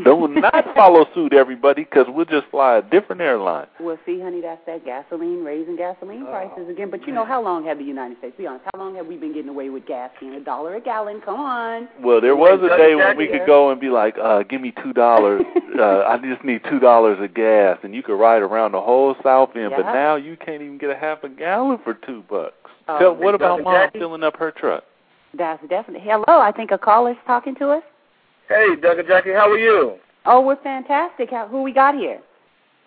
Do 0.04 0.28
not 0.28 0.66
follow 0.74 1.06
suit, 1.14 1.32
everybody, 1.32 1.84
because 1.84 2.06
we'll 2.08 2.26
just 2.26 2.46
fly 2.50 2.76
a 2.76 2.82
different 2.82 3.22
airline. 3.22 3.66
Well, 3.80 3.98
see, 4.04 4.20
honey, 4.20 4.42
that's 4.42 4.60
that 4.66 4.84
gasoline 4.84 5.42
raising 5.44 5.76
gasoline 5.76 6.24
Oh, 6.24 6.30
prices 6.30 6.68
again. 6.68 6.90
But 6.90 7.06
you 7.06 7.14
know, 7.14 7.24
how 7.24 7.42
long 7.42 7.64
have 7.64 7.78
the 7.78 7.84
United 7.84 8.18
States? 8.18 8.34
Be 8.36 8.46
honest, 8.46 8.66
how 8.72 8.78
long 8.78 8.96
have 8.96 9.06
we 9.06 9.16
been 9.16 9.32
getting 9.32 9.48
away 9.48 9.70
with 9.70 9.86
gas 9.86 10.10
being 10.20 10.34
a 10.34 10.40
dollar 10.40 10.76
a 10.76 10.80
gallon? 10.80 11.22
Come 11.24 11.40
on. 11.40 11.88
Well, 12.02 12.20
there 12.20 12.36
was 12.36 12.60
a 12.62 12.76
day 12.76 12.94
when 12.96 13.16
we 13.16 13.28
could 13.28 13.46
go 13.46 13.70
and 13.70 13.80
be 13.80 13.88
like, 13.88 14.16
uh, 14.22 14.42
"Give 14.42 14.60
me 14.60 14.74
two 14.82 14.92
dollars. 14.92 15.42
uh, 15.78 16.02
I 16.02 16.18
just 16.18 16.44
need 16.44 16.60
two 16.68 16.78
dollars 16.80 17.18
of 17.22 17.32
gas," 17.32 17.78
and 17.82 17.94
you 17.94 18.02
could 18.02 18.20
ride 18.20 18.42
around 18.42 18.72
the 18.72 18.82
whole 18.82 19.16
South 19.22 19.56
End. 19.56 19.72
But 19.74 19.90
now 19.92 20.16
you 20.16 20.36
can't 20.36 20.60
even 20.60 20.76
get 20.76 20.90
a 20.90 20.96
half 20.96 21.24
a 21.24 21.30
gallon 21.30 21.78
for 21.82 21.94
two 21.94 22.22
bucks. 22.28 22.54
Oh, 22.88 22.98
Tell, 22.98 23.14
what 23.16 23.34
about 23.34 23.58
Dr. 23.58 23.62
mom 23.64 23.74
Jackie? 23.74 23.98
filling 23.98 24.22
up 24.22 24.36
her 24.38 24.50
truck? 24.50 24.84
That's 25.36 25.60
definitely. 25.68 26.00
Hello, 26.08 26.40
I 26.40 26.52
think 26.52 26.70
a 26.70 26.78
caller's 26.78 27.16
talking 27.26 27.54
to 27.56 27.70
us. 27.70 27.82
Hey, 28.48 28.76
Doug 28.80 28.98
and 28.98 29.06
Jackie, 29.06 29.32
how 29.32 29.50
are 29.50 29.58
you? 29.58 29.96
Oh, 30.24 30.40
we're 30.40 30.60
fantastic. 30.62 31.30
How, 31.30 31.46
who 31.46 31.62
we 31.62 31.72
got 31.72 31.94
here? 31.94 32.20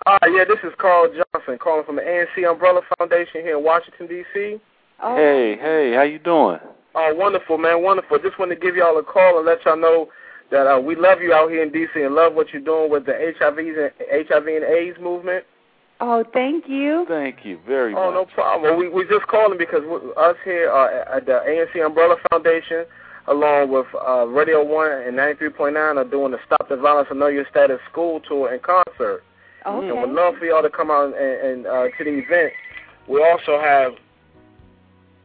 Uh, 0.07 0.17
yeah, 0.33 0.43
this 0.43 0.57
is 0.63 0.73
Carl 0.79 1.07
Johnson 1.07 1.59
calling 1.59 1.85
from 1.85 1.97
the 1.97 2.01
ANC 2.01 2.49
Umbrella 2.49 2.81
Foundation 2.97 3.41
here 3.41 3.57
in 3.57 3.63
Washington, 3.63 4.07
D.C. 4.07 4.59
Oh. 5.03 5.15
Hey, 5.15 5.55
hey, 5.61 5.93
how 5.95 6.01
you 6.01 6.17
doing? 6.17 6.57
Oh, 6.95 7.13
wonderful, 7.15 7.59
man, 7.59 7.83
wonderful. 7.83 8.17
Just 8.17 8.39
wanted 8.39 8.55
to 8.55 8.61
give 8.61 8.75
y'all 8.75 8.97
a 8.97 9.03
call 9.03 9.37
and 9.37 9.45
let 9.45 9.63
y'all 9.65 9.77
know 9.77 10.09
that 10.49 10.67
uh, 10.67 10.79
we 10.79 10.95
love 10.95 11.21
you 11.21 11.33
out 11.33 11.51
here 11.51 11.61
in 11.61 11.71
D.C. 11.71 12.01
and 12.01 12.15
love 12.15 12.33
what 12.33 12.51
you're 12.51 12.61
doing 12.63 12.89
with 12.89 13.05
the 13.05 13.13
HIVs 13.13 13.91
and 13.99 14.27
HIV 14.27 14.47
and 14.47 14.65
AIDS 14.65 14.97
movement. 14.99 15.45
Oh, 16.03 16.23
thank 16.33 16.67
you. 16.67 17.05
Thank 17.07 17.45
you 17.45 17.59
very 17.67 17.93
Oh, 17.93 17.95
much. 17.95 18.05
Oh, 18.07 18.11
no 18.11 18.25
problem. 18.25 18.77
We 18.79 18.89
we 18.89 19.07
just 19.07 19.27
calling 19.27 19.57
because 19.59 19.81
we, 19.83 19.97
us 20.17 20.35
here 20.43 20.71
uh, 20.71 21.15
at 21.17 21.27
the 21.27 21.43
ANC 21.47 21.85
Umbrella 21.85 22.15
Foundation, 22.31 22.85
along 23.27 23.69
with 23.69 23.85
uh, 23.95 24.25
Radio 24.25 24.63
One 24.63 24.91
and 24.91 25.15
93.9, 25.15 25.75
are 25.77 26.03
doing 26.03 26.31
the 26.31 26.39
Stop 26.45 26.69
the 26.69 26.75
Violence 26.75 27.07
and 27.11 27.19
Know 27.19 27.27
Your 27.27 27.45
Status 27.51 27.79
school 27.89 28.19
tour 28.19 28.51
and 28.51 28.61
concert. 28.63 29.23
Okay. 29.65 29.89
And 29.89 30.01
we'd 30.01 30.09
love 30.15 30.35
for 30.39 30.45
y'all 30.45 30.63
to 30.63 30.71
come 30.71 30.89
out 30.89 31.13
and, 31.15 31.15
and 31.15 31.67
uh, 31.67 31.83
to 31.95 32.03
the 32.03 32.17
event. 32.17 32.53
We 33.07 33.23
also 33.23 33.59
have 33.61 33.93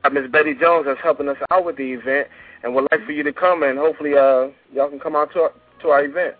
uh, 0.05 0.11
Miss 0.11 0.31
Betty 0.31 0.55
Jones 0.61 0.85
that's 0.87 1.01
helping 1.03 1.29
us 1.29 1.39
out 1.51 1.65
with 1.65 1.79
the 1.79 1.93
event, 1.95 2.29
and 2.63 2.75
we'd 2.75 2.87
like 2.93 3.05
for 3.07 3.13
you 3.13 3.23
to 3.23 3.33
come 3.33 3.63
and 3.63 3.79
hopefully 3.79 4.13
uh, 4.13 4.49
y'all 4.75 4.91
can 4.91 5.01
come 5.01 5.17
out 5.17 5.33
to 5.33 5.41
our, 5.41 5.53
to 5.81 5.89
our 5.89 6.05
event. 6.05 6.35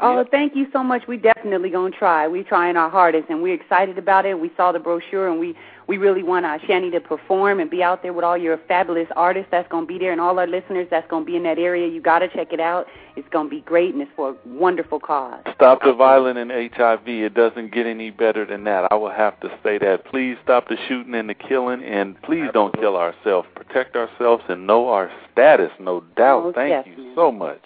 Oh, 0.00 0.24
thank 0.28 0.56
you 0.56 0.66
so 0.72 0.82
much. 0.82 1.06
We 1.06 1.16
definitely 1.16 1.70
gonna 1.70 1.96
try. 1.96 2.26
We're 2.26 2.42
trying 2.42 2.76
our 2.76 2.90
hardest, 2.90 3.30
and 3.30 3.42
we're 3.42 3.54
excited 3.54 3.96
about 3.96 4.26
it. 4.26 4.38
We 4.38 4.50
saw 4.56 4.72
the 4.72 4.80
brochure, 4.80 5.28
and 5.28 5.38
we 5.38 5.54
we 5.86 5.98
really 5.98 6.22
want 6.22 6.46
uh, 6.46 6.58
Shani 6.58 6.90
to 6.92 7.00
perform 7.00 7.60
and 7.60 7.70
be 7.70 7.82
out 7.82 8.02
there 8.02 8.12
with 8.12 8.24
all 8.24 8.36
your 8.36 8.58
fabulous 8.66 9.06
artists 9.14 9.48
that's 9.50 9.68
gonna 9.68 9.86
be 9.86 9.98
there, 9.98 10.10
and 10.10 10.20
all 10.20 10.38
our 10.38 10.48
listeners 10.48 10.88
that's 10.90 11.08
gonna 11.08 11.24
be 11.24 11.36
in 11.36 11.44
that 11.44 11.58
area. 11.58 11.86
You 11.86 12.00
gotta 12.00 12.26
check 12.28 12.52
it 12.52 12.58
out. 12.58 12.86
It's 13.14 13.28
gonna 13.28 13.48
be 13.48 13.60
great, 13.60 13.94
and 13.94 14.02
it's 14.02 14.10
for 14.16 14.30
a 14.30 14.36
wonderful 14.46 14.98
cause. 14.98 15.40
Stop 15.54 15.82
the 15.84 15.92
violence 15.92 16.38
and 16.40 16.50
HIV. 16.50 17.06
It 17.06 17.34
doesn't 17.34 17.72
get 17.72 17.86
any 17.86 18.10
better 18.10 18.44
than 18.44 18.64
that. 18.64 18.88
I 18.90 18.96
will 18.96 19.10
have 19.10 19.38
to 19.40 19.48
say 19.62 19.78
that. 19.78 20.06
Please 20.06 20.36
stop 20.42 20.68
the 20.68 20.76
shooting 20.88 21.14
and 21.14 21.28
the 21.28 21.34
killing, 21.34 21.84
and 21.84 22.20
please 22.22 22.48
don't 22.52 22.74
kill 22.74 22.96
ourselves. 22.96 23.46
Protect 23.54 23.94
ourselves 23.94 24.42
and 24.48 24.66
know 24.66 24.88
our 24.88 25.10
status, 25.32 25.70
no 25.78 26.02
doubt. 26.16 26.44
Most 26.44 26.54
Thank 26.56 26.86
you 26.88 27.12
so 27.14 27.30
much. 27.30 27.62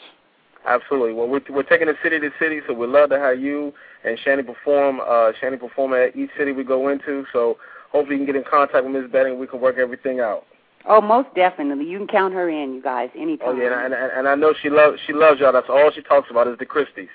Absolutely. 0.69 1.15
Well, 1.15 1.29
we're, 1.29 1.41
we're 1.51 1.63
taking 1.63 1.89
it 1.89 1.97
city 2.03 2.21
to 2.21 2.31
city, 2.39 2.61
so 2.67 2.75
we'd 2.75 2.91
love 2.91 3.09
to 3.11 3.19
have 3.19 3.41
you 3.41 3.73
and 4.05 4.19
Shani 4.19 4.45
perform. 4.45 5.01
Uh, 5.01 5.33
Shani 5.43 5.59
perform 5.59 5.95
at 5.95 6.15
each 6.15 6.31
city 6.37 6.53
we 6.53 6.63
go 6.63 6.89
into. 6.89 7.25
So 7.33 7.57
hopefully 7.91 8.17
you 8.19 8.27
can 8.27 8.35
get 8.35 8.37
in 8.37 8.45
contact 8.49 8.85
with 8.85 8.93
Miss 8.93 9.11
Betty 9.11 9.31
and 9.31 9.41
we 9.41 9.47
can 9.47 9.61
work 9.61 9.77
everything 9.79 10.21
out. 10.21 10.45
Oh, 10.87 11.01
most 11.01 11.35
definitely. 11.35 11.87
You 11.87 11.99
can 11.99 12.07
count 12.07 12.35
her 12.35 12.49
in, 12.49 12.75
you 12.75 12.83
guys, 12.83 13.11
anytime. 13.17 13.49
Oh 13.49 13.57
yeah, 13.57 13.85
and, 13.85 13.95
and, 13.95 14.13
and 14.13 14.29
I 14.29 14.35
know 14.35 14.55
she 14.63 14.71
loves 14.71 14.99
she 15.07 15.13
loves 15.13 15.41
y'all. 15.41 15.53
That's 15.53 15.69
all 15.69 15.91
she 15.95 16.03
talks 16.03 16.31
about 16.31 16.47
is 16.49 16.59
the 16.59 16.67
Christies. 16.67 17.09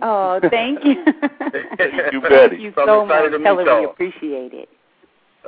Oh, 0.00 0.40
thank 0.50 0.84
you. 0.84 0.94
You 2.12 2.20
Betty. 2.20 2.48
Thank 2.48 2.60
you 2.60 2.72
So 2.74 2.86
so 2.86 3.06
much. 3.06 3.30
to 3.30 3.38
Tell 3.38 3.56
her 3.56 3.80
we 3.80 3.84
appreciate 3.84 4.54
it. 4.54 4.68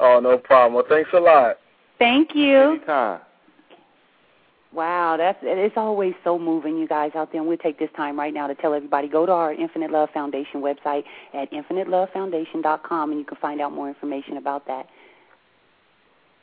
Oh, 0.00 0.20
no 0.20 0.36
problem. 0.36 0.74
Well, 0.74 0.84
thanks 0.88 1.10
a 1.14 1.20
lot. 1.20 1.56
Thank 1.98 2.34
you. 2.34 2.58
Anytime. 2.58 3.20
Wow, 4.74 5.16
that's 5.16 5.38
it's 5.42 5.76
always 5.76 6.14
so 6.24 6.36
moving, 6.36 6.76
you 6.76 6.88
guys 6.88 7.12
out 7.14 7.30
there. 7.30 7.40
And 7.40 7.48
we'll 7.48 7.58
take 7.58 7.78
this 7.78 7.90
time 7.96 8.18
right 8.18 8.34
now 8.34 8.48
to 8.48 8.56
tell 8.56 8.74
everybody 8.74 9.06
go 9.06 9.24
to 9.24 9.30
our 9.30 9.52
Infinite 9.52 9.92
Love 9.92 10.08
Foundation 10.12 10.62
website 10.62 11.04
at 11.32 11.52
infinitelovefoundation.com, 11.52 13.10
and 13.10 13.20
you 13.20 13.24
can 13.24 13.36
find 13.36 13.60
out 13.60 13.72
more 13.72 13.88
information 13.88 14.36
about 14.36 14.66
that. 14.66 14.88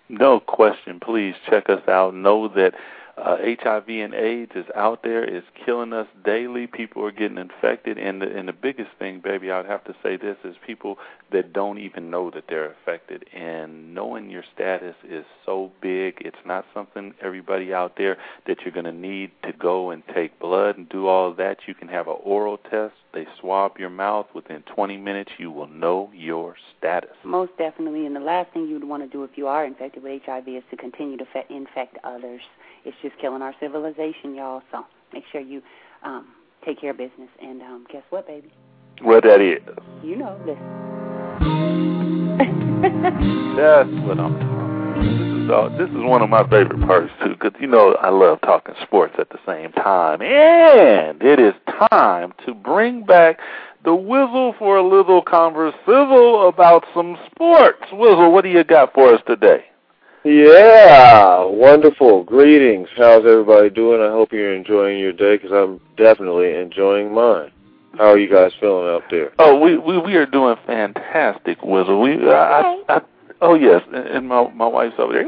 No 0.07 0.39
question. 0.39 0.99
Please 1.01 1.35
check 1.49 1.69
us 1.69 1.85
out. 1.89 2.15
Know 2.15 2.47
that 2.49 2.73
uh, 3.17 3.37
HIV 3.63 3.89
and 3.89 4.13
AIDS 4.13 4.51
is 4.55 4.65
out 4.75 5.03
there. 5.03 5.23
It's 5.23 5.47
killing 5.65 5.93
us 5.93 6.07
daily. 6.23 6.67
People 6.67 7.05
are 7.05 7.11
getting 7.11 7.37
infected, 7.37 7.97
and 7.97 8.21
the 8.21 8.27
and 8.27 8.47
the 8.47 8.53
biggest 8.53 8.91
thing, 8.99 9.19
baby, 9.19 9.51
I'd 9.51 9.65
have 9.65 9.83
to 9.85 9.95
say 10.01 10.17
this 10.17 10.37
is 10.43 10.55
people 10.65 10.97
that 11.31 11.53
don't 11.53 11.77
even 11.79 12.09
know 12.09 12.29
that 12.31 12.45
they're 12.47 12.71
affected. 12.71 13.25
And 13.33 13.93
knowing 13.93 14.29
your 14.29 14.43
status 14.53 14.95
is 15.07 15.25
so 15.45 15.71
big. 15.81 16.17
It's 16.21 16.37
not 16.45 16.65
something 16.73 17.13
everybody 17.21 17.73
out 17.73 17.95
there 17.97 18.17
that 18.47 18.61
you're 18.61 18.73
going 18.73 18.85
to 18.85 18.91
need 18.91 19.31
to 19.43 19.53
go 19.53 19.91
and 19.91 20.03
take 20.13 20.39
blood 20.39 20.77
and 20.77 20.87
do 20.89 21.07
all 21.07 21.33
that. 21.33 21.59
You 21.67 21.73
can 21.73 21.87
have 21.87 22.07
an 22.07 22.17
oral 22.23 22.57
test. 22.57 22.93
They 23.13 23.27
swab 23.39 23.77
your 23.77 23.89
mouth. 23.89 24.27
Within 24.33 24.63
20 24.73 24.97
minutes, 24.97 25.31
you 25.37 25.51
will 25.51 25.67
know 25.67 26.09
your 26.13 26.55
status. 26.77 27.11
Most 27.23 27.51
definitely, 27.57 28.05
and 28.05 28.15
the 28.15 28.21
last 28.21 28.53
thing 28.53 28.67
you 28.67 28.73
would 28.75 28.87
want 28.87 29.03
to 29.03 29.09
do 29.09 29.23
if 29.23 29.31
you 29.35 29.47
are 29.47 29.65
infected 29.65 30.03
with 30.03 30.21
HIV 30.23 30.47
is 30.47 30.63
to 30.71 30.77
continue 30.77 31.17
to 31.17 31.25
fe- 31.25 31.45
infect 31.49 31.97
others. 32.03 32.41
It's 32.83 32.97
just 33.01 33.17
killing 33.19 33.41
our 33.41 33.53
civilization, 33.59 34.35
y'all. 34.35 34.61
So 34.71 34.85
make 35.13 35.23
sure 35.31 35.41
you 35.41 35.61
um, 36.03 36.27
take 36.65 36.79
care 36.79 36.91
of 36.91 36.97
business. 36.97 37.29
And 37.41 37.61
um, 37.61 37.87
guess 37.91 38.03
what, 38.09 38.27
baby? 38.27 38.51
What 39.01 39.23
that 39.23 39.41
is. 39.41 39.61
You 40.03 40.17
know 40.17 40.39
this. 40.45 40.57
That's 42.81 43.89
what 44.07 44.19
I'm 44.19 44.39
talking 44.39 44.47
about. 44.47 44.61
This 45.01 45.45
is, 45.45 45.49
all, 45.49 45.69
this 45.69 45.89
is 45.89 46.09
one 46.09 46.21
of 46.21 46.29
my 46.29 46.43
favorite 46.43 46.85
parts, 46.85 47.11
too, 47.23 47.33
because, 47.33 47.53
you 47.59 47.67
know, 47.67 47.95
I 48.01 48.09
love 48.09 48.41
talking 48.41 48.75
sports 48.83 49.15
at 49.17 49.29
the 49.29 49.39
same 49.45 49.71
time. 49.71 50.21
And 50.21 51.21
it 51.21 51.39
is 51.39 51.53
time 51.89 52.33
to 52.45 52.53
bring 52.53 53.05
back 53.05 53.39
the 53.83 53.91
Wizzle 53.91 54.57
for 54.57 54.77
a 54.77 54.87
little 54.87 55.23
conversival 55.23 56.47
about 56.47 56.85
some 56.93 57.17
sports. 57.31 57.81
Wizzle, 57.91 58.31
what 58.31 58.43
do 58.43 58.49
you 58.49 58.63
got 58.63 58.93
for 58.93 59.13
us 59.13 59.21
today? 59.27 59.65
Yeah, 60.23 61.43
wonderful. 61.45 62.23
Greetings. 62.23 62.87
How's 62.95 63.25
everybody 63.25 63.71
doing? 63.71 64.01
I 64.01 64.11
hope 64.11 64.31
you're 64.31 64.53
enjoying 64.53 64.99
your 64.99 65.13
day 65.13 65.37
because 65.37 65.51
I'm 65.51 65.81
definitely 65.97 66.53
enjoying 66.53 67.11
mine. 67.11 67.51
How 67.97 68.11
are 68.11 68.19
you 68.19 68.31
guys 68.31 68.51
feeling 68.59 68.87
out 68.87 69.03
there? 69.09 69.31
Oh, 69.39 69.59
we 69.59 69.77
we, 69.77 69.97
we 69.97 70.15
are 70.15 70.27
doing 70.27 70.55
fantastic, 70.67 71.59
Wizzle. 71.61 72.01
We 72.03 72.29
I, 72.29 72.81
I, 72.87 73.01
oh 73.41 73.55
yes, 73.55 73.81
and 73.91 74.27
my 74.27 74.47
my 74.51 74.67
wife's 74.67 74.95
over 74.99 75.13
there. 75.13 75.25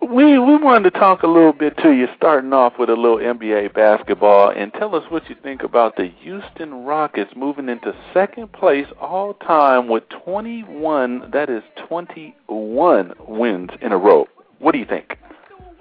We 0.00 0.38
we 0.38 0.56
wanted 0.56 0.92
to 0.92 0.98
talk 0.98 1.24
a 1.24 1.26
little 1.26 1.52
bit 1.52 1.76
to 1.78 1.90
you, 1.90 2.06
starting 2.16 2.52
off 2.52 2.74
with 2.78 2.88
a 2.88 2.94
little 2.94 3.18
NBA 3.18 3.74
basketball, 3.74 4.50
and 4.50 4.72
tell 4.72 4.94
us 4.94 5.02
what 5.08 5.28
you 5.28 5.34
think 5.42 5.64
about 5.64 5.96
the 5.96 6.06
Houston 6.20 6.84
Rockets 6.84 7.32
moving 7.34 7.68
into 7.68 7.92
second 8.14 8.52
place 8.52 8.86
all 9.00 9.34
time 9.34 9.88
with 9.88 10.04
21. 10.24 11.30
That 11.32 11.50
is 11.50 11.64
21 11.88 13.12
wins 13.26 13.70
in 13.82 13.90
a 13.90 13.98
row. 13.98 14.28
What 14.60 14.70
do 14.70 14.78
you 14.78 14.86
think? 14.86 15.18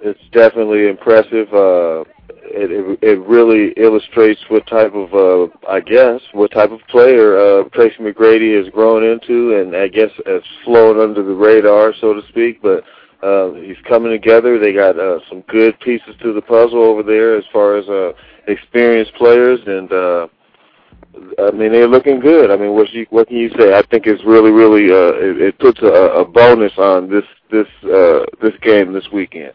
It's 0.02 0.20
definitely 0.32 0.88
impressive. 0.88 1.54
Uh, 1.54 2.04
it, 2.50 2.72
it 2.72 3.00
it 3.04 3.20
really 3.28 3.74
illustrates 3.78 4.42
what 4.48 4.66
type 4.66 4.94
of 4.96 5.14
uh, 5.14 5.54
I 5.70 5.80
guess 5.80 6.22
what 6.32 6.52
type 6.52 6.72
of 6.72 6.80
player 6.90 7.38
uh, 7.38 7.70
Tracy 7.70 7.98
McGrady 8.00 8.58
has 8.58 8.74
grown 8.74 9.04
into, 9.04 9.60
and 9.60 9.76
I 9.76 9.88
guess 9.88 10.10
has 10.26 10.42
flown 10.66 11.00
under 11.00 11.24
the 11.24 11.36
radar, 11.36 11.94
so 12.02 12.16
to 12.16 12.28
speak. 12.30 12.64
But 12.64 12.84
uh, 13.24 13.52
he's 13.54 13.78
coming 13.88 14.12
together. 14.12 14.60
They 14.60 14.74
got 14.74 15.00
uh, 15.00 15.20
some 15.30 15.42
good 15.48 15.80
pieces 15.80 16.16
to 16.22 16.34
the 16.34 16.42
puzzle 16.42 16.84
over 16.84 17.04
there 17.04 17.38
as 17.38 17.44
far 17.52 17.78
as 17.78 17.88
uh, 17.88 18.12
experienced 18.48 19.14
players, 19.16 19.60
and 19.66 19.92
uh, 19.92 20.28
I 21.40 21.52
mean 21.52 21.72
they're 21.72 21.88
looking 21.88 22.20
good. 22.20 22.52
I 22.52 22.58
mean, 22.58 22.74
what 22.74 22.92
you 22.92 23.08
what 23.10 23.28
can 23.28 23.38
you 23.38 23.50
say? 23.58 23.74
I 23.74 23.82
think 23.90 24.06
it's 24.06 24.24
really 24.24 24.52
really 24.52 24.92
uh, 24.92 25.14
it, 25.16 25.42
it 25.42 25.60
puts 25.60 25.80
a, 25.82 25.86
a 25.86 26.26
bonus 26.26 26.74
on 26.78 27.10
this 27.10 27.26
this 27.52 27.68
uh, 27.84 28.26
this 28.42 28.54
game 28.62 28.94
this 28.94 29.08
weekend. 29.12 29.54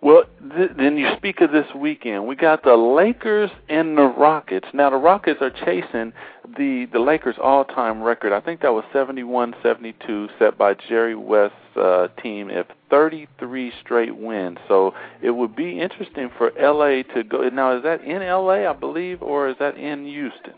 Well, 0.00 0.24
th- 0.56 0.70
then 0.76 0.96
you 0.96 1.08
speak 1.16 1.40
of 1.40 1.50
this 1.50 1.66
weekend. 1.74 2.26
We 2.26 2.36
got 2.36 2.62
the 2.62 2.76
Lakers 2.76 3.50
and 3.68 3.98
the 3.98 4.04
Rockets. 4.04 4.68
Now 4.72 4.90
the 4.90 4.96
Rockets 4.96 5.42
are 5.42 5.50
chasing 5.50 6.12
the 6.56 6.86
the 6.92 7.00
Lakers 7.00 7.36
all-time 7.42 8.02
record. 8.02 8.32
I 8.32 8.40
think 8.40 8.60
that 8.62 8.72
was 8.72 8.84
71-72 8.94 10.28
set 10.38 10.56
by 10.56 10.74
Jerry 10.88 11.16
West's 11.16 11.56
uh, 11.76 12.08
team 12.22 12.48
of 12.50 12.66
33 12.90 13.72
straight 13.80 14.16
wins. 14.16 14.58
So 14.66 14.94
it 15.22 15.30
would 15.30 15.54
be 15.54 15.80
interesting 15.80 16.30
for 16.36 16.52
LA 16.58 17.02
to 17.14 17.24
go. 17.24 17.48
Now 17.48 17.76
is 17.76 17.82
that 17.82 18.02
in 18.02 18.20
LA, 18.20 18.68
I 18.68 18.72
believe, 18.72 19.22
or 19.22 19.48
is 19.48 19.56
that 19.58 19.76
in 19.76 20.04
Houston? 20.06 20.54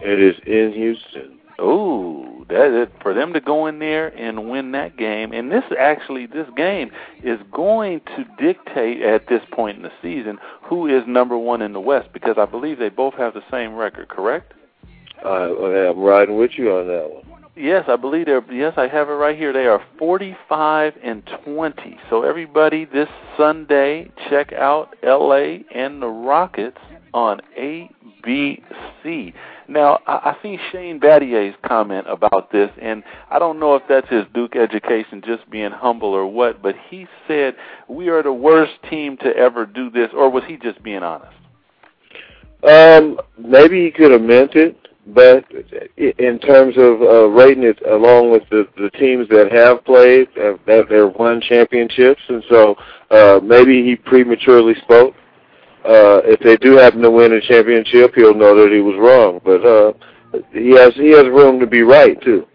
It 0.00 0.20
is 0.20 0.36
in 0.46 0.72
Houston. 0.72 1.38
Ooh, 1.60 2.46
that 2.48 2.68
is, 2.68 2.86
it 2.86 3.02
for 3.02 3.12
them 3.12 3.32
to 3.32 3.40
go 3.40 3.66
in 3.66 3.80
there 3.80 4.08
and 4.16 4.48
win 4.48 4.70
that 4.72 4.96
game, 4.96 5.32
and 5.32 5.50
this 5.50 5.64
actually 5.76 6.26
this 6.26 6.46
game 6.56 6.92
is 7.24 7.40
going 7.52 8.00
to 8.16 8.24
dictate 8.38 9.02
at 9.02 9.26
this 9.26 9.42
point 9.50 9.76
in 9.76 9.82
the 9.82 9.90
season 10.00 10.38
who 10.62 10.86
is 10.86 11.02
number 11.08 11.36
one 11.36 11.60
in 11.60 11.72
the 11.72 11.80
West 11.80 12.10
because 12.12 12.36
I 12.38 12.44
believe 12.44 12.78
they 12.78 12.90
both 12.90 13.14
have 13.14 13.34
the 13.34 13.42
same 13.50 13.74
record, 13.74 14.08
correct? 14.08 14.54
Uh, 15.24 15.88
I'm 15.88 15.98
riding 15.98 16.36
with 16.36 16.52
you 16.56 16.76
on 16.76 16.86
that 16.86 17.10
one. 17.10 17.37
Yes, 17.58 17.86
I 17.88 17.96
believe 17.96 18.26
they're. 18.26 18.52
Yes, 18.52 18.74
I 18.76 18.86
have 18.86 19.08
it 19.08 19.12
right 19.12 19.36
here. 19.36 19.52
They 19.52 19.66
are 19.66 19.82
45 19.98 20.94
and 21.02 21.28
20. 21.44 21.98
So 22.08 22.22
everybody, 22.22 22.84
this 22.84 23.08
Sunday, 23.36 24.10
check 24.30 24.52
out 24.52 24.94
L.A. 25.02 25.64
and 25.74 26.00
the 26.00 26.06
Rockets 26.06 26.78
on 27.12 27.40
ABC. 27.58 29.34
Now, 29.66 29.98
I, 30.06 30.12
I 30.12 30.36
see 30.40 30.56
Shane 30.70 31.00
Battier's 31.00 31.56
comment 31.66 32.06
about 32.08 32.52
this, 32.52 32.70
and 32.80 33.02
I 33.28 33.40
don't 33.40 33.58
know 33.58 33.74
if 33.74 33.82
that's 33.88 34.08
his 34.08 34.24
Duke 34.34 34.54
education 34.54 35.20
just 35.26 35.50
being 35.50 35.72
humble 35.72 36.10
or 36.10 36.26
what, 36.26 36.62
but 36.62 36.76
he 36.88 37.06
said 37.26 37.54
we 37.88 38.08
are 38.08 38.22
the 38.22 38.32
worst 38.32 38.74
team 38.88 39.16
to 39.18 39.36
ever 39.36 39.66
do 39.66 39.90
this, 39.90 40.10
or 40.14 40.30
was 40.30 40.44
he 40.46 40.58
just 40.58 40.80
being 40.84 41.02
honest? 41.02 41.34
Um, 42.62 43.18
maybe 43.36 43.84
he 43.84 43.90
could 43.90 44.12
have 44.12 44.22
meant 44.22 44.54
it, 44.54 44.76
but 45.14 45.44
in 45.96 46.38
terms 46.38 46.74
of 46.76 47.00
uh, 47.00 47.28
rating 47.28 47.64
it 47.64 47.80
along 47.86 48.30
with 48.30 48.42
the, 48.50 48.68
the 48.76 48.90
teams 48.90 49.26
that 49.30 49.50
have 49.50 49.84
played, 49.84 50.28
that 50.34 50.86
they've 50.88 51.14
won 51.18 51.40
championships, 51.40 52.20
and 52.28 52.44
so 52.50 52.76
uh, 53.10 53.40
maybe 53.42 53.82
he 53.84 53.96
prematurely 53.96 54.74
spoke. 54.82 55.14
Uh, 55.84 56.20
if 56.24 56.40
they 56.40 56.56
do 56.58 56.76
happen 56.76 57.00
to 57.00 57.10
win 57.10 57.32
a 57.32 57.40
championship, 57.40 58.14
he'll 58.14 58.34
know 58.34 58.54
that 58.54 58.72
he 58.72 58.80
was 58.80 58.96
wrong. 58.98 59.40
But 59.44 59.64
uh, 59.64 59.92
he 60.52 60.70
has 60.76 60.92
he 60.94 61.10
has 61.12 61.24
room 61.24 61.58
to 61.60 61.66
be 61.66 61.82
right 61.82 62.20
too. 62.22 62.46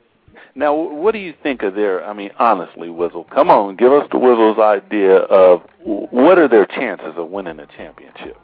Now, 0.55 0.75
what 0.75 1.13
do 1.13 1.17
you 1.17 1.33
think 1.41 1.63
of 1.63 1.73
their? 1.73 2.05
I 2.05 2.13
mean, 2.13 2.29
honestly, 2.37 2.89
Wizzle, 2.89 3.27
come 3.31 3.49
on, 3.49 3.75
give 3.75 3.91
us 3.91 4.07
the 4.11 4.19
Wizzle's 4.19 4.59
idea 4.59 5.15
of 5.15 5.63
what 5.81 6.37
are 6.37 6.47
their 6.47 6.67
chances 6.67 7.13
of 7.17 7.29
winning 7.29 7.59
a 7.59 7.65
championship. 7.75 8.37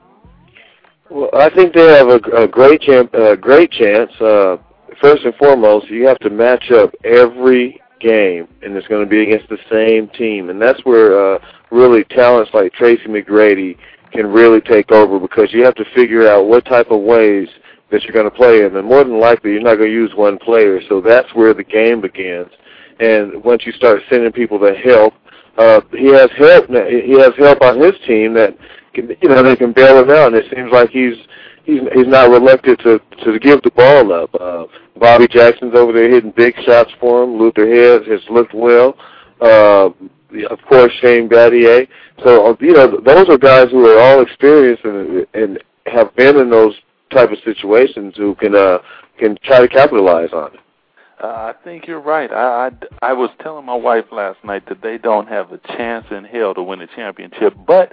Well, 1.10 1.30
I 1.34 1.50
think 1.50 1.74
they 1.74 1.88
have 1.88 2.08
a, 2.08 2.20
a 2.44 2.48
great 2.48 2.82
champ, 2.82 3.14
a 3.14 3.36
great 3.36 3.72
chance. 3.72 4.12
Uh, 4.22 4.58
first 5.02 5.24
and 5.26 5.34
foremost, 5.36 5.90
you 5.90 6.06
have 6.08 6.20
to 6.20 6.30
match 6.30 6.72
up 6.72 6.94
every 7.04 7.82
game, 8.00 8.48
and 8.62 8.76
it's 8.76 8.88
going 8.88 9.04
to 9.04 9.10
be 9.10 9.24
against 9.24 9.50
the 9.50 9.58
same 9.72 10.08
team, 10.10 10.50
and 10.50 10.62
that's 10.62 10.80
where 10.86 11.36
uh, 11.36 11.40
really 11.72 12.04
talents 12.06 12.52
like 12.54 12.74
Tracy 12.74 13.06
McGrady 13.06 13.78
can 14.12 14.28
really 14.28 14.62
take 14.62 14.92
over 14.92 15.20
because 15.20 15.52
you 15.52 15.64
have 15.64 15.76
to 15.76 15.86
figure 15.96 16.28
out 16.28 16.48
what 16.48 16.66
type 16.66 16.92
of 16.92 17.02
ways 17.02 17.48
that 17.92 18.04
you're 18.04 18.14
going 18.14 18.30
to 18.30 18.36
play 18.36 18.64
in, 18.64 18.76
and 18.76 18.88
more 18.88 19.04
than 19.04 19.20
likely 19.20 19.52
you're 19.52 19.62
not 19.62 19.76
going 19.76 19.90
to 19.90 19.94
use 19.94 20.12
one 20.16 20.38
player, 20.38 20.80
so 20.88 21.02
that's 21.02 21.34
where 21.34 21.54
the 21.54 21.64
game 21.64 22.02
begins. 22.02 22.50
And 23.00 23.44
once 23.44 23.66
you 23.66 23.72
start 23.72 24.02
sending 24.10 24.32
people 24.32 24.60
to 24.60 24.74
help, 24.76 25.14
uh, 25.58 25.82
he 25.92 26.08
has 26.08 26.30
help. 26.38 26.68
He 26.70 27.20
has 27.20 27.34
help 27.38 27.62
on 27.62 27.82
his 27.82 27.94
team 28.06 28.34
that 28.36 28.56
can, 29.02 29.18
you 29.22 29.30
know 29.30 29.44
they 29.44 29.56
can 29.56 29.74
bail 29.74 30.02
him 30.02 30.10
out, 30.10 30.34
and 30.34 30.36
it 30.36 30.46
seems 30.54 30.72
like 30.72 30.90
he's 30.90 31.16
he's 31.64 31.82
he's 31.94 32.08
not 32.08 32.30
reluctant 32.30 32.80
to 32.80 33.00
to 33.24 33.40
give 33.40 33.62
the 33.62 33.72
ball 33.72 34.14
up. 34.14 34.34
Uh, 34.40 34.66
Bobby 35.00 35.28
Jackson's 35.28 35.76
over 35.76 35.94
there 35.94 36.10
hitting 36.10 36.34
big 36.36 36.56
shots 36.66 36.92
for 37.00 37.24
him. 37.24 37.38
Luther 37.38 37.68
Head 37.68 38.08
has 38.08 38.22
looked 38.30 38.54
well. 38.54 38.96
Uh, 39.42 39.90
of 40.50 40.60
course, 40.68 40.92
Shane 41.02 41.30
Battier. 41.30 41.88
So 42.24 42.48
uh, 42.48 42.56
you 42.60 42.74
know 42.74 43.00
those 43.00 43.30
are 43.30 43.38
guys 43.38 43.72
who 43.72 43.86
are 43.88 44.00
all 44.00 44.22
experienced 44.22 44.84
and 44.84 45.26
and 45.34 45.64
have 45.86 46.16
been 46.16 46.38
in 46.38 46.50
those 46.50 46.76
type 47.12 47.32
of 47.32 47.38
situations 47.44 48.14
who 48.18 48.36
can 48.36 48.56
uh 48.56 48.80
can 49.18 49.38
try 49.44 49.60
to 49.60 49.68
capitalize 49.68 50.30
on 50.34 50.54
it. 50.54 50.60
Uh, 51.22 51.28
I 51.28 51.54
think 51.66 51.86
you're 51.86 52.00
right. 52.00 52.32
I, 52.32 52.70
I, 53.02 53.10
I 53.10 53.14
was 53.14 53.30
telling 53.42 53.66
my 53.66 53.76
wife 53.76 54.06
last 54.10 54.42
night 54.46 54.70
that 54.70 54.82
they 54.82 54.98
don't 54.98 55.28
have 55.28 55.52
a 55.52 55.58
chance 55.58 56.06
in 56.12 56.24
hell 56.24 56.54
to 56.54 56.64
win 56.64 56.80
a 56.80 56.88
championship, 56.88 57.54
but 57.68 57.92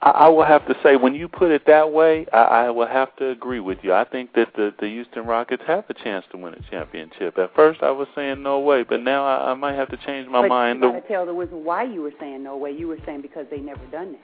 I, 0.00 0.10
I 0.10 0.28
will 0.28 0.44
have 0.44 0.66
to 0.66 0.76
say 0.82 0.96
when 0.96 1.14
you 1.14 1.28
put 1.28 1.50
it 1.50 1.66
that 1.66 1.92
way, 1.92 2.26
I, 2.32 2.42
I 2.66 2.70
will 2.70 2.86
have 2.86 3.14
to 3.16 3.30
agree 3.30 3.60
with 3.60 3.78
you. 3.82 3.92
I 3.92 4.04
think 4.04 4.32
that 4.34 4.54
the 4.54 4.72
the 4.78 4.86
Houston 4.86 5.26
Rockets 5.26 5.62
have 5.66 5.84
a 5.88 5.94
chance 5.94 6.24
to 6.32 6.38
win 6.38 6.54
a 6.54 6.70
championship. 6.70 7.38
At 7.38 7.54
first, 7.54 7.82
I 7.82 7.90
was 7.90 8.08
saying 8.14 8.42
no 8.42 8.60
way, 8.60 8.82
but 8.82 9.00
now 9.02 9.24
I, 9.24 9.50
I 9.50 9.54
might 9.54 9.74
have 9.74 9.88
to 9.90 9.96
change 9.96 10.28
my 10.28 10.42
but 10.42 10.48
mind. 10.48 10.82
You 10.82 10.92
got 10.92 11.00
to 11.00 11.08
tell 11.08 11.26
the 11.26 11.34
Wizards 11.34 11.60
why 11.62 11.84
you 11.84 12.02
were 12.02 12.12
saying 12.20 12.42
no 12.42 12.56
way. 12.56 12.70
You 12.72 12.88
were 12.88 12.98
saying 13.04 13.22
because 13.22 13.46
they 13.50 13.58
never 13.58 13.84
done 13.86 14.12
that. 14.12 14.20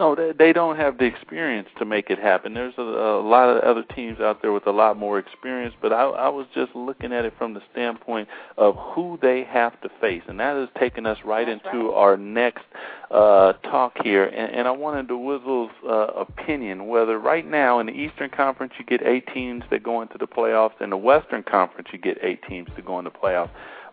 No, 0.00 0.14
they, 0.14 0.32
they 0.32 0.54
don't 0.54 0.76
have 0.76 0.96
the 0.96 1.04
experience 1.04 1.68
to 1.78 1.84
make 1.84 2.08
it 2.08 2.18
happen. 2.18 2.54
There's 2.54 2.72
a, 2.78 2.82
a 2.82 3.20
lot 3.20 3.50
of 3.50 3.62
other 3.62 3.82
teams 3.82 4.18
out 4.18 4.40
there 4.40 4.50
with 4.50 4.66
a 4.66 4.70
lot 4.70 4.96
more 4.96 5.18
experience, 5.18 5.74
but 5.82 5.92
I, 5.92 6.04
I 6.04 6.28
was 6.30 6.46
just 6.54 6.74
looking 6.74 7.12
at 7.12 7.26
it 7.26 7.34
from 7.36 7.52
the 7.52 7.60
standpoint 7.70 8.26
of 8.56 8.76
who 8.76 9.18
they 9.20 9.44
have 9.44 9.78
to 9.82 9.90
face, 10.00 10.22
and 10.26 10.40
that 10.40 10.56
has 10.56 10.70
taken 10.78 11.04
us 11.04 11.18
right 11.22 11.46
That's 11.46 11.60
into 11.66 11.88
right. 11.88 11.94
our 11.94 12.16
next 12.16 12.64
uh, 13.10 13.52
talk 13.64 13.98
here. 14.02 14.24
And, 14.24 14.54
and 14.54 14.66
I 14.66 14.70
wanted 14.70 15.06
to 15.08 15.18
Wizzle's 15.18 15.70
uh, 15.86 16.18
opinion 16.18 16.88
whether 16.88 17.18
right 17.18 17.46
now 17.46 17.78
in 17.78 17.84
the 17.84 17.92
Eastern 17.92 18.30
Conference 18.30 18.72
you 18.78 18.86
get 18.86 19.06
eight 19.06 19.28
teams 19.34 19.64
that 19.70 19.82
go 19.82 20.00
into 20.00 20.16
the 20.16 20.26
playoffs, 20.26 20.80
in 20.80 20.88
the 20.88 20.96
Western 20.96 21.42
Conference 21.42 21.88
you 21.92 21.98
get 21.98 22.16
eight 22.22 22.40
teams 22.48 22.70
to 22.74 22.80
go 22.80 22.98
into 22.98 23.10
the 23.10 23.18
playoffs, 23.18 23.50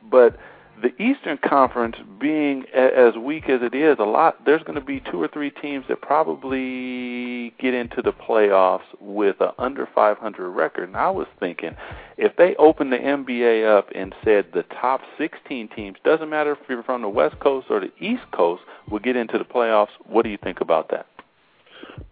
but 0.09 0.37
the 0.81 1.01
Eastern 1.01 1.37
Conference 1.37 1.95
being 2.19 2.65
as 2.73 3.15
weak 3.15 3.49
as 3.49 3.61
it 3.61 3.73
is, 3.73 3.97
a 3.99 4.03
lot 4.03 4.45
there's 4.45 4.61
going 4.63 4.79
to 4.79 4.85
be 4.85 5.01
two 5.11 5.21
or 5.21 5.27
three 5.27 5.49
teams 5.49 5.85
that 5.87 6.01
probably 6.01 7.51
get 7.59 7.73
into 7.73 8.01
the 8.01 8.11
playoffs 8.11 8.85
with 8.99 9.41
a 9.41 9.53
under 9.59 9.87
500 9.93 10.49
record. 10.49 10.87
And 10.89 10.97
I 10.97 11.09
was 11.09 11.27
thinking, 11.39 11.75
if 12.17 12.35
they 12.35 12.55
opened 12.57 12.91
the 12.91 12.97
NBA 12.97 13.67
up 13.67 13.89
and 13.95 14.13
said 14.23 14.47
the 14.53 14.63
top 14.63 15.01
16 15.17 15.69
teams, 15.69 15.97
doesn't 16.03 16.29
matter 16.29 16.51
if 16.51 16.59
you're 16.69 16.83
from 16.83 17.01
the 17.01 17.09
West 17.09 17.39
Coast 17.39 17.67
or 17.69 17.79
the 17.79 17.91
East 17.99 18.23
Coast, 18.31 18.61
will 18.89 18.99
get 18.99 19.15
into 19.15 19.37
the 19.37 19.45
playoffs. 19.45 19.89
What 20.05 20.23
do 20.23 20.29
you 20.29 20.37
think 20.43 20.61
about 20.61 20.91
that? 20.91 21.07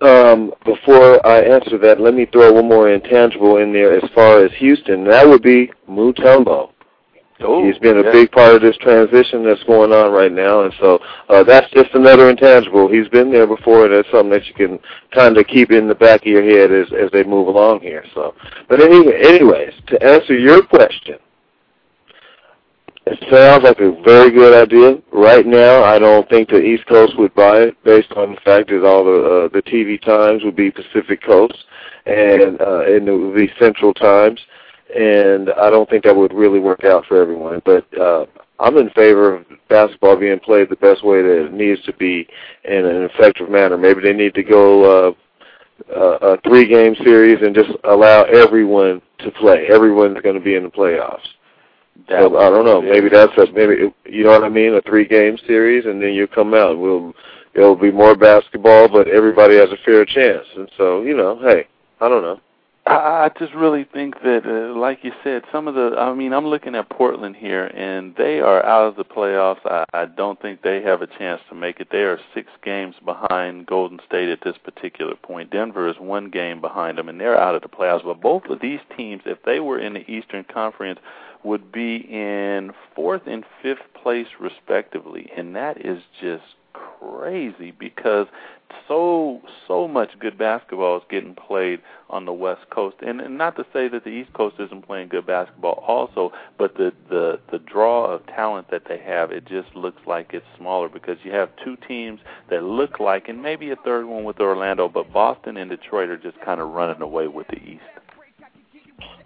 Um, 0.01 0.51
before 0.65 1.25
I 1.25 1.41
answer 1.41 1.77
that, 1.77 2.01
let 2.01 2.13
me 2.13 2.25
throw 2.25 2.51
one 2.53 2.67
more 2.67 2.89
intangible 2.89 3.57
in 3.57 3.71
there 3.71 3.93
as 3.93 4.09
far 4.13 4.43
as 4.43 4.51
Houston. 4.57 5.05
That 5.05 5.27
would 5.27 5.41
be 5.41 5.71
Mutombo. 5.89 6.71
Oh, 7.41 7.65
He's 7.65 7.77
been 7.79 7.97
a 7.97 8.03
yeah. 8.03 8.11
big 8.13 8.31
part 8.31 8.55
of 8.55 8.61
this 8.61 8.77
transition 8.77 9.43
that's 9.43 9.63
going 9.63 9.91
on 9.91 10.13
right 10.13 10.31
now, 10.31 10.61
and 10.63 10.73
so 10.79 10.99
uh, 11.27 11.43
that's 11.43 11.69
just 11.73 11.89
another 11.93 12.29
intangible. 12.29 12.89
He's 12.89 13.09
been 13.09 13.29
there 13.29 13.45
before, 13.45 13.85
and 13.85 13.93
that's 13.93 14.09
something 14.09 14.29
that 14.29 14.45
you 14.45 14.53
can 14.53 14.79
kind 15.13 15.37
of 15.37 15.45
keep 15.47 15.71
in 15.71 15.89
the 15.89 15.95
back 15.95 16.21
of 16.21 16.27
your 16.27 16.43
head 16.43 16.71
as 16.71 16.87
as 16.93 17.11
they 17.11 17.23
move 17.23 17.47
along 17.47 17.81
here. 17.81 18.05
So, 18.13 18.35
but 18.69 18.81
anyway, 18.81 19.19
anyways, 19.21 19.73
to 19.87 20.01
answer 20.01 20.33
your 20.37 20.65
question, 20.65 21.15
it 23.05 23.19
sounds 23.29 23.63
like 23.63 23.79
a 23.79 24.01
very 24.05 24.31
good 24.31 24.55
idea. 24.55 25.01
Right 25.11 25.45
now, 25.45 25.83
I 25.83 25.99
don't 25.99 26.29
think 26.29 26.47
the 26.47 26.61
East 26.61 26.87
Coast 26.87 27.17
would 27.17 27.35
buy 27.35 27.57
it, 27.57 27.83
based 27.83 28.13
on 28.13 28.35
the 28.35 28.41
fact 28.45 28.69
that 28.69 28.85
all 28.85 29.03
the 29.03 29.11
uh, 29.11 29.47
the 29.49 29.61
TV 29.61 30.01
times 30.01 30.41
would 30.45 30.55
be 30.55 30.71
Pacific 30.71 31.21
Coast, 31.21 31.65
and 32.05 32.61
uh, 32.61 32.85
and 32.85 33.09
it 33.09 33.11
would 33.11 33.35
be 33.35 33.51
Central 33.59 33.93
times 33.93 34.39
and 34.95 35.49
I 35.51 35.69
don't 35.69 35.89
think 35.89 36.05
that 36.05 36.15
would 36.15 36.33
really 36.33 36.59
work 36.59 36.83
out 36.85 37.05
for 37.05 37.21
everyone. 37.21 37.61
But 37.65 37.85
uh, 37.99 38.25
I'm 38.59 38.77
in 38.77 38.89
favor 38.91 39.35
of 39.35 39.45
basketball 39.69 40.15
being 40.15 40.39
played 40.39 40.69
the 40.69 40.77
best 40.77 41.03
way 41.03 41.21
that 41.21 41.45
it 41.45 41.53
needs 41.53 41.81
to 41.83 41.93
be 41.93 42.27
in 42.63 42.85
an 42.85 43.03
effective 43.03 43.49
manner. 43.49 43.77
Maybe 43.77 44.01
they 44.01 44.13
need 44.13 44.33
to 44.35 44.43
go 44.43 45.09
uh, 45.09 45.11
uh, 45.93 46.17
a 46.21 46.41
three-game 46.41 46.95
series 47.03 47.39
and 47.41 47.53
just 47.53 47.69
allow 47.83 48.23
everyone 48.23 49.01
to 49.19 49.31
play. 49.31 49.67
Everyone's 49.69 50.21
going 50.21 50.35
to 50.35 50.41
be 50.41 50.55
in 50.55 50.63
the 50.63 50.69
playoffs. 50.69 51.27
That 52.09 52.21
So, 52.21 52.37
I 52.37 52.49
don't 52.49 52.65
know. 52.65 52.81
Maybe 52.81 53.09
that's 53.09 53.31
a 53.37 53.51
maybe 53.53 53.93
you 54.05 54.23
know 54.23 54.31
what 54.31 54.43
I 54.43 54.49
mean. 54.49 54.73
A 54.75 54.81
three-game 54.81 55.37
series, 55.47 55.85
and 55.85 56.01
then 56.01 56.13
you 56.13 56.27
come 56.27 56.53
out. 56.53 56.77
We'll 56.77 57.13
it'll 57.53 57.75
be 57.75 57.91
more 57.91 58.15
basketball, 58.15 58.89
but 58.89 59.07
everybody 59.07 59.55
has 59.55 59.69
a 59.71 59.77
fair 59.85 60.05
chance. 60.05 60.45
And 60.57 60.69
so 60.77 61.01
you 61.03 61.15
know, 61.15 61.39
hey, 61.41 61.67
I 62.01 62.09
don't 62.09 62.21
know. 62.21 62.39
I, 62.87 63.31
just 63.39 63.53
really 63.55 63.83
think 63.83 64.21
that, 64.21 64.45
uh, 64.45 64.77
like 64.77 65.03
you 65.03 65.11
said, 65.23 65.43
some 65.51 65.67
of 65.67 65.73
the. 65.73 65.95
I 65.97 66.13
mean, 66.13 66.33
I'm 66.33 66.45
looking 66.45 66.75
at 66.75 66.87
Portland 66.89 67.35
here, 67.35 67.65
and 67.65 68.15
they 68.15 68.41
are 68.41 68.63
out 68.63 68.87
of 68.87 68.95
the 68.95 69.03
playoffs. 69.03 69.65
I, 69.65 69.85
I 69.91 70.05
don't 70.05 70.39
think 70.39 70.61
they 70.61 70.83
have 70.83 71.01
a 71.01 71.07
chance 71.07 71.41
to 71.49 71.55
make 71.55 71.79
it. 71.79 71.87
They 71.91 72.03
are 72.03 72.19
six 72.35 72.47
games 72.63 72.95
behind 73.03 73.65
Golden 73.65 73.99
State 74.05 74.29
at 74.29 74.41
this 74.43 74.57
particular 74.63 75.15
point. 75.15 75.49
Denver 75.49 75.87
is 75.89 75.95
one 75.99 76.29
game 76.29 76.61
behind 76.61 76.99
them, 76.99 77.09
and 77.09 77.19
they're 77.19 77.39
out 77.39 77.55
of 77.55 77.63
the 77.63 77.69
playoffs. 77.69 78.03
But 78.03 78.21
both 78.21 78.45
of 78.45 78.61
these 78.61 78.81
teams, 78.95 79.23
if 79.25 79.41
they 79.43 79.59
were 79.59 79.79
in 79.79 79.93
the 79.93 80.09
Eastern 80.09 80.43
Conference, 80.43 80.99
would 81.43 81.71
be 81.71 81.95
in 81.97 82.71
fourth 82.95 83.23
and 83.25 83.45
fifth 83.63 83.93
place 84.01 84.27
respectively, 84.39 85.31
and 85.35 85.55
that 85.55 85.83
is 85.83 86.03
just 86.21 86.43
crazy 86.99 87.71
because 87.71 88.27
so 88.87 89.41
so 89.67 89.87
much 89.87 90.17
good 90.19 90.37
basketball 90.37 90.97
is 90.97 91.03
getting 91.09 91.35
played 91.35 91.81
on 92.09 92.25
the 92.25 92.33
West 92.33 92.69
Coast, 92.69 92.97
and, 93.01 93.19
and 93.19 93.37
not 93.37 93.55
to 93.55 93.65
say 93.73 93.87
that 93.87 94.03
the 94.03 94.09
East 94.09 94.33
Coast 94.33 94.55
isn't 94.59 94.85
playing 94.85 95.09
good 95.09 95.25
basketball 95.25 95.83
also, 95.87 96.31
but 96.57 96.75
the 96.75 96.91
the 97.09 97.39
the 97.51 97.59
draw 97.59 98.05
of 98.05 98.25
talent 98.27 98.69
that 98.71 98.83
they 98.87 98.97
have, 98.99 99.31
it 99.31 99.45
just 99.45 99.75
looks 99.75 100.01
like 100.05 100.31
it's 100.33 100.45
smaller 100.57 100.89
because 100.89 101.17
you 101.23 101.31
have 101.31 101.49
two 101.63 101.77
teams 101.87 102.19
that 102.49 102.63
look 102.63 102.99
like, 102.99 103.27
and 103.29 103.41
maybe 103.41 103.71
a 103.71 103.75
third 103.77 104.05
one 104.05 104.23
with 104.23 104.39
Orlando, 104.39 104.87
but 104.87 105.11
Boston 105.11 105.57
and 105.57 105.69
Detroit 105.69 106.09
are 106.09 106.17
just 106.17 106.39
kind 106.41 106.59
of 106.61 106.69
running 106.69 107.01
away 107.01 107.27
with 107.27 107.47
the 107.47 107.57
East. 107.57 107.83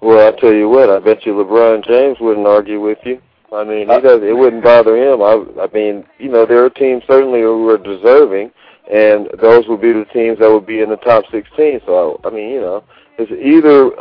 Well, 0.02 0.26
I 0.26 0.40
tell 0.40 0.54
you 0.54 0.70
what, 0.70 0.90
I 0.90 1.00
bet 1.00 1.26
you 1.26 1.34
LeBron 1.34 1.86
James 1.86 2.18
wouldn't 2.20 2.48
argue 2.48 2.80
with 2.80 3.00
you. 3.04 3.22
I 3.52 3.64
mean, 3.64 3.90
he 3.90 4.02
does. 4.02 4.22
It 4.22 4.38
wouldn't 4.38 4.64
bother 4.64 4.96
him. 4.96 5.22
I, 5.22 5.44
I 5.62 5.68
mean, 5.74 6.06
you 6.20 6.30
know, 6.30 6.46
there 6.46 6.64
are 6.64 6.70
teams 6.70 7.04
certainly 7.08 7.42
who 7.42 7.68
are 7.70 7.78
deserving, 7.78 8.52
and 8.92 9.30
those 9.42 9.66
would 9.68 9.82
be 9.82 9.92
the 9.92 10.06
teams 10.14 10.40
that 10.40 10.52
would 10.52 10.68
be 10.68 10.82
in 10.82 10.90
the 10.90 10.98
top 10.98 11.24
16. 11.32 11.82
So, 11.86 12.20
I 12.24 12.30
mean, 12.30 12.50
you 12.50 12.62
know, 12.62 12.84
it's 13.18 13.32
either 13.32 13.92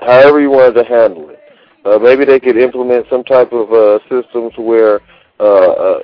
however 0.00 0.40
you 0.40 0.50
wanted 0.50 0.74
to 0.74 0.84
handle 0.84 1.30
it. 1.30 1.40
Uh, 1.84 1.98
maybe 1.98 2.24
they 2.24 2.40
could 2.40 2.56
implement 2.56 3.06
some 3.08 3.22
type 3.22 3.52
of 3.52 3.72
uh, 3.72 4.00
systems 4.10 4.52
where 4.56 5.00
uh, 5.38 5.44
uh, 5.44 5.98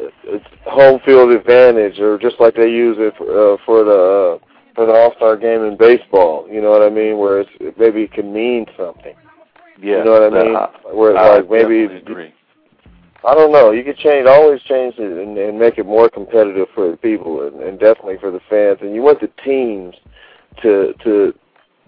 home 0.67 1.01
field 1.05 1.31
advantage, 1.31 1.99
or 1.99 2.19
just 2.19 2.37
like 2.39 2.55
they 2.55 2.69
use 2.71 2.97
it 3.01 3.15
for, 3.17 3.55
uh, 3.55 3.57
for 3.67 3.83
the 3.83 4.39
uh, 4.41 4.47
for 4.75 4.87
the 4.87 4.93
All 4.93 5.13
Star 5.17 5.37
game 5.37 5.65
in 5.65 5.77
baseball. 5.77 6.47
You 6.51 6.63
know 6.63 6.71
what 6.71 6.83
I 6.83 6.91
mean? 6.91 7.19
Where 7.19 7.41
it's, 7.41 7.79
maybe 7.79 8.03
it 8.03 8.13
can 8.13 8.33
mean 8.33 8.67
something. 8.77 9.15
Yeah, 9.81 9.99
You 9.99 10.05
know 10.05 10.13
what 10.13 10.35
I 10.35 10.45
mean? 10.45 10.57
I, 10.57 10.95
Where 10.95 11.17
I 11.17 11.37
like 11.39 11.51
maybe 11.51 11.85
agree. 11.85 12.33
I 13.25 13.35
don't 13.35 13.53
know. 13.53 13.71
You 13.71 13.85
could 13.85 13.99
change, 13.99 14.27
always 14.27 14.61
change 14.63 14.95
it 14.99 15.13
and, 15.13 15.39
and 15.39 15.59
make 15.59 15.79
it 15.79 15.87
more 15.87 16.09
competitive 16.09 16.69
for 16.75 16.91
the 16.91 16.97
people 16.97 17.47
and, 17.47 17.61
and 17.63 17.79
definitely 17.79 18.19
for 18.19 18.31
the 18.31 18.41
fans. 18.51 18.79
And 18.81 18.95
you 18.95 19.03
want 19.03 19.21
the 19.21 19.31
teams 19.45 19.95
to 20.63 20.93
to 21.05 21.35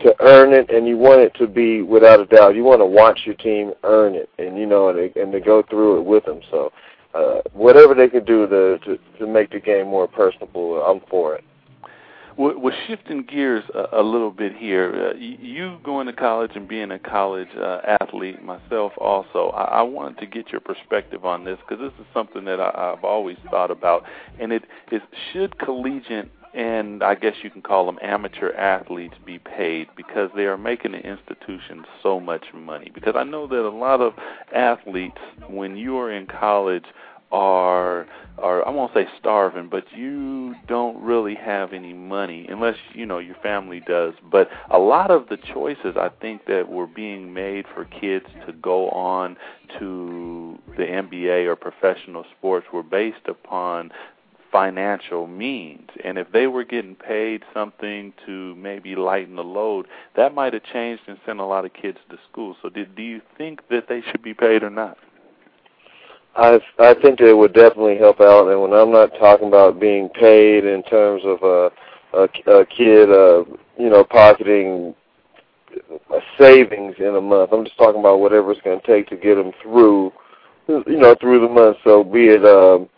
to 0.01 0.15
earn 0.21 0.53
it, 0.53 0.71
and 0.71 0.87
you 0.87 0.97
want 0.97 1.21
it 1.21 1.35
to 1.37 1.47
be 1.47 1.83
without 1.83 2.21
a 2.21 2.27
doubt. 2.27 2.55
You 2.55 2.65
want 2.65 2.81
to 2.81 2.87
watch 2.87 3.21
your 3.25 3.37
team 3.37 3.73
earn 3.85 4.15
it, 4.15 4.29
and 4.39 4.59
you 4.59 4.67
know, 4.67 4.89
and, 4.89 5.17
and 5.17 5.33
to 5.33 5.41
go 5.41 5.63
through 5.63 5.99
it 5.99 6.05
with 6.05 6.25
them. 6.25 6.41
So, 6.51 6.73
uh, 7.15 7.41
whatever 7.53 7.95
they 7.95 8.09
can 8.09 8.25
do 8.25 8.47
to, 8.47 8.79
to 8.79 8.99
to 9.19 9.27
make 9.27 9.51
the 9.51 9.61
game 9.61 9.89
more 9.89 10.09
personable, 10.09 10.83
I'm 10.83 11.01
for 11.09 11.37
it. 11.37 11.45
We're 12.37 12.59
we're 12.59 12.77
shifting 12.87 13.23
gears 13.23 13.65
a, 13.75 14.01
a 14.01 14.03
little 14.03 14.31
bit 14.31 14.57
here. 14.57 15.13
Uh, 15.13 15.19
you 15.19 15.79
going 15.85 16.07
to 16.07 16.13
college 16.13 16.53
and 16.55 16.67
being 16.67 16.91
a 16.91 16.99
college 16.99 17.49
uh, 17.57 17.97
athlete, 18.01 18.43
myself 18.43 18.93
also. 18.99 19.51
I, 19.51 19.65
I 19.65 19.83
wanted 19.83 20.19
to 20.19 20.27
get 20.27 20.51
your 20.51 20.61
perspective 20.61 21.25
on 21.25 21.45
this 21.45 21.59
because 21.61 21.81
this 21.81 21.93
is 22.01 22.07
something 22.13 22.45
that 22.47 22.61
I, 22.61 22.95
I've 22.97 23.05
always 23.05 23.37
thought 23.51 23.71
about, 23.71 24.05
and 24.41 24.53
it 24.53 24.65
is 24.91 25.03
should 25.33 25.59
collegiate 25.59 26.31
and 26.55 27.03
I 27.03 27.17
guess 27.17 27.35
you 27.43 27.51
can 27.51 27.63
call 27.63 27.85
them 27.87 27.99
amateur 28.01 28.53
athletes 28.53 29.17
be 29.27 29.41
paid 29.41 29.89
because 29.97 30.31
they 30.37 30.45
are 30.45 30.57
making 30.57 30.93
the 30.93 30.99
institution 30.99 31.85
so 32.01 32.21
much 32.21 32.45
money. 32.55 32.93
Because 32.95 33.15
I 33.17 33.25
know 33.25 33.49
that 33.49 33.67
a 33.67 33.71
lot 33.71 34.01
of 34.01 34.15
athletes, 34.55 35.19
when 35.49 35.77
you 35.77 35.99
are 35.99 36.13
in 36.13 36.27
college, 36.27 36.85
are 37.35 38.07
are 38.39 38.67
I 38.67 38.71
won't 38.71 38.95
say 38.95 39.07
starving, 39.19 39.69
but 39.69 39.85
you 39.95 40.55
don't 40.67 41.01
really 41.03 41.35
have 41.35 41.73
any 41.73 41.93
money 41.93 42.47
unless 42.49 42.77
you 42.93 43.07
know 43.07 43.19
your 43.19 43.37
family 43.37 43.81
does. 43.81 44.15
But 44.31 44.49
a 44.71 44.79
lot 44.79 45.11
of 45.11 45.29
the 45.29 45.37
choices 45.37 45.97
I 45.97 46.11
think 46.21 46.47
that 46.47 46.69
were 46.69 46.87
being 46.87 47.35
made 47.35 47.67
for 47.75 47.85
kids 47.85 48.27
to 48.47 48.53
go 48.53 48.89
on 48.91 49.37
to 49.79 50.59
the 50.77 50.85
NBA 50.85 51.47
or 51.47 51.57
professional 51.57 52.25
sports 52.39 52.67
were 52.73 52.83
based 52.83 53.27
upon 53.27 53.91
financial 54.53 55.27
means. 55.27 55.89
And 56.05 56.17
if 56.17 56.31
they 56.31 56.47
were 56.47 56.65
getting 56.65 56.95
paid 56.95 57.43
something 57.53 58.13
to 58.27 58.55
maybe 58.55 58.95
lighten 58.95 59.35
the 59.35 59.43
load, 59.43 59.87
that 60.17 60.33
might 60.33 60.53
have 60.53 60.63
changed 60.73 61.03
and 61.09 61.19
sent 61.27 61.41
a 61.41 61.45
lot 61.45 61.65
of 61.65 61.73
kids 61.73 61.99
to 62.11 62.19
school. 62.31 62.57
So, 62.63 62.69
did, 62.69 62.95
do 62.95 63.03
you 63.03 63.21
think 63.37 63.69
that 63.71 63.89
they 63.89 64.03
should 64.03 64.23
be 64.23 64.35
paid 64.35 64.63
or 64.63 64.71
not? 64.71 64.97
I 66.37 66.61
I 66.79 66.95
think 66.95 67.21
it 67.21 67.35
would 67.35 67.53
definitely 67.53 67.97
help 67.99 68.21
out. 68.21 68.49
And 68.49 68.61
when 68.61 68.73
I'm 68.73 68.93
not 68.93 69.13
talking 69.19 69.49
about 69.49 69.81
being 69.81 70.09
paid 70.09 70.65
in 70.65 70.83
terms 70.85 71.23
of 71.25 71.43
a 71.43 71.71
a, 72.15 72.29
a 72.51 72.67
kid, 72.67 73.11
uh, 73.11 73.45
you 73.79 73.91
know, 73.91 74.05
pocketing 74.05 74.95
savings 76.39 76.95
in 76.99 77.17
a 77.17 77.21
month. 77.21 77.51
I'm 77.53 77.65
just 77.65 77.77
talking 77.77 78.01
about 78.01 78.21
whatever 78.21 78.53
it's 78.53 78.61
going 78.63 78.81
to 78.81 78.87
take 78.87 79.09
to 79.09 79.17
get 79.17 79.37
them 79.37 79.53
through, 79.63 80.13
you 80.69 80.99
know, 80.99 81.15
through 81.21 81.41
the 81.41 81.53
month. 81.53 81.79
So 81.85 82.05
be 82.05 82.27
it 82.27 82.45
um, 82.45 82.89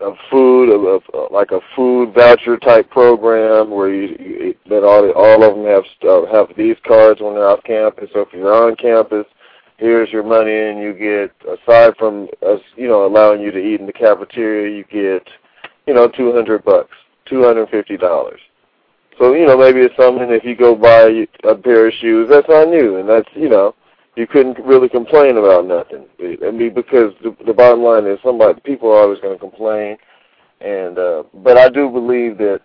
a 0.00 0.12
food, 0.30 0.70
a, 0.70 1.16
a, 1.16 1.32
like 1.32 1.50
a 1.50 1.60
food 1.74 2.14
voucher 2.14 2.56
type 2.58 2.90
program 2.90 3.70
where 3.70 3.92
you, 3.92 4.16
you 4.18 4.54
that 4.68 4.84
all 4.84 5.10
all 5.12 5.42
of 5.42 5.56
them 5.56 5.66
have 5.66 5.84
uh, 6.08 6.32
have 6.32 6.56
these 6.56 6.76
cards 6.86 7.20
when 7.20 7.34
they're 7.34 7.48
off 7.48 7.62
campus. 7.64 8.10
So 8.12 8.20
if 8.20 8.28
you're 8.32 8.54
on 8.54 8.76
campus, 8.76 9.26
here's 9.78 10.10
your 10.10 10.22
money, 10.22 10.56
and 10.56 10.78
you 10.80 10.92
get 10.92 11.32
aside 11.46 11.94
from 11.98 12.28
us, 12.46 12.60
you 12.76 12.88
know, 12.88 13.06
allowing 13.06 13.40
you 13.40 13.50
to 13.50 13.58
eat 13.58 13.80
in 13.80 13.86
the 13.86 13.92
cafeteria, 13.92 14.76
you 14.76 14.84
get, 14.84 15.26
you 15.86 15.94
know, 15.94 16.08
two 16.08 16.32
hundred 16.32 16.64
bucks, 16.64 16.94
two 17.26 17.42
hundred 17.42 17.68
fifty 17.70 17.96
dollars. 17.96 18.40
So 19.18 19.32
you 19.32 19.46
know 19.46 19.56
maybe 19.56 19.80
it's 19.80 19.96
something 19.96 20.30
if 20.30 20.44
you 20.44 20.54
go 20.54 20.74
buy 20.74 21.26
a 21.44 21.54
pair 21.54 21.88
of 21.88 21.94
shoes, 21.94 22.28
that's 22.28 22.48
on 22.48 22.72
you, 22.72 22.96
and 22.96 23.08
that's 23.08 23.28
you 23.34 23.48
know 23.48 23.74
you 24.14 24.26
couldn't 24.26 24.58
really 24.64 24.88
complain 24.88 25.36
about 25.36 25.66
nothing. 25.66 26.06
I 26.20 26.50
mean, 26.50 26.74
because 26.74 27.12
the, 27.22 27.36
the 27.46 27.52
bottom 27.52 27.82
line 27.82 28.06
is 28.06 28.18
somebody 28.22 28.60
people 28.60 28.90
are 28.90 29.00
always 29.02 29.20
going 29.20 29.34
to 29.34 29.40
complain, 29.40 29.96
and 30.60 30.98
uh, 30.98 31.22
but 31.32 31.56
I 31.56 31.68
do 31.68 31.88
believe 31.88 32.36
that 32.38 32.60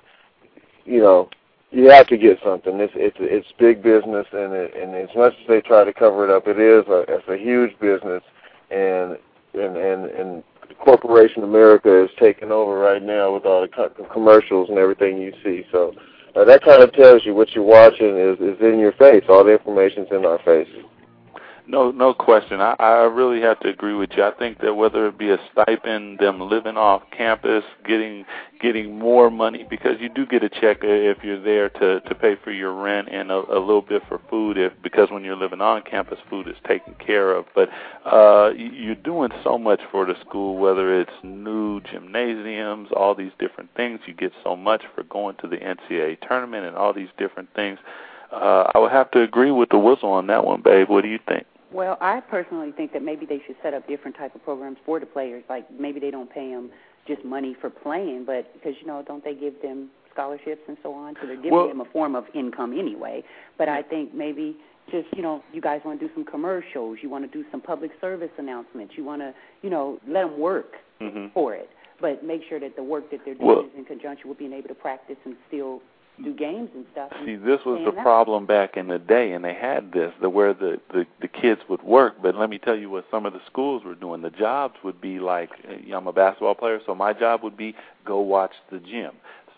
you 0.85 0.99
know 0.99 1.29
you 1.71 1.89
have 1.89 2.07
to 2.07 2.17
get 2.17 2.37
something. 2.43 2.79
It's 2.79 2.93
it's 2.95 3.17
it's 3.19 3.47
big 3.57 3.81
business, 3.81 4.27
and 4.33 4.53
it, 4.53 4.75
and 4.75 4.93
as 4.93 5.15
much 5.15 5.33
as 5.41 5.47
they 5.47 5.61
try 5.61 5.83
to 5.83 5.93
cover 5.93 6.25
it 6.25 6.29
up, 6.29 6.47
it 6.47 6.59
is 6.59 6.85
a 6.87 7.05
it's 7.07 7.27
a 7.27 7.37
huge 7.37 7.77
business, 7.79 8.21
and 8.69 9.17
and 9.53 9.77
and 9.77 10.05
and 10.05 10.43
corporation 10.83 11.43
America 11.43 12.03
is 12.03 12.09
taking 12.19 12.51
over 12.51 12.77
right 12.77 13.01
now 13.01 13.33
with 13.33 13.45
all 13.45 13.61
the 13.61 13.67
co- 13.67 13.89
commercials 14.11 14.69
and 14.69 14.77
everything 14.77 15.17
you 15.17 15.33
see. 15.43 15.63
So 15.71 15.93
uh, 16.35 16.43
that 16.45 16.63
kind 16.63 16.83
of 16.83 16.91
tells 16.93 17.25
you 17.25 17.33
what 17.33 17.51
you're 17.55 17.63
watching 17.63 18.17
is 18.17 18.37
is 18.39 18.59
in 18.61 18.77
your 18.77 18.93
face. 18.93 19.23
All 19.29 19.43
the 19.43 19.53
information's 19.53 20.07
in 20.11 20.25
our 20.25 20.39
faces. 20.43 20.83
No, 21.67 21.91
no 21.91 22.13
question. 22.13 22.59
I, 22.59 22.75
I 22.79 22.91
really 23.03 23.41
have 23.41 23.59
to 23.61 23.69
agree 23.69 23.93
with 23.93 24.11
you. 24.17 24.23
I 24.23 24.31
think 24.31 24.59
that 24.61 24.73
whether 24.73 25.07
it 25.07 25.17
be 25.17 25.29
a 25.29 25.37
stipend, 25.51 26.19
them 26.19 26.41
living 26.41 26.75
off 26.75 27.03
campus, 27.15 27.63
getting 27.85 28.25
getting 28.59 28.97
more 28.99 29.31
money 29.31 29.65
because 29.69 29.99
you 29.99 30.07
do 30.09 30.25
get 30.25 30.43
a 30.43 30.49
check 30.49 30.79
if 30.83 31.23
you're 31.23 31.41
there 31.41 31.69
to 31.69 31.99
to 32.01 32.15
pay 32.15 32.35
for 32.43 32.51
your 32.51 32.73
rent 32.73 33.07
and 33.11 33.31
a, 33.31 33.35
a 33.35 33.59
little 33.59 33.81
bit 33.81 34.03
for 34.07 34.19
food 34.29 34.57
if 34.57 34.73
because 34.83 35.09
when 35.11 35.23
you're 35.23 35.35
living 35.35 35.61
on 35.61 35.81
campus, 35.83 36.19
food 36.29 36.47
is 36.47 36.55
taken 36.67 36.95
care 36.95 37.33
of. 37.33 37.45
But 37.53 37.69
uh, 38.05 38.51
you're 38.55 38.95
doing 38.95 39.31
so 39.43 39.57
much 39.57 39.81
for 39.91 40.05
the 40.05 40.15
school, 40.21 40.57
whether 40.57 40.99
it's 40.99 41.11
new 41.23 41.79
gymnasiums, 41.81 42.89
all 42.95 43.15
these 43.15 43.31
different 43.39 43.69
things. 43.75 43.99
You 44.07 44.13
get 44.13 44.31
so 44.43 44.55
much 44.55 44.81
for 44.95 45.03
going 45.03 45.35
to 45.37 45.47
the 45.47 45.57
NCAA 45.57 46.27
tournament 46.27 46.65
and 46.65 46.75
all 46.75 46.93
these 46.93 47.09
different 47.17 47.49
things. 47.55 47.79
Uh, 48.31 48.71
I 48.73 48.79
would 48.79 48.91
have 48.91 49.11
to 49.11 49.21
agree 49.21 49.51
with 49.51 49.69
the 49.69 49.75
Wizzle 49.75 50.05
on 50.05 50.27
that 50.27 50.45
one, 50.45 50.61
babe. 50.61 50.89
What 50.89 51.01
do 51.01 51.09
you 51.09 51.19
think? 51.27 51.45
Well, 51.71 51.97
I 52.01 52.19
personally 52.19 52.71
think 52.71 52.91
that 52.93 53.01
maybe 53.01 53.25
they 53.25 53.41
should 53.45 53.55
set 53.63 53.73
up 53.73 53.87
different 53.87 54.17
type 54.17 54.35
of 54.35 54.43
programs 54.43 54.77
for 54.85 54.99
the 54.99 55.05
players. 55.05 55.43
Like 55.49 55.65
maybe 55.71 55.99
they 55.99 56.11
don't 56.11 56.31
pay 56.31 56.49
them 56.49 56.69
just 57.07 57.23
money 57.23 57.55
for 57.59 57.69
playing, 57.69 58.25
but 58.25 58.53
because 58.53 58.73
you 58.81 58.87
know, 58.87 59.03
don't 59.07 59.23
they 59.23 59.33
give 59.33 59.61
them 59.61 59.89
scholarships 60.11 60.61
and 60.67 60.77
so 60.83 60.93
on? 60.93 61.15
So 61.21 61.27
they're 61.27 61.37
giving 61.37 61.51
well, 61.51 61.67
them 61.67 61.81
a 61.81 61.85
form 61.85 62.15
of 62.15 62.25
income 62.35 62.77
anyway. 62.77 63.23
But 63.57 63.69
I 63.69 63.81
think 63.81 64.13
maybe 64.13 64.57
just 64.91 65.07
you 65.15 65.21
know, 65.21 65.43
you 65.53 65.61
guys 65.61 65.81
want 65.85 65.99
to 65.99 66.07
do 66.07 66.13
some 66.13 66.25
commercials, 66.25 66.99
you 67.01 67.09
want 67.09 67.29
to 67.29 67.31
do 67.31 67.45
some 67.51 67.61
public 67.61 67.91
service 68.01 68.31
announcements, 68.37 68.93
you 68.97 69.05
want 69.05 69.21
to 69.21 69.33
you 69.61 69.69
know 69.69 69.99
let 70.07 70.23
them 70.23 70.39
work 70.39 70.73
mm-hmm. 70.99 71.27
for 71.33 71.53
it, 71.55 71.69
but 72.01 72.23
make 72.23 72.41
sure 72.49 72.59
that 72.59 72.75
the 72.75 72.83
work 72.83 73.09
that 73.11 73.21
they're 73.23 73.35
doing 73.35 73.47
well, 73.47 73.61
is 73.61 73.71
in 73.77 73.85
conjunction 73.85 74.27
with 74.27 74.37
being 74.37 74.53
able 74.53 74.67
to 74.67 74.75
practice 74.75 75.17
and 75.25 75.35
still 75.47 75.81
do 76.23 76.33
games 76.33 76.69
and 76.73 76.85
stuff. 76.91 77.11
See, 77.25 77.35
this 77.35 77.59
was 77.65 77.81
the 77.85 77.91
problem 78.01 78.45
back 78.45 78.77
in 78.77 78.87
the 78.87 78.99
day, 78.99 79.33
and 79.33 79.43
they 79.43 79.53
had 79.53 79.91
this, 79.91 80.13
the 80.21 80.29
where 80.29 80.53
the, 80.53 80.79
the 80.91 81.05
the 81.21 81.27
kids 81.27 81.61
would 81.69 81.83
work. 81.83 82.15
But 82.21 82.35
let 82.35 82.49
me 82.49 82.57
tell 82.57 82.75
you 82.75 82.89
what 82.89 83.05
some 83.11 83.25
of 83.25 83.33
the 83.33 83.41
schools 83.45 83.83
were 83.83 83.95
doing. 83.95 84.21
The 84.21 84.29
jobs 84.29 84.75
would 84.83 85.01
be 85.01 85.19
like, 85.19 85.49
uh, 85.67 85.95
I'm 85.95 86.07
a 86.07 86.13
basketball 86.13 86.55
player, 86.55 86.79
so 86.85 86.95
my 86.95 87.13
job 87.13 87.43
would 87.43 87.57
be 87.57 87.75
go 88.05 88.19
watch 88.19 88.53
the 88.71 88.79
gym. 88.79 89.11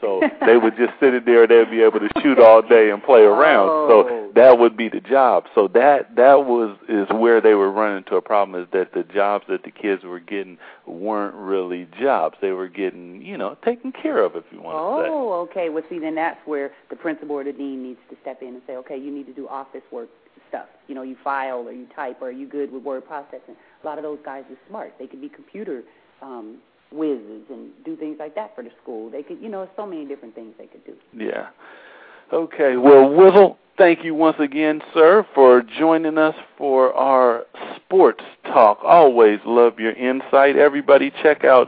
So 0.03 0.21
they 0.45 0.57
would 0.57 0.75
just 0.75 0.93
sit 0.99 1.13
in 1.13 1.23
there. 1.25 1.43
And 1.43 1.51
they'd 1.51 1.71
be 1.71 1.81
able 1.81 1.99
to 1.99 2.09
shoot 2.21 2.39
all 2.39 2.61
day 2.61 2.91
and 2.91 3.01
play 3.01 3.21
around. 3.21 3.69
Oh. 3.69 3.87
So 3.89 4.31
that 4.35 4.59
would 4.59 4.75
be 4.75 4.89
the 4.89 4.99
job. 4.99 5.45
So 5.55 5.67
that 5.69 6.15
that 6.15 6.45
was 6.45 6.77
is 6.89 7.07
where 7.09 7.39
they 7.41 7.53
were 7.53 7.71
running 7.71 7.97
into 7.97 8.15
a 8.15 8.21
problem 8.21 8.61
is 8.61 8.67
that 8.73 8.93
the 8.93 9.03
jobs 9.03 9.45
that 9.47 9.63
the 9.63 9.71
kids 9.71 10.03
were 10.03 10.19
getting 10.19 10.57
weren't 10.85 11.35
really 11.35 11.87
jobs. 11.99 12.37
They 12.41 12.51
were 12.51 12.67
getting 12.67 13.21
you 13.21 13.37
know 13.37 13.57
taken 13.63 13.91
care 13.91 14.23
of, 14.23 14.35
if 14.35 14.43
you 14.51 14.61
want 14.61 14.77
oh, 14.77 14.97
to 14.97 15.03
say. 15.03 15.09
Oh, 15.09 15.33
okay. 15.49 15.69
Well, 15.69 15.83
see, 15.89 15.99
then 15.99 16.15
that's 16.15 16.39
where 16.45 16.71
the 16.89 16.95
principal 16.95 17.35
or 17.35 17.43
the 17.43 17.53
dean 17.53 17.83
needs 17.83 17.99
to 18.09 18.17
step 18.21 18.41
in 18.41 18.49
and 18.49 18.61
say, 18.67 18.75
okay, 18.77 18.97
you 18.97 19.11
need 19.11 19.25
to 19.27 19.33
do 19.33 19.47
office 19.47 19.83
work 19.91 20.09
stuff. 20.49 20.67
You 20.87 20.95
know, 20.95 21.01
you 21.01 21.15
file 21.23 21.67
or 21.67 21.71
you 21.71 21.87
type 21.95 22.21
or 22.21 22.27
are 22.27 22.31
you 22.31 22.47
good 22.47 22.71
with 22.71 22.83
word 22.83 23.05
processing. 23.05 23.55
A 23.81 23.85
lot 23.85 23.97
of 23.97 24.03
those 24.03 24.19
guys 24.23 24.43
are 24.49 24.57
smart. 24.69 24.93
They 24.99 25.07
could 25.07 25.21
be 25.21 25.29
computer 25.29 25.83
um, 26.21 26.57
whizzes 26.93 27.43
and 27.49 27.69
do 27.83 27.95
things 27.95 28.17
like 28.19 28.35
that 28.35 28.55
for 28.55 28.63
the 28.63 28.69
school. 28.81 29.09
They 29.09 29.23
could, 29.23 29.41
you 29.41 29.49
know, 29.49 29.67
so 29.75 29.85
many 29.85 30.05
different 30.05 30.35
things 30.35 30.53
they 30.57 30.67
could 30.67 30.85
do. 30.85 30.95
Yeah. 31.13 31.49
Okay. 32.31 32.77
Well, 32.77 33.09
Wizzle, 33.09 33.57
thank 33.77 34.03
you 34.03 34.15
once 34.15 34.37
again, 34.39 34.81
sir, 34.93 35.25
for 35.33 35.61
joining 35.61 36.17
us 36.17 36.35
for 36.57 36.93
our 36.93 37.45
sports 37.75 38.23
talk. 38.43 38.79
Always 38.83 39.39
love 39.45 39.79
your 39.79 39.93
insight. 39.93 40.55
Everybody, 40.55 41.11
check 41.21 41.43
out 41.43 41.67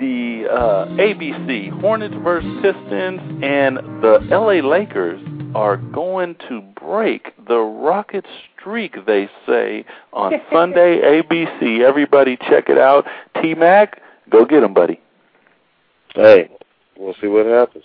the 0.00 0.46
uh, 0.50 0.86
ABC 0.96 1.70
Hornets 1.80 2.14
versus 2.24 2.50
Pistons 2.62 3.20
and 3.42 3.76
the 4.02 4.18
LA 4.30 4.66
Lakers 4.66 5.20
are 5.54 5.76
going 5.76 6.34
to 6.48 6.62
break 6.80 7.32
the 7.46 7.58
rocket 7.58 8.24
streak, 8.58 9.06
they 9.06 9.28
say, 9.46 9.84
on 10.12 10.32
Sunday 10.52 11.00
ABC. 11.00 11.80
Everybody 11.80 12.36
check 12.36 12.68
it 12.68 12.78
out. 12.78 13.06
T 13.40 13.54
Mac, 13.54 14.00
Go 14.32 14.46
get 14.46 14.62
him, 14.62 14.72
buddy. 14.72 14.98
Hey, 16.14 16.50
we'll 16.96 17.14
see 17.20 17.26
what 17.26 17.44
happens. 17.44 17.84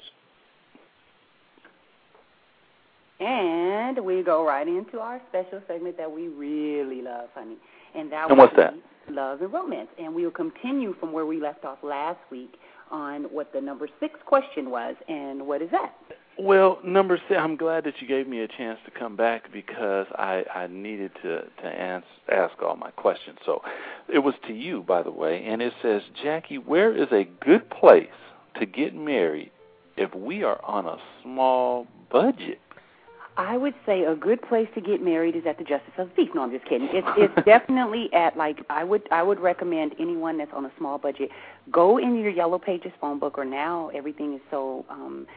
And 3.20 4.06
we 4.06 4.24
go 4.24 4.45
right 4.45 4.68
into 4.68 5.00
our 5.00 5.20
special 5.30 5.62
segment 5.68 5.98
that 5.98 6.12
we 6.12 6.30
really 6.30 7.02
love, 7.02 7.30
honey. 7.36 7.58
And 7.95 8.12
that 8.12 8.30
and 8.30 8.38
what's 8.38 8.56
that? 8.56 8.74
Love 9.10 9.41
and 9.41 9.52
romance. 9.52 9.89
And 10.00 10.16
we 10.16 10.24
will 10.24 10.32
continue 10.32 10.95
from 11.00 11.12
where 11.12 11.26
we 11.26 11.41
left 11.41 11.66
off 11.66 11.80
last 11.84 12.20
week 12.32 12.54
on 12.91 13.24
what 13.24 13.52
the 13.54 13.60
number 13.60 13.89
six 14.00 14.18
question 14.26 14.70
was. 14.70 14.95
And 15.10 15.45
what 15.48 15.62
is 15.62 15.72
that? 15.72 15.95
Well, 16.39 16.77
number 16.83 17.19
six, 17.27 17.39
I'm 17.41 17.55
glad 17.55 17.83
that 17.85 17.95
you 17.99 18.07
gave 18.07 18.27
me 18.27 18.41
a 18.41 18.47
chance 18.47 18.79
to 18.85 18.91
come 18.91 19.15
back 19.15 19.51
because 19.51 20.05
I, 20.13 20.43
I 20.53 20.67
needed 20.67 21.11
to, 21.23 21.41
to 21.41 21.65
ask, 21.65 22.05
ask 22.31 22.61
all 22.61 22.75
my 22.75 22.91
questions. 22.91 23.39
So 23.43 23.63
it 24.07 24.19
was 24.19 24.35
to 24.45 24.53
you, 24.53 24.83
by 24.83 25.01
the 25.01 25.11
way, 25.11 25.43
and 25.45 25.63
it 25.63 25.73
says, 25.81 26.03
Jackie, 26.21 26.59
where 26.59 26.95
is 26.95 27.07
a 27.11 27.27
good 27.43 27.67
place 27.71 28.07
to 28.59 28.67
get 28.67 28.93
married 28.93 29.51
if 29.97 30.13
we 30.13 30.43
are 30.43 30.63
on 30.63 30.85
a 30.85 30.97
small 31.23 31.88
budget? 32.11 32.59
I 33.38 33.55
would 33.55 33.75
say 33.85 34.03
a 34.03 34.15
good 34.15 34.41
place 34.41 34.67
to 34.73 34.81
get 34.81 35.01
married 35.01 35.35
is 35.35 35.43
at 35.45 35.59
the 35.59 35.63
Justice 35.63 35.93
of 35.99 36.09
the 36.09 36.13
Peace. 36.15 36.29
No, 36.33 36.41
I'm 36.41 36.51
just 36.51 36.65
kidding. 36.65 36.89
It's 36.91 37.07
it's 37.17 37.33
definitely 37.45 38.11
at 38.11 38.35
like 38.35 38.57
I 38.71 38.83
would 38.83 39.03
I 39.11 39.21
would 39.21 39.39
recommend 39.39 39.93
anyone 39.99 40.39
that's 40.39 40.51
on 40.55 40.65
a 40.65 40.71
small 40.75 40.97
budget 40.97 41.29
go 41.71 41.99
in 41.99 42.17
your 42.17 42.31
Yellow 42.31 42.57
Pages 42.57 42.91
phone 42.99 43.19
book 43.19 43.38
or 43.38 43.45
now 43.45 43.91
everything 43.93 44.33
is 44.33 44.41
so 44.49 44.85
um 44.89 45.27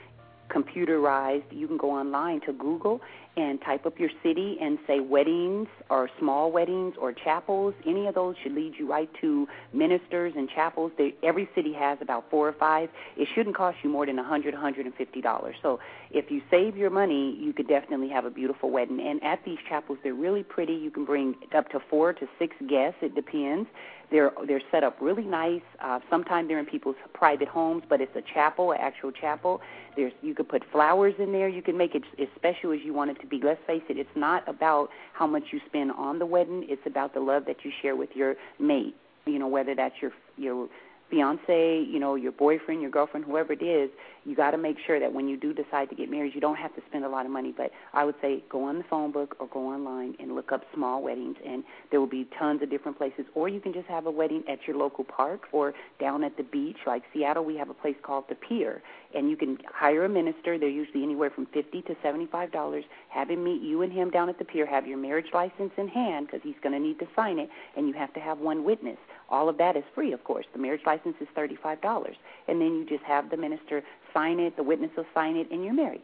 computerized. 0.50 1.44
You 1.50 1.66
can 1.66 1.76
go 1.76 1.90
online 1.90 2.40
to 2.42 2.52
Google 2.52 3.00
and 3.36 3.60
type 3.62 3.86
up 3.86 3.98
your 3.98 4.10
city 4.22 4.58
and 4.60 4.78
say 4.86 5.00
weddings 5.00 5.68
or 5.88 6.10
small 6.18 6.50
weddings 6.50 6.94
or 7.00 7.12
chapels. 7.12 7.74
Any 7.86 8.06
of 8.06 8.14
those 8.14 8.34
should 8.42 8.52
lead 8.52 8.74
you 8.78 8.88
right 8.90 9.08
to 9.20 9.46
ministers 9.72 10.34
and 10.36 10.48
chapels. 10.48 10.90
They, 10.98 11.14
every 11.22 11.48
city 11.54 11.72
has 11.72 11.98
about 12.00 12.28
four 12.30 12.48
or 12.48 12.52
five. 12.52 12.88
It 13.16 13.28
shouldn't 13.34 13.56
cost 13.56 13.78
you 13.82 13.90
more 13.90 14.04
than 14.04 14.18
a 14.18 14.24
hundred, 14.24 14.54
hundred 14.54 14.86
and 14.86 14.94
fifty 14.94 15.20
dollars. 15.20 15.54
So 15.62 15.78
if 16.10 16.30
you 16.30 16.42
save 16.50 16.76
your 16.76 16.90
money, 16.90 17.36
you 17.40 17.52
could 17.52 17.68
definitely 17.68 18.08
have 18.08 18.24
a 18.24 18.30
beautiful 18.30 18.70
wedding. 18.70 19.00
And 19.00 19.22
at 19.22 19.44
these 19.44 19.58
chapels, 19.68 19.98
they're 20.02 20.12
really 20.12 20.42
pretty. 20.42 20.74
You 20.74 20.90
can 20.90 21.04
bring 21.04 21.36
up 21.54 21.70
to 21.70 21.78
four 21.88 22.12
to 22.14 22.28
six 22.38 22.56
guests. 22.68 22.98
It 23.00 23.14
depends. 23.14 23.68
They're 24.10 24.32
they're 24.44 24.62
set 24.72 24.82
up 24.82 24.96
really 25.00 25.22
nice. 25.22 25.62
Uh, 25.80 26.00
sometimes 26.10 26.48
they're 26.48 26.58
in 26.58 26.66
people's 26.66 26.96
private 27.14 27.46
homes, 27.46 27.84
but 27.88 28.00
it's 28.00 28.14
a 28.16 28.22
chapel, 28.34 28.72
an 28.72 28.78
actual 28.80 29.12
chapel. 29.12 29.60
There's 29.94 30.12
you 30.20 30.34
could 30.34 30.48
put 30.48 30.64
flowers 30.72 31.14
in 31.20 31.30
there. 31.30 31.48
You 31.48 31.62
can 31.62 31.78
make 31.78 31.94
it 31.94 32.02
as 32.20 32.26
special 32.34 32.72
as 32.72 32.80
you 32.84 32.92
want 32.92 33.12
it 33.12 33.19
to 33.20 33.26
be. 33.26 33.40
Let's 33.42 33.60
face 33.66 33.82
it, 33.88 33.98
it's 33.98 34.16
not 34.16 34.48
about 34.48 34.90
how 35.12 35.26
much 35.26 35.44
you 35.52 35.60
spend 35.66 35.92
on 35.92 36.18
the 36.18 36.26
wedding. 36.26 36.66
It's 36.68 36.86
about 36.86 37.14
the 37.14 37.20
love 37.20 37.44
that 37.46 37.64
you 37.64 37.70
share 37.82 37.96
with 37.96 38.10
your 38.14 38.34
mate. 38.58 38.94
You 39.26 39.38
know, 39.38 39.48
whether 39.48 39.74
that's 39.74 39.94
your 40.00 40.12
your 40.36 40.68
fiance, 41.10 41.82
you 41.82 41.98
know, 41.98 42.14
your 42.14 42.32
boyfriend, 42.32 42.80
your 42.80 42.90
girlfriend, 42.90 43.26
whoever 43.26 43.52
it 43.52 43.62
is, 43.62 43.90
you 44.24 44.36
got 44.36 44.50
to 44.50 44.58
make 44.58 44.76
sure 44.86 45.00
that 45.00 45.12
when 45.12 45.28
you 45.28 45.36
do 45.36 45.52
decide 45.52 45.88
to 45.90 45.94
get 45.94 46.10
married, 46.10 46.34
you 46.34 46.40
don't 46.40 46.56
have 46.56 46.74
to 46.74 46.82
spend 46.88 47.04
a 47.04 47.08
lot 47.08 47.24
of 47.26 47.32
money. 47.32 47.54
But 47.56 47.70
I 47.92 48.04
would 48.04 48.16
say 48.20 48.42
go 48.50 48.64
on 48.64 48.78
the 48.78 48.84
phone 48.84 49.12
book 49.12 49.36
or 49.40 49.46
go 49.46 49.66
online 49.66 50.14
and 50.18 50.34
look 50.34 50.52
up 50.52 50.62
small 50.74 51.02
weddings, 51.02 51.36
and 51.46 51.64
there 51.90 52.00
will 52.00 52.06
be 52.06 52.28
tons 52.38 52.62
of 52.62 52.70
different 52.70 52.98
places. 52.98 53.24
Or 53.34 53.48
you 53.48 53.60
can 53.60 53.72
just 53.72 53.86
have 53.88 54.06
a 54.06 54.10
wedding 54.10 54.42
at 54.48 54.66
your 54.66 54.76
local 54.76 55.04
park 55.04 55.48
or 55.52 55.72
down 55.98 56.22
at 56.24 56.36
the 56.36 56.42
beach. 56.42 56.76
Like 56.86 57.02
Seattle, 57.12 57.44
we 57.44 57.56
have 57.56 57.70
a 57.70 57.74
place 57.74 57.96
called 58.02 58.24
the 58.28 58.34
Pier, 58.34 58.82
and 59.14 59.30
you 59.30 59.36
can 59.36 59.58
hire 59.72 60.04
a 60.04 60.08
minister. 60.08 60.58
They're 60.58 60.68
usually 60.68 61.02
anywhere 61.02 61.30
from 61.30 61.46
fifty 61.46 61.82
to 61.82 61.96
seventy-five 62.02 62.52
dollars. 62.52 62.84
Have 63.08 63.30
him 63.30 63.42
meet 63.42 63.62
you 63.62 63.82
and 63.82 63.92
him 63.92 64.10
down 64.10 64.28
at 64.28 64.38
the 64.38 64.44
pier. 64.44 64.66
Have 64.66 64.86
your 64.86 64.98
marriage 64.98 65.32
license 65.32 65.72
in 65.76 65.88
hand 65.88 66.26
because 66.26 66.40
he's 66.42 66.54
going 66.62 66.74
to 66.74 66.78
need 66.78 66.98
to 66.98 67.08
sign 67.16 67.38
it, 67.38 67.48
and 67.76 67.88
you 67.88 67.94
have 67.94 68.12
to 68.14 68.20
have 68.20 68.38
one 68.38 68.64
witness. 68.64 68.98
All 69.30 69.48
of 69.48 69.58
that 69.58 69.76
is 69.76 69.84
free, 69.94 70.12
of 70.12 70.24
course. 70.24 70.46
The 70.52 70.58
marriage 70.58 70.82
license 70.84 71.16
is 71.20 71.28
thirty-five 71.34 71.80
dollars, 71.80 72.16
and 72.48 72.60
then 72.60 72.74
you 72.74 72.84
just 72.84 73.04
have 73.04 73.30
the 73.30 73.36
minister 73.36 73.82
sign 74.14 74.38
it, 74.40 74.56
the 74.56 74.62
witness 74.62 74.90
will 74.96 75.06
sign 75.14 75.36
it, 75.36 75.50
and 75.50 75.64
you're 75.64 75.74
married. 75.74 76.02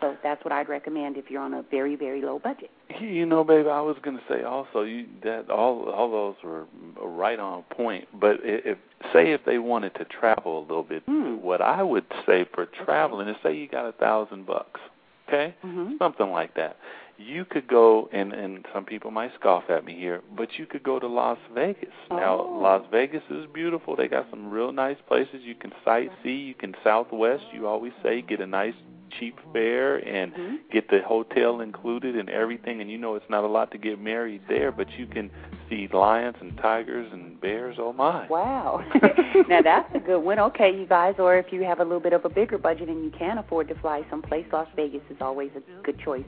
So 0.00 0.14
that's 0.22 0.44
what 0.44 0.52
I'd 0.52 0.68
recommend 0.68 1.16
if 1.16 1.30
you're 1.30 1.40
on 1.40 1.54
a 1.54 1.62
very, 1.70 1.96
very 1.96 2.20
low 2.20 2.38
budget. 2.38 2.70
You 3.00 3.24
know, 3.24 3.44
baby, 3.44 3.68
I 3.70 3.80
was 3.80 3.96
going 4.02 4.18
to 4.18 4.22
say 4.28 4.42
also 4.42 4.82
you 4.82 5.06
that 5.24 5.48
all 5.48 5.88
all 5.88 6.10
those 6.10 6.34
were 6.44 6.66
right 7.02 7.38
on 7.38 7.62
point. 7.70 8.06
But 8.12 8.40
if 8.42 8.76
say 9.12 9.32
if 9.32 9.44
they 9.46 9.58
wanted 9.58 9.94
to 9.94 10.04
travel 10.04 10.58
a 10.58 10.64
little 10.68 10.82
bit, 10.82 11.02
Hmm. 11.06 11.36
what 11.40 11.62
I 11.62 11.82
would 11.82 12.04
say 12.26 12.44
for 12.54 12.66
traveling 12.66 13.28
is 13.28 13.36
say 13.42 13.56
you 13.56 13.68
got 13.68 13.86
a 13.86 13.92
thousand 13.92 14.44
bucks, 14.46 14.80
okay, 15.28 15.54
Mm-hmm. 15.64 15.94
something 15.98 16.30
like 16.30 16.54
that. 16.56 16.76
You 17.18 17.44
could 17.46 17.66
go, 17.66 18.08
and 18.12 18.32
and 18.32 18.66
some 18.74 18.84
people 18.84 19.10
might 19.10 19.32
scoff 19.40 19.64
at 19.70 19.84
me 19.84 19.94
here, 19.94 20.20
but 20.36 20.58
you 20.58 20.66
could 20.66 20.82
go 20.82 20.98
to 20.98 21.06
Las 21.06 21.38
Vegas. 21.54 21.94
Now, 22.10 22.40
Oh. 22.40 22.58
Las 22.60 22.82
Vegas 22.90 23.22
is 23.30 23.46
beautiful. 23.46 23.96
They 23.96 24.08
got 24.08 24.28
some 24.30 24.50
real 24.50 24.70
nice 24.72 24.98
places 25.08 25.42
you 25.42 25.54
can 25.54 25.72
sightsee. 25.86 26.46
You 26.46 26.54
can 26.54 26.74
Southwest. 26.84 27.44
You 27.54 27.66
always 27.66 27.92
say 28.02 28.20
get 28.22 28.40
a 28.40 28.46
nice 28.46 28.74
cheap 29.18 29.38
fare 29.52 29.96
and 29.96 30.34
Mhm. 30.34 30.58
get 30.70 30.88
the 30.88 31.00
hotel 31.00 31.60
included 31.60 32.16
and 32.16 32.28
everything. 32.28 32.80
And 32.80 32.90
you 32.90 32.98
know 32.98 33.14
it's 33.14 33.30
not 33.30 33.44
a 33.44 33.46
lot 33.46 33.70
to 33.70 33.78
get 33.78 33.98
married 33.98 34.42
there, 34.48 34.70
but 34.70 34.88
you 34.98 35.06
can 35.06 35.30
see 35.70 35.88
lions 35.88 36.36
and 36.40 36.58
tigers 36.58 37.10
and 37.12 37.40
bears. 37.40 37.76
Oh 37.78 37.92
my! 37.92 38.26
Wow. 38.28 38.82
now 39.48 39.62
that's 39.62 39.94
a 39.94 40.00
good 40.00 40.18
one. 40.18 40.38
Okay, 40.38 40.76
you 40.76 40.86
guys, 40.86 41.14
or 41.18 41.36
if 41.36 41.52
you 41.52 41.62
have 41.62 41.80
a 41.80 41.84
little 41.84 42.00
bit 42.00 42.12
of 42.12 42.24
a 42.24 42.28
bigger 42.28 42.58
budget 42.58 42.88
and 42.88 43.04
you 43.04 43.10
can 43.10 43.38
afford 43.38 43.68
to 43.68 43.74
fly 43.76 44.04
someplace, 44.10 44.46
Las 44.52 44.68
Vegas 44.76 45.02
is 45.08 45.20
always 45.22 45.50
a 45.56 45.82
good 45.82 45.98
choice. 45.98 46.26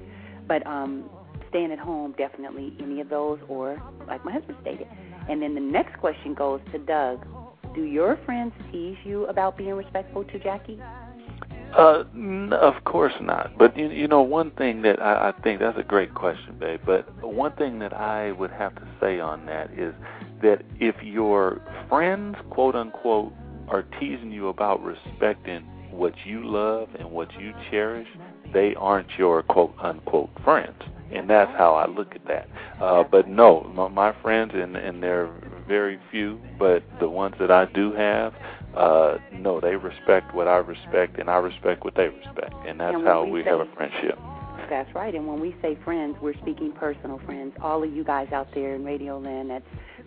But 0.49 0.67
um 0.67 1.11
staying 1.51 1.73
at 1.73 1.79
home, 1.79 2.15
definitely 2.19 2.75
any 2.81 3.01
of 3.01 3.09
those 3.09 3.39
or 3.49 3.81
like 4.07 4.25
my 4.25 4.33
husband 4.33 4.59
stated. 4.63 4.87
And 5.29 5.43
then 5.43 5.55
the 5.55 5.61
next 5.61 5.99
question 6.01 6.35
goes 6.35 6.61
to 6.73 6.79
Doug. 6.79 7.27
Do 7.75 7.85
your 7.85 8.19
friends 8.25 8.53
tease 8.73 8.97
you 9.05 9.27
about 9.27 9.57
being 9.57 9.75
respectful 9.75 10.25
to 10.25 10.39
Jackie? 10.39 10.81
Uh, 11.77 12.05
n- 12.15 12.53
of 12.55 12.83
course 12.85 13.13
not. 13.21 13.53
But 13.59 13.77
you, 13.77 13.89
you 13.89 14.09
know, 14.09 14.23
one 14.23 14.51
thing 14.53 14.83
that 14.83 15.01
I, 15.03 15.29
I 15.29 15.43
think 15.43 15.61
that's 15.61 15.79
a 15.79 15.83
great 15.83 16.15
question, 16.15 16.57
babe. 16.59 16.81
But 16.87 17.07
one 17.23 17.53
thing 17.53 17.79
that 17.81 17.93
I 17.93 18.33
would 18.33 18.51
have 18.53 18.75
to 18.77 18.89
say 19.01 19.21
on 19.21 19.45
that 19.47 19.71
is 19.73 19.95
that 20.43 20.63
if 20.81 20.95
your 21.03 21.61
friends, 21.89 22.37
quote 22.51 22.75
unquote, 22.75 23.33
are 23.69 23.83
teasing 24.01 24.33
you 24.33 24.49
about 24.49 24.83
respecting 24.83 25.63
what 25.91 26.15
you 26.25 26.43
love 26.49 26.89
and 26.99 27.11
what 27.11 27.29
you 27.39 27.53
cherish, 27.71 28.09
they 28.53 28.75
aren't 28.77 29.09
your 29.19 29.43
quote 29.43 29.75
unquote 29.81 30.31
friends. 30.45 30.83
And 31.11 31.29
that's 31.29 31.51
how 31.57 31.75
I 31.75 31.87
look 31.87 32.15
at 32.15 32.27
that. 32.27 32.49
Uh, 32.83 33.03
but 33.03 33.27
no, 33.29 33.63
my, 33.75 33.89
my 33.89 34.15
friends, 34.21 34.53
and, 34.55 34.77
and 34.77 35.03
they're 35.03 35.31
very 35.67 35.99
few, 36.11 36.39
but 36.59 36.83
the 37.01 37.09
ones 37.09 37.35
that 37.41 37.51
I 37.51 37.65
do 37.65 37.93
have, 37.95 38.35
uh, 38.77 39.17
no, 39.33 39.59
they 39.59 39.77
respect 39.77 40.35
what 40.35 40.49
I 40.49 40.59
respect, 40.59 41.19
and 41.19 41.31
I 41.31 41.37
respect 41.37 41.83
what 41.85 41.95
they 41.95 42.09
respect, 42.09 42.55
and 42.67 42.79
that's 42.79 42.95
And 42.95 43.07
how 43.07 43.25
we 43.25 43.31
we 43.31 43.45
have 43.45 43.61
a 43.61 43.67
friendship. 43.75 44.19
That's 44.69 44.95
right. 44.95 45.15
And 45.15 45.27
when 45.27 45.41
we 45.41 45.55
say 45.63 45.79
friends, 45.85 46.17
we're 46.21 46.37
speaking 46.39 46.73
personal 46.73 47.21
friends. 47.25 47.55
All 47.61 47.83
of 47.83 47.93
you 47.93 48.05
guys 48.05 48.29
out 48.33 48.49
there 48.55 48.75
in 48.75 48.85
Radio 48.85 49.19
Land 49.19 49.51
that 49.51 49.63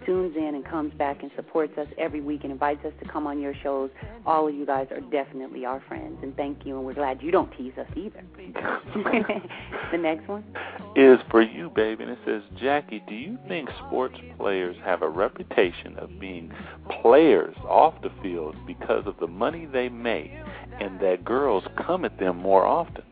tunes 0.06 0.36
in 0.36 0.56
and 0.56 0.66
comes 0.66 0.94
back 0.96 1.22
and 1.22 1.32
supports 1.36 1.78
us 1.78 1.88
every 1.98 2.22
week 2.22 2.42
and 2.44 2.52
invites 2.52 2.84
us 2.86 2.94
to 3.02 3.08
come 3.08 3.28
on 3.28 3.40
your 3.40 3.54
shows, 3.62 3.90
all 4.26 4.48
of 4.48 4.56
you 4.56 4.66
guys 4.66 4.88
are 4.92 5.00
definitely 5.00 5.66
our 5.66 5.82
friends. 5.88 6.18
And 6.22 6.36
thank 6.36 6.66
you. 6.66 6.78
And 6.78 6.86
we're 6.86 6.94
glad 6.94 7.22
you 7.22 7.32
don't 7.32 7.52
tease 7.58 7.74
us 7.78 7.88
either. 7.96 8.24
the 9.92 9.98
next 9.98 10.28
one? 10.28 10.44
Is 10.96 11.20
for 11.30 11.42
you, 11.42 11.70
baby, 11.70 12.04
and 12.04 12.12
it 12.12 12.20
says, 12.26 12.42
Jackie, 12.60 13.04
do 13.08 13.16
you 13.16 13.38
think 13.48 13.70
sports 13.88 14.18
players 14.38 14.76
have 14.84 15.02
a 15.02 15.10
reputation 15.10 15.98
of 15.98 16.20
being 16.20 16.52
players 17.02 17.56
off 17.68 18.02
the 18.02 18.12
field 18.22 18.56
because 18.68 19.06
of 19.06 19.16
the 19.20 19.28
money 19.28 19.66
they 19.66 19.90
make, 19.90 20.32
and 20.80 21.00
that 21.00 21.24
girls 21.24 21.64
come 21.78 22.06
at 22.06 22.20
them 22.20 22.38
more 22.38 22.66
often? 22.66 23.04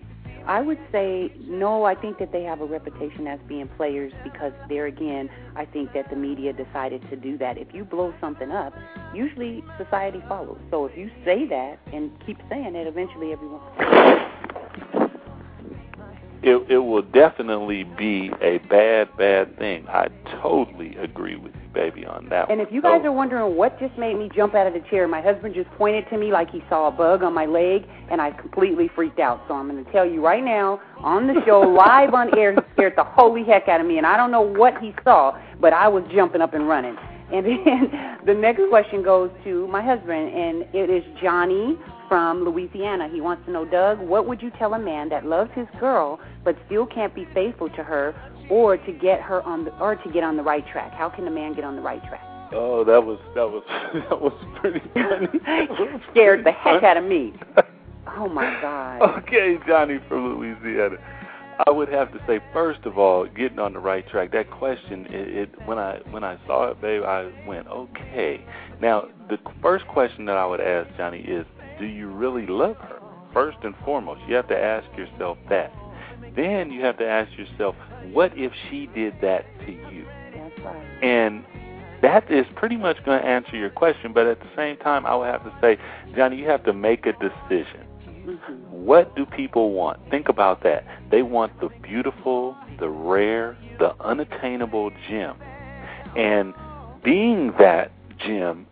I 0.50 0.62
would 0.62 0.80
say 0.92 1.32
no. 1.48 1.84
I 1.84 1.94
think 1.94 2.18
that 2.18 2.32
they 2.32 2.42
have 2.42 2.60
a 2.60 2.66
reputation 2.66 3.28
as 3.28 3.40
being 3.48 3.68
players 3.78 4.12
because 4.24 4.52
there 4.68 4.88
again, 4.88 5.30
I 5.56 5.66
think 5.66 5.94
that 5.94 6.10
the 6.10 6.16
media 6.16 6.54
decided 6.54 7.08
to 7.12 7.16
do 7.16 7.38
that. 7.38 7.60
If 7.60 7.68
you 7.72 7.86
blow 7.86 8.16
something 8.20 8.50
up, 8.50 8.74
usually 9.14 9.64
society 9.78 10.24
follows. 10.28 10.58
So 10.72 10.88
if 10.88 10.98
you 10.98 11.12
say 11.24 11.46
that 11.50 11.78
and 11.94 12.10
keep 12.26 12.40
saying 12.50 12.74
it, 12.74 12.88
eventually 12.88 13.32
everyone. 13.32 13.62
It, 16.42 16.66
it 16.68 16.80
will 16.80 17.04
definitely 17.04 17.84
be 17.84 18.32
a 18.42 18.58
bad, 18.70 19.16
bad 19.18 19.56
thing. 19.60 19.88
I 19.88 20.08
totally 20.42 20.96
agree 20.96 21.36
with 21.36 21.54
you, 21.54 21.59
baby, 21.74 22.06
on 22.06 22.28
that 22.30 22.50
And 22.50 22.60
one. 22.60 22.68
if 22.68 22.74
you 22.74 22.82
guys 22.82 23.02
Oh. 23.04 23.08
are 23.10 23.12
wondering 23.12 23.56
what 23.56 23.80
just 23.80 23.98
made 23.98 24.18
me 24.18 24.30
jump 24.36 24.56
out 24.56 24.68
of 24.68 24.74
the 24.74 24.82
chair, 24.90 25.08
my 25.08 25.22
husband 25.22 25.54
just 25.56 25.70
pointed 25.72 26.08
to 26.10 26.18
me 26.18 26.32
like 26.32 26.50
he 26.50 26.64
saw 26.70 26.88
a 26.88 26.92
bug 26.92 27.24
on 27.24 27.34
my 27.34 27.46
leg, 27.46 27.86
and 28.10 28.22
I 28.22 28.32
completely 28.32 28.88
freaked 28.90 29.20
out. 29.20 29.42
So 29.48 29.54
I'm 29.54 29.70
going 29.70 29.84
to 29.84 29.92
tell 29.92 30.06
you 30.06 30.24
right 30.26 30.44
now 30.44 30.80
on 31.00 31.28
the 31.28 31.42
show, 31.46 31.62
live 31.78 32.14
on 32.14 32.38
air, 32.38 32.54
he 32.54 32.60
scared 32.74 32.94
the 32.96 33.04
holy 33.04 33.44
heck 33.44 33.68
out 33.68 33.82
of 33.82 33.88
me, 33.88 33.98
and 33.98 34.06
I 34.08 34.18
don't 34.18 34.32
know 34.32 34.42
what 34.42 34.78
he 34.80 34.94
saw, 35.04 35.38
but 35.60 35.74
I 35.74 35.88
was 35.88 36.04
jumping 36.14 36.42
up 36.42 36.54
and 36.54 36.68
running. 36.68 36.98
And 37.32 37.46
then 37.46 38.18
the 38.26 38.34
next 38.34 38.62
question 38.70 39.04
goes 39.04 39.30
to 39.44 39.68
my 39.68 39.84
husband, 39.84 40.34
and 40.34 40.64
it 40.74 40.90
is 40.90 41.04
Johnny 41.22 41.78
from 42.08 42.44
Louisiana. 42.44 43.08
He 43.08 43.22
wants 43.22 43.46
to 43.46 43.52
know, 43.52 43.66
Doug, 43.66 44.00
what 44.00 44.26
would 44.28 44.42
you 44.42 44.50
tell 44.58 44.74
a 44.74 44.80
man 44.80 45.10
that 45.10 45.26
loves 45.28 45.52
his 45.54 45.68
girl 45.80 46.20
but 46.44 46.56
still 46.66 46.88
can't 46.88 47.14
be 47.14 47.28
faithful 47.36 47.70
to 47.70 47.84
her, 47.84 48.16
or 48.50 48.78
to 48.78 48.92
get 48.92 49.22
her 49.22 49.42
on 49.44 49.66
the, 49.66 49.78
or 49.80 49.96
to 49.96 50.12
get 50.12 50.24
on 50.24 50.38
the 50.38 50.44
right 50.44 50.66
track? 50.68 50.92
How 50.94 51.10
can 51.10 51.28
a 51.28 51.32
man 51.32 51.54
get 51.54 51.64
on 51.64 51.76
the 51.76 51.82
right 51.82 52.02
track? 52.08 52.24
Oh, 52.52 52.84
that 52.84 53.04
was 53.04 53.20
that 53.36 53.48
was 53.48 53.64
that 54.10 54.20
was 54.20 54.34
pretty 54.60 54.82
funny. 54.94 56.02
Scared 56.12 56.46
the 56.46 56.52
heck 56.52 56.84
out 56.84 56.98
of 56.98 57.04
me. 57.04 57.34
Oh 58.08 58.28
my 58.28 58.60
God. 58.62 59.24
Okay, 59.24 59.58
Johnny 59.68 60.00
from 60.08 60.36
Louisiana. 60.36 60.98
I 61.68 61.72
would 61.72 61.90
have 61.90 62.12
to 62.14 62.20
say, 62.26 62.40
first 62.54 62.86
of 62.86 62.98
all, 62.98 63.28
getting 63.28 63.60
on 63.60 63.74
the 63.74 63.80
right 63.80 64.08
track. 64.08 64.32
That 64.32 64.50
question, 64.50 65.06
it, 65.08 65.28
it 65.38 65.68
when 65.68 65.78
I 65.78 66.00
when 66.10 66.24
I 66.24 66.38
saw 66.48 66.70
it, 66.70 66.82
babe, 66.82 67.04
I 67.04 67.32
went, 67.46 67.68
okay. 67.68 68.46
Now, 68.82 69.10
the 69.30 69.38
first 69.62 69.86
question 69.88 70.26
that 70.26 70.38
I 70.38 70.46
would 70.46 70.62
ask 70.62 70.90
Johnny 70.96 71.20
is, 71.20 71.46
do 71.78 71.86
you 71.86 72.08
really 72.08 72.48
love 72.48 72.78
her? 72.78 73.02
First 73.34 73.58
and 73.64 73.76
foremost, 73.84 74.22
you 74.28 74.36
have 74.36 74.48
to 74.48 74.58
ask 74.58 74.88
yourself 74.98 75.38
that. 75.50 75.74
Then 76.36 76.72
you 76.72 76.82
have 76.82 76.98
to 76.98 77.08
ask 77.08 77.38
yourself, 77.38 77.76
what 78.12 78.38
if 78.38 78.52
she 78.70 78.88
did 78.88 79.16
that 79.22 79.46
to 79.66 79.72
you? 79.72 80.06
Right. 80.64 81.04
And 81.04 81.44
that 82.02 82.30
is 82.32 82.46
pretty 82.56 82.78
much 82.78 83.04
going 83.06 83.22
to 83.22 83.28
answer 83.28 83.56
your 83.56 83.70
question. 83.70 84.14
But 84.14 84.28
at 84.28 84.40
the 84.40 84.50
same 84.56 84.78
time, 84.78 85.06
I 85.06 85.16
would 85.16 85.28
have 85.28 85.44
to 85.44 85.54
say, 85.62 85.78
Johnny, 86.16 86.38
you 86.38 86.46
have 86.48 86.64
to 86.66 86.74
make 86.74 87.06
a 87.06 87.14
decision. 87.14 87.86
hmm 88.26 88.70
what 88.90 89.16
do 89.16 89.26
people 89.26 89.74
want? 89.74 90.00
Think 90.10 90.30
about 90.30 90.64
that. 90.64 90.84
They 91.12 91.22
want 91.22 91.60
the 91.60 91.70
beautiful, 91.84 92.56
the 92.80 92.90
rare, 92.90 93.56
the 93.78 93.94
unattainable 94.02 94.92
gem. 95.08 95.36
And 96.16 96.56
being 97.04 97.54
that 97.60 97.92
gem, 98.18 98.66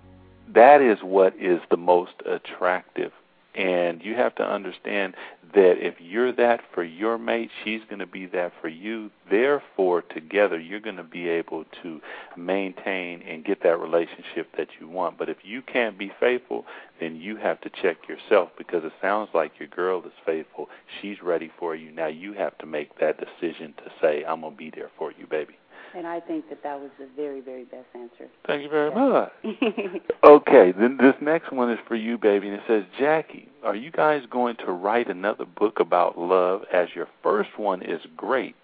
that 0.56 0.82
is 0.82 1.00
what 1.04 1.36
is 1.40 1.60
the 1.70 1.78
most 1.78 2.14
attractive. 2.26 3.12
And 3.54 4.02
you 4.02 4.16
have 4.16 4.34
to 4.36 4.44
understand 4.44 5.14
that 5.54 5.76
if 5.80 5.96
you're 6.00 6.32
that 6.34 6.62
for 6.74 6.84
your 6.84 7.18
mate, 7.18 7.50
she's 7.64 7.82
going 7.90 8.00
to 8.00 8.06
be 8.06 8.26
that 8.28 8.54
for 8.62 8.68
you. 8.68 9.12
Therefore, 9.30 10.02
together, 10.02 10.60
you're 10.60 10.80
going 10.80 10.98
to 10.98 11.04
be 11.04 11.28
able 11.28 11.66
to 11.84 12.02
maintain 12.36 13.22
and 13.22 13.46
get 13.46 13.64
that 13.64 13.80
relationship 13.80 14.56
that 14.58 14.68
you 14.80 14.88
want. 14.88 15.18
But 15.18 15.30
if 15.30 15.38
you 15.44 15.62
can't 15.62 15.98
be 15.98 16.12
faithful, 16.20 16.66
then 17.00 17.16
you 17.16 17.38
have 17.38 17.62
to 17.62 17.70
check 17.82 17.98
yourself 18.08 18.50
because 18.58 18.84
it 18.84 18.94
sounds 19.02 19.30
like 19.34 19.54
your 19.60 19.70
girl 19.70 20.02
is 20.06 20.12
faithful. 20.26 20.70
She's 21.02 21.22
ready 21.22 21.52
for 21.60 21.76
you. 21.76 21.92
Now 21.92 22.08
you 22.08 22.34
have 22.34 22.58
to 22.60 22.66
make 22.66 23.00
that 23.00 23.18
decision 23.20 23.74
to 23.78 23.92
say, 24.02 24.24
I'm 24.24 24.42
going 24.42 24.54
to 24.54 24.58
be 24.58 24.72
there 24.72 24.92
for 24.98 25.12
you, 25.12 25.28
baby. 25.28 25.58
And 25.98 26.06
I 26.06 26.20
think 26.20 26.48
that 26.50 26.62
that 26.62 26.80
was 26.80 26.92
the 27.00 27.08
very, 27.16 27.42
very 27.42 27.64
best 27.64 27.88
answer. 27.96 28.30
Thank 28.46 28.62
you 28.62 28.70
very 28.70 28.94
much. 28.94 29.32
okay, 30.24 30.72
then 30.72 30.98
this 31.02 31.16
next 31.20 31.52
one 31.52 31.72
is 31.72 31.80
for 31.88 31.96
you, 31.96 32.20
baby, 32.20 32.50
and 32.50 32.58
it 32.58 32.64
says, 32.68 32.84
Jackie, 33.00 33.50
are 33.64 33.76
you 33.76 33.90
guys 33.90 34.22
going 34.30 34.58
to 34.58 34.72
write 34.72 35.10
another 35.10 35.46
book 35.46 35.80
about 35.80 36.16
love? 36.16 36.62
As 36.72 36.90
your 36.94 37.08
first 37.24 37.58
one 37.58 37.82
is 37.82 38.00
great. 38.16 38.56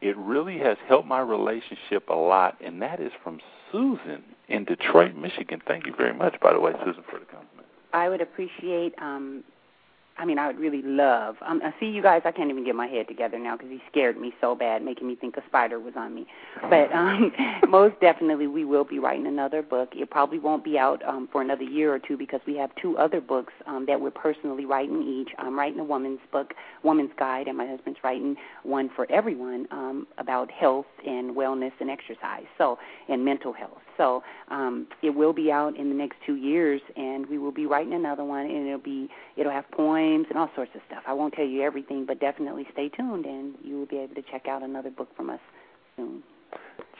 It 0.00 0.16
really 0.16 0.58
has 0.60 0.78
helped 0.88 1.06
my 1.06 1.20
relationship 1.20 2.08
a 2.08 2.14
lot, 2.14 2.56
and 2.64 2.80
that 2.80 2.98
is 2.98 3.12
from 3.22 3.40
Susan 3.70 4.24
in 4.48 4.64
Detroit, 4.64 5.14
Michigan. 5.14 5.60
Thank 5.68 5.84
you 5.84 5.94
very 5.94 6.14
much, 6.14 6.40
by 6.40 6.54
the 6.54 6.60
way, 6.60 6.72
Susan, 6.82 7.04
for 7.10 7.18
the 7.18 7.26
compliment. 7.26 7.68
I 7.92 8.08
would 8.08 8.22
appreciate 8.22 8.94
um, 9.02 9.44
I 10.20 10.26
mean, 10.26 10.38
I 10.38 10.46
would 10.48 10.58
really 10.58 10.82
love. 10.82 11.36
Um, 11.40 11.62
I 11.64 11.72
see 11.80 11.86
you 11.86 12.02
guys. 12.02 12.20
I 12.26 12.30
can't 12.30 12.50
even 12.50 12.62
get 12.62 12.74
my 12.74 12.86
head 12.86 13.08
together 13.08 13.38
now 13.38 13.56
because 13.56 13.70
he 13.70 13.80
scared 13.90 14.20
me 14.20 14.34
so 14.38 14.54
bad, 14.54 14.84
making 14.84 15.08
me 15.08 15.16
think 15.16 15.38
a 15.38 15.42
spider 15.46 15.80
was 15.80 15.94
on 15.96 16.14
me. 16.14 16.26
But 16.68 16.92
um, 16.94 17.32
most 17.68 17.98
definitely, 18.02 18.46
we 18.46 18.66
will 18.66 18.84
be 18.84 18.98
writing 18.98 19.26
another 19.26 19.62
book. 19.62 19.88
It 19.94 20.10
probably 20.10 20.38
won't 20.38 20.62
be 20.62 20.76
out 20.76 21.02
um, 21.08 21.26
for 21.32 21.40
another 21.40 21.62
year 21.62 21.94
or 21.94 21.98
two 21.98 22.18
because 22.18 22.40
we 22.46 22.54
have 22.56 22.70
two 22.76 22.98
other 22.98 23.22
books 23.22 23.54
um, 23.66 23.86
that 23.86 23.98
we're 23.98 24.10
personally 24.10 24.66
writing 24.66 25.02
each. 25.02 25.30
I'm 25.38 25.58
writing 25.58 25.80
a 25.80 25.84
woman's 25.84 26.20
book, 26.30 26.52
Woman's 26.82 27.12
Guide, 27.18 27.48
and 27.48 27.56
my 27.56 27.66
husband's 27.66 28.00
writing 28.04 28.36
one 28.62 28.90
for 28.94 29.10
everyone 29.10 29.68
um, 29.70 30.06
about 30.18 30.50
health 30.50 30.86
and 31.06 31.34
wellness 31.34 31.72
and 31.80 31.88
exercise, 31.88 32.44
so 32.58 32.78
and 33.08 33.24
mental 33.24 33.54
health. 33.54 33.80
So 33.96 34.22
um, 34.48 34.86
it 35.02 35.10
will 35.10 35.32
be 35.32 35.52
out 35.52 35.76
in 35.76 35.88
the 35.88 35.94
next 35.94 36.16
two 36.26 36.36
years, 36.36 36.80
and 36.96 37.26
we 37.26 37.38
will 37.38 37.52
be 37.52 37.66
writing 37.66 37.92
another 37.92 38.24
one, 38.24 38.46
and 38.46 38.66
it'll 38.66 38.78
be 38.78 39.08
it'll 39.36 39.52
have 39.52 39.70
poems 39.70 40.09
and 40.14 40.36
all 40.36 40.50
sorts 40.54 40.72
of 40.74 40.80
stuff. 40.86 41.02
I 41.06 41.12
won't 41.12 41.34
tell 41.34 41.44
you 41.46 41.62
everything, 41.62 42.04
but 42.06 42.20
definitely 42.20 42.66
stay 42.72 42.88
tuned, 42.88 43.26
and 43.26 43.54
you 43.62 43.78
will 43.78 43.86
be 43.86 43.98
able 43.98 44.14
to 44.14 44.22
check 44.22 44.48
out 44.48 44.62
another 44.62 44.90
book 44.90 45.14
from 45.16 45.30
us 45.30 45.40
soon 45.96 46.22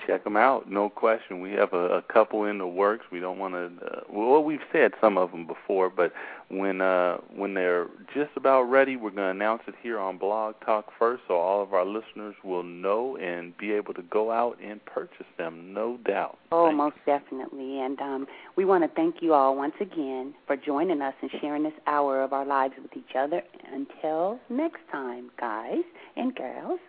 check 0.07 0.25
them 0.25 0.37
out. 0.37 0.71
No 0.71 0.89
question. 0.89 1.41
We 1.41 1.53
have 1.53 1.73
a, 1.73 1.99
a 1.99 2.03
couple 2.03 2.45
in 2.45 2.59
the 2.59 2.67
works. 2.67 3.07
We 3.11 3.21
don't 3.21 3.39
want 3.39 3.55
to. 3.55 3.87
Uh, 3.87 4.01
well, 4.11 4.43
we've 4.43 4.61
said 4.73 4.93
some 5.01 5.19
of 5.19 5.31
them 5.31 5.47
before, 5.47 5.91
but 5.91 6.13
when 6.49 6.81
uh, 6.81 7.19
when 7.35 7.55
they're 7.55 7.87
just 8.15 8.31
about 8.37 8.63
ready, 8.63 8.97
we're 8.97 9.11
going 9.11 9.29
to 9.29 9.45
announce 9.45 9.63
it 9.67 9.75
here 9.83 9.99
on 9.99 10.19
Blog 10.19 10.57
Talk 10.65 10.91
first, 10.99 11.23
so 11.29 11.35
all 11.35 11.63
of 11.63 11.73
our 11.73 11.85
listeners 11.85 12.35
will 12.43 12.63
know 12.63 13.17
and 13.17 13.57
be 13.57 13.73
able 13.73 13.95
to 13.95 14.03
go 14.03 14.31
out 14.31 14.59
and 14.63 14.85
purchase 14.85 15.27
them. 15.39 15.73
No 15.73 15.97
doubt. 15.99 16.39
Oh, 16.53 16.73
most 16.73 16.97
definitely. 17.07 17.81
And 17.81 18.01
um, 18.01 18.27
we 18.57 18.65
want 18.65 18.85
to 18.85 18.91
thank 18.95 19.17
you 19.21 19.33
all 19.33 19.57
once 19.57 19.75
again 19.81 20.35
for 20.47 20.57
joining 20.57 21.01
us 21.01 21.15
and 21.23 21.31
sharing 21.41 21.63
this 21.63 21.73
hour 21.87 22.23
of 22.23 22.33
our 22.33 22.45
lives 22.45 22.75
with 22.83 22.97
each 22.97 23.15
other. 23.17 23.43
Until 23.73 24.41
next 24.49 24.81
time, 24.91 25.31
guys 25.39 25.85
and 26.17 26.35
girls, 26.35 26.81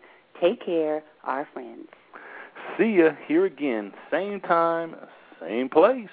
take 0.41 0.65
care, 0.65 1.03
our 1.23 1.47
friends. 1.53 1.87
See 2.77 2.97
ya 2.99 3.11
here 3.27 3.45
again, 3.45 3.93
same 4.09 4.39
time, 4.41 4.95
same 5.39 5.69
place. 5.69 6.09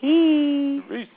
Peace. 0.00 0.82
Peace. 0.88 1.08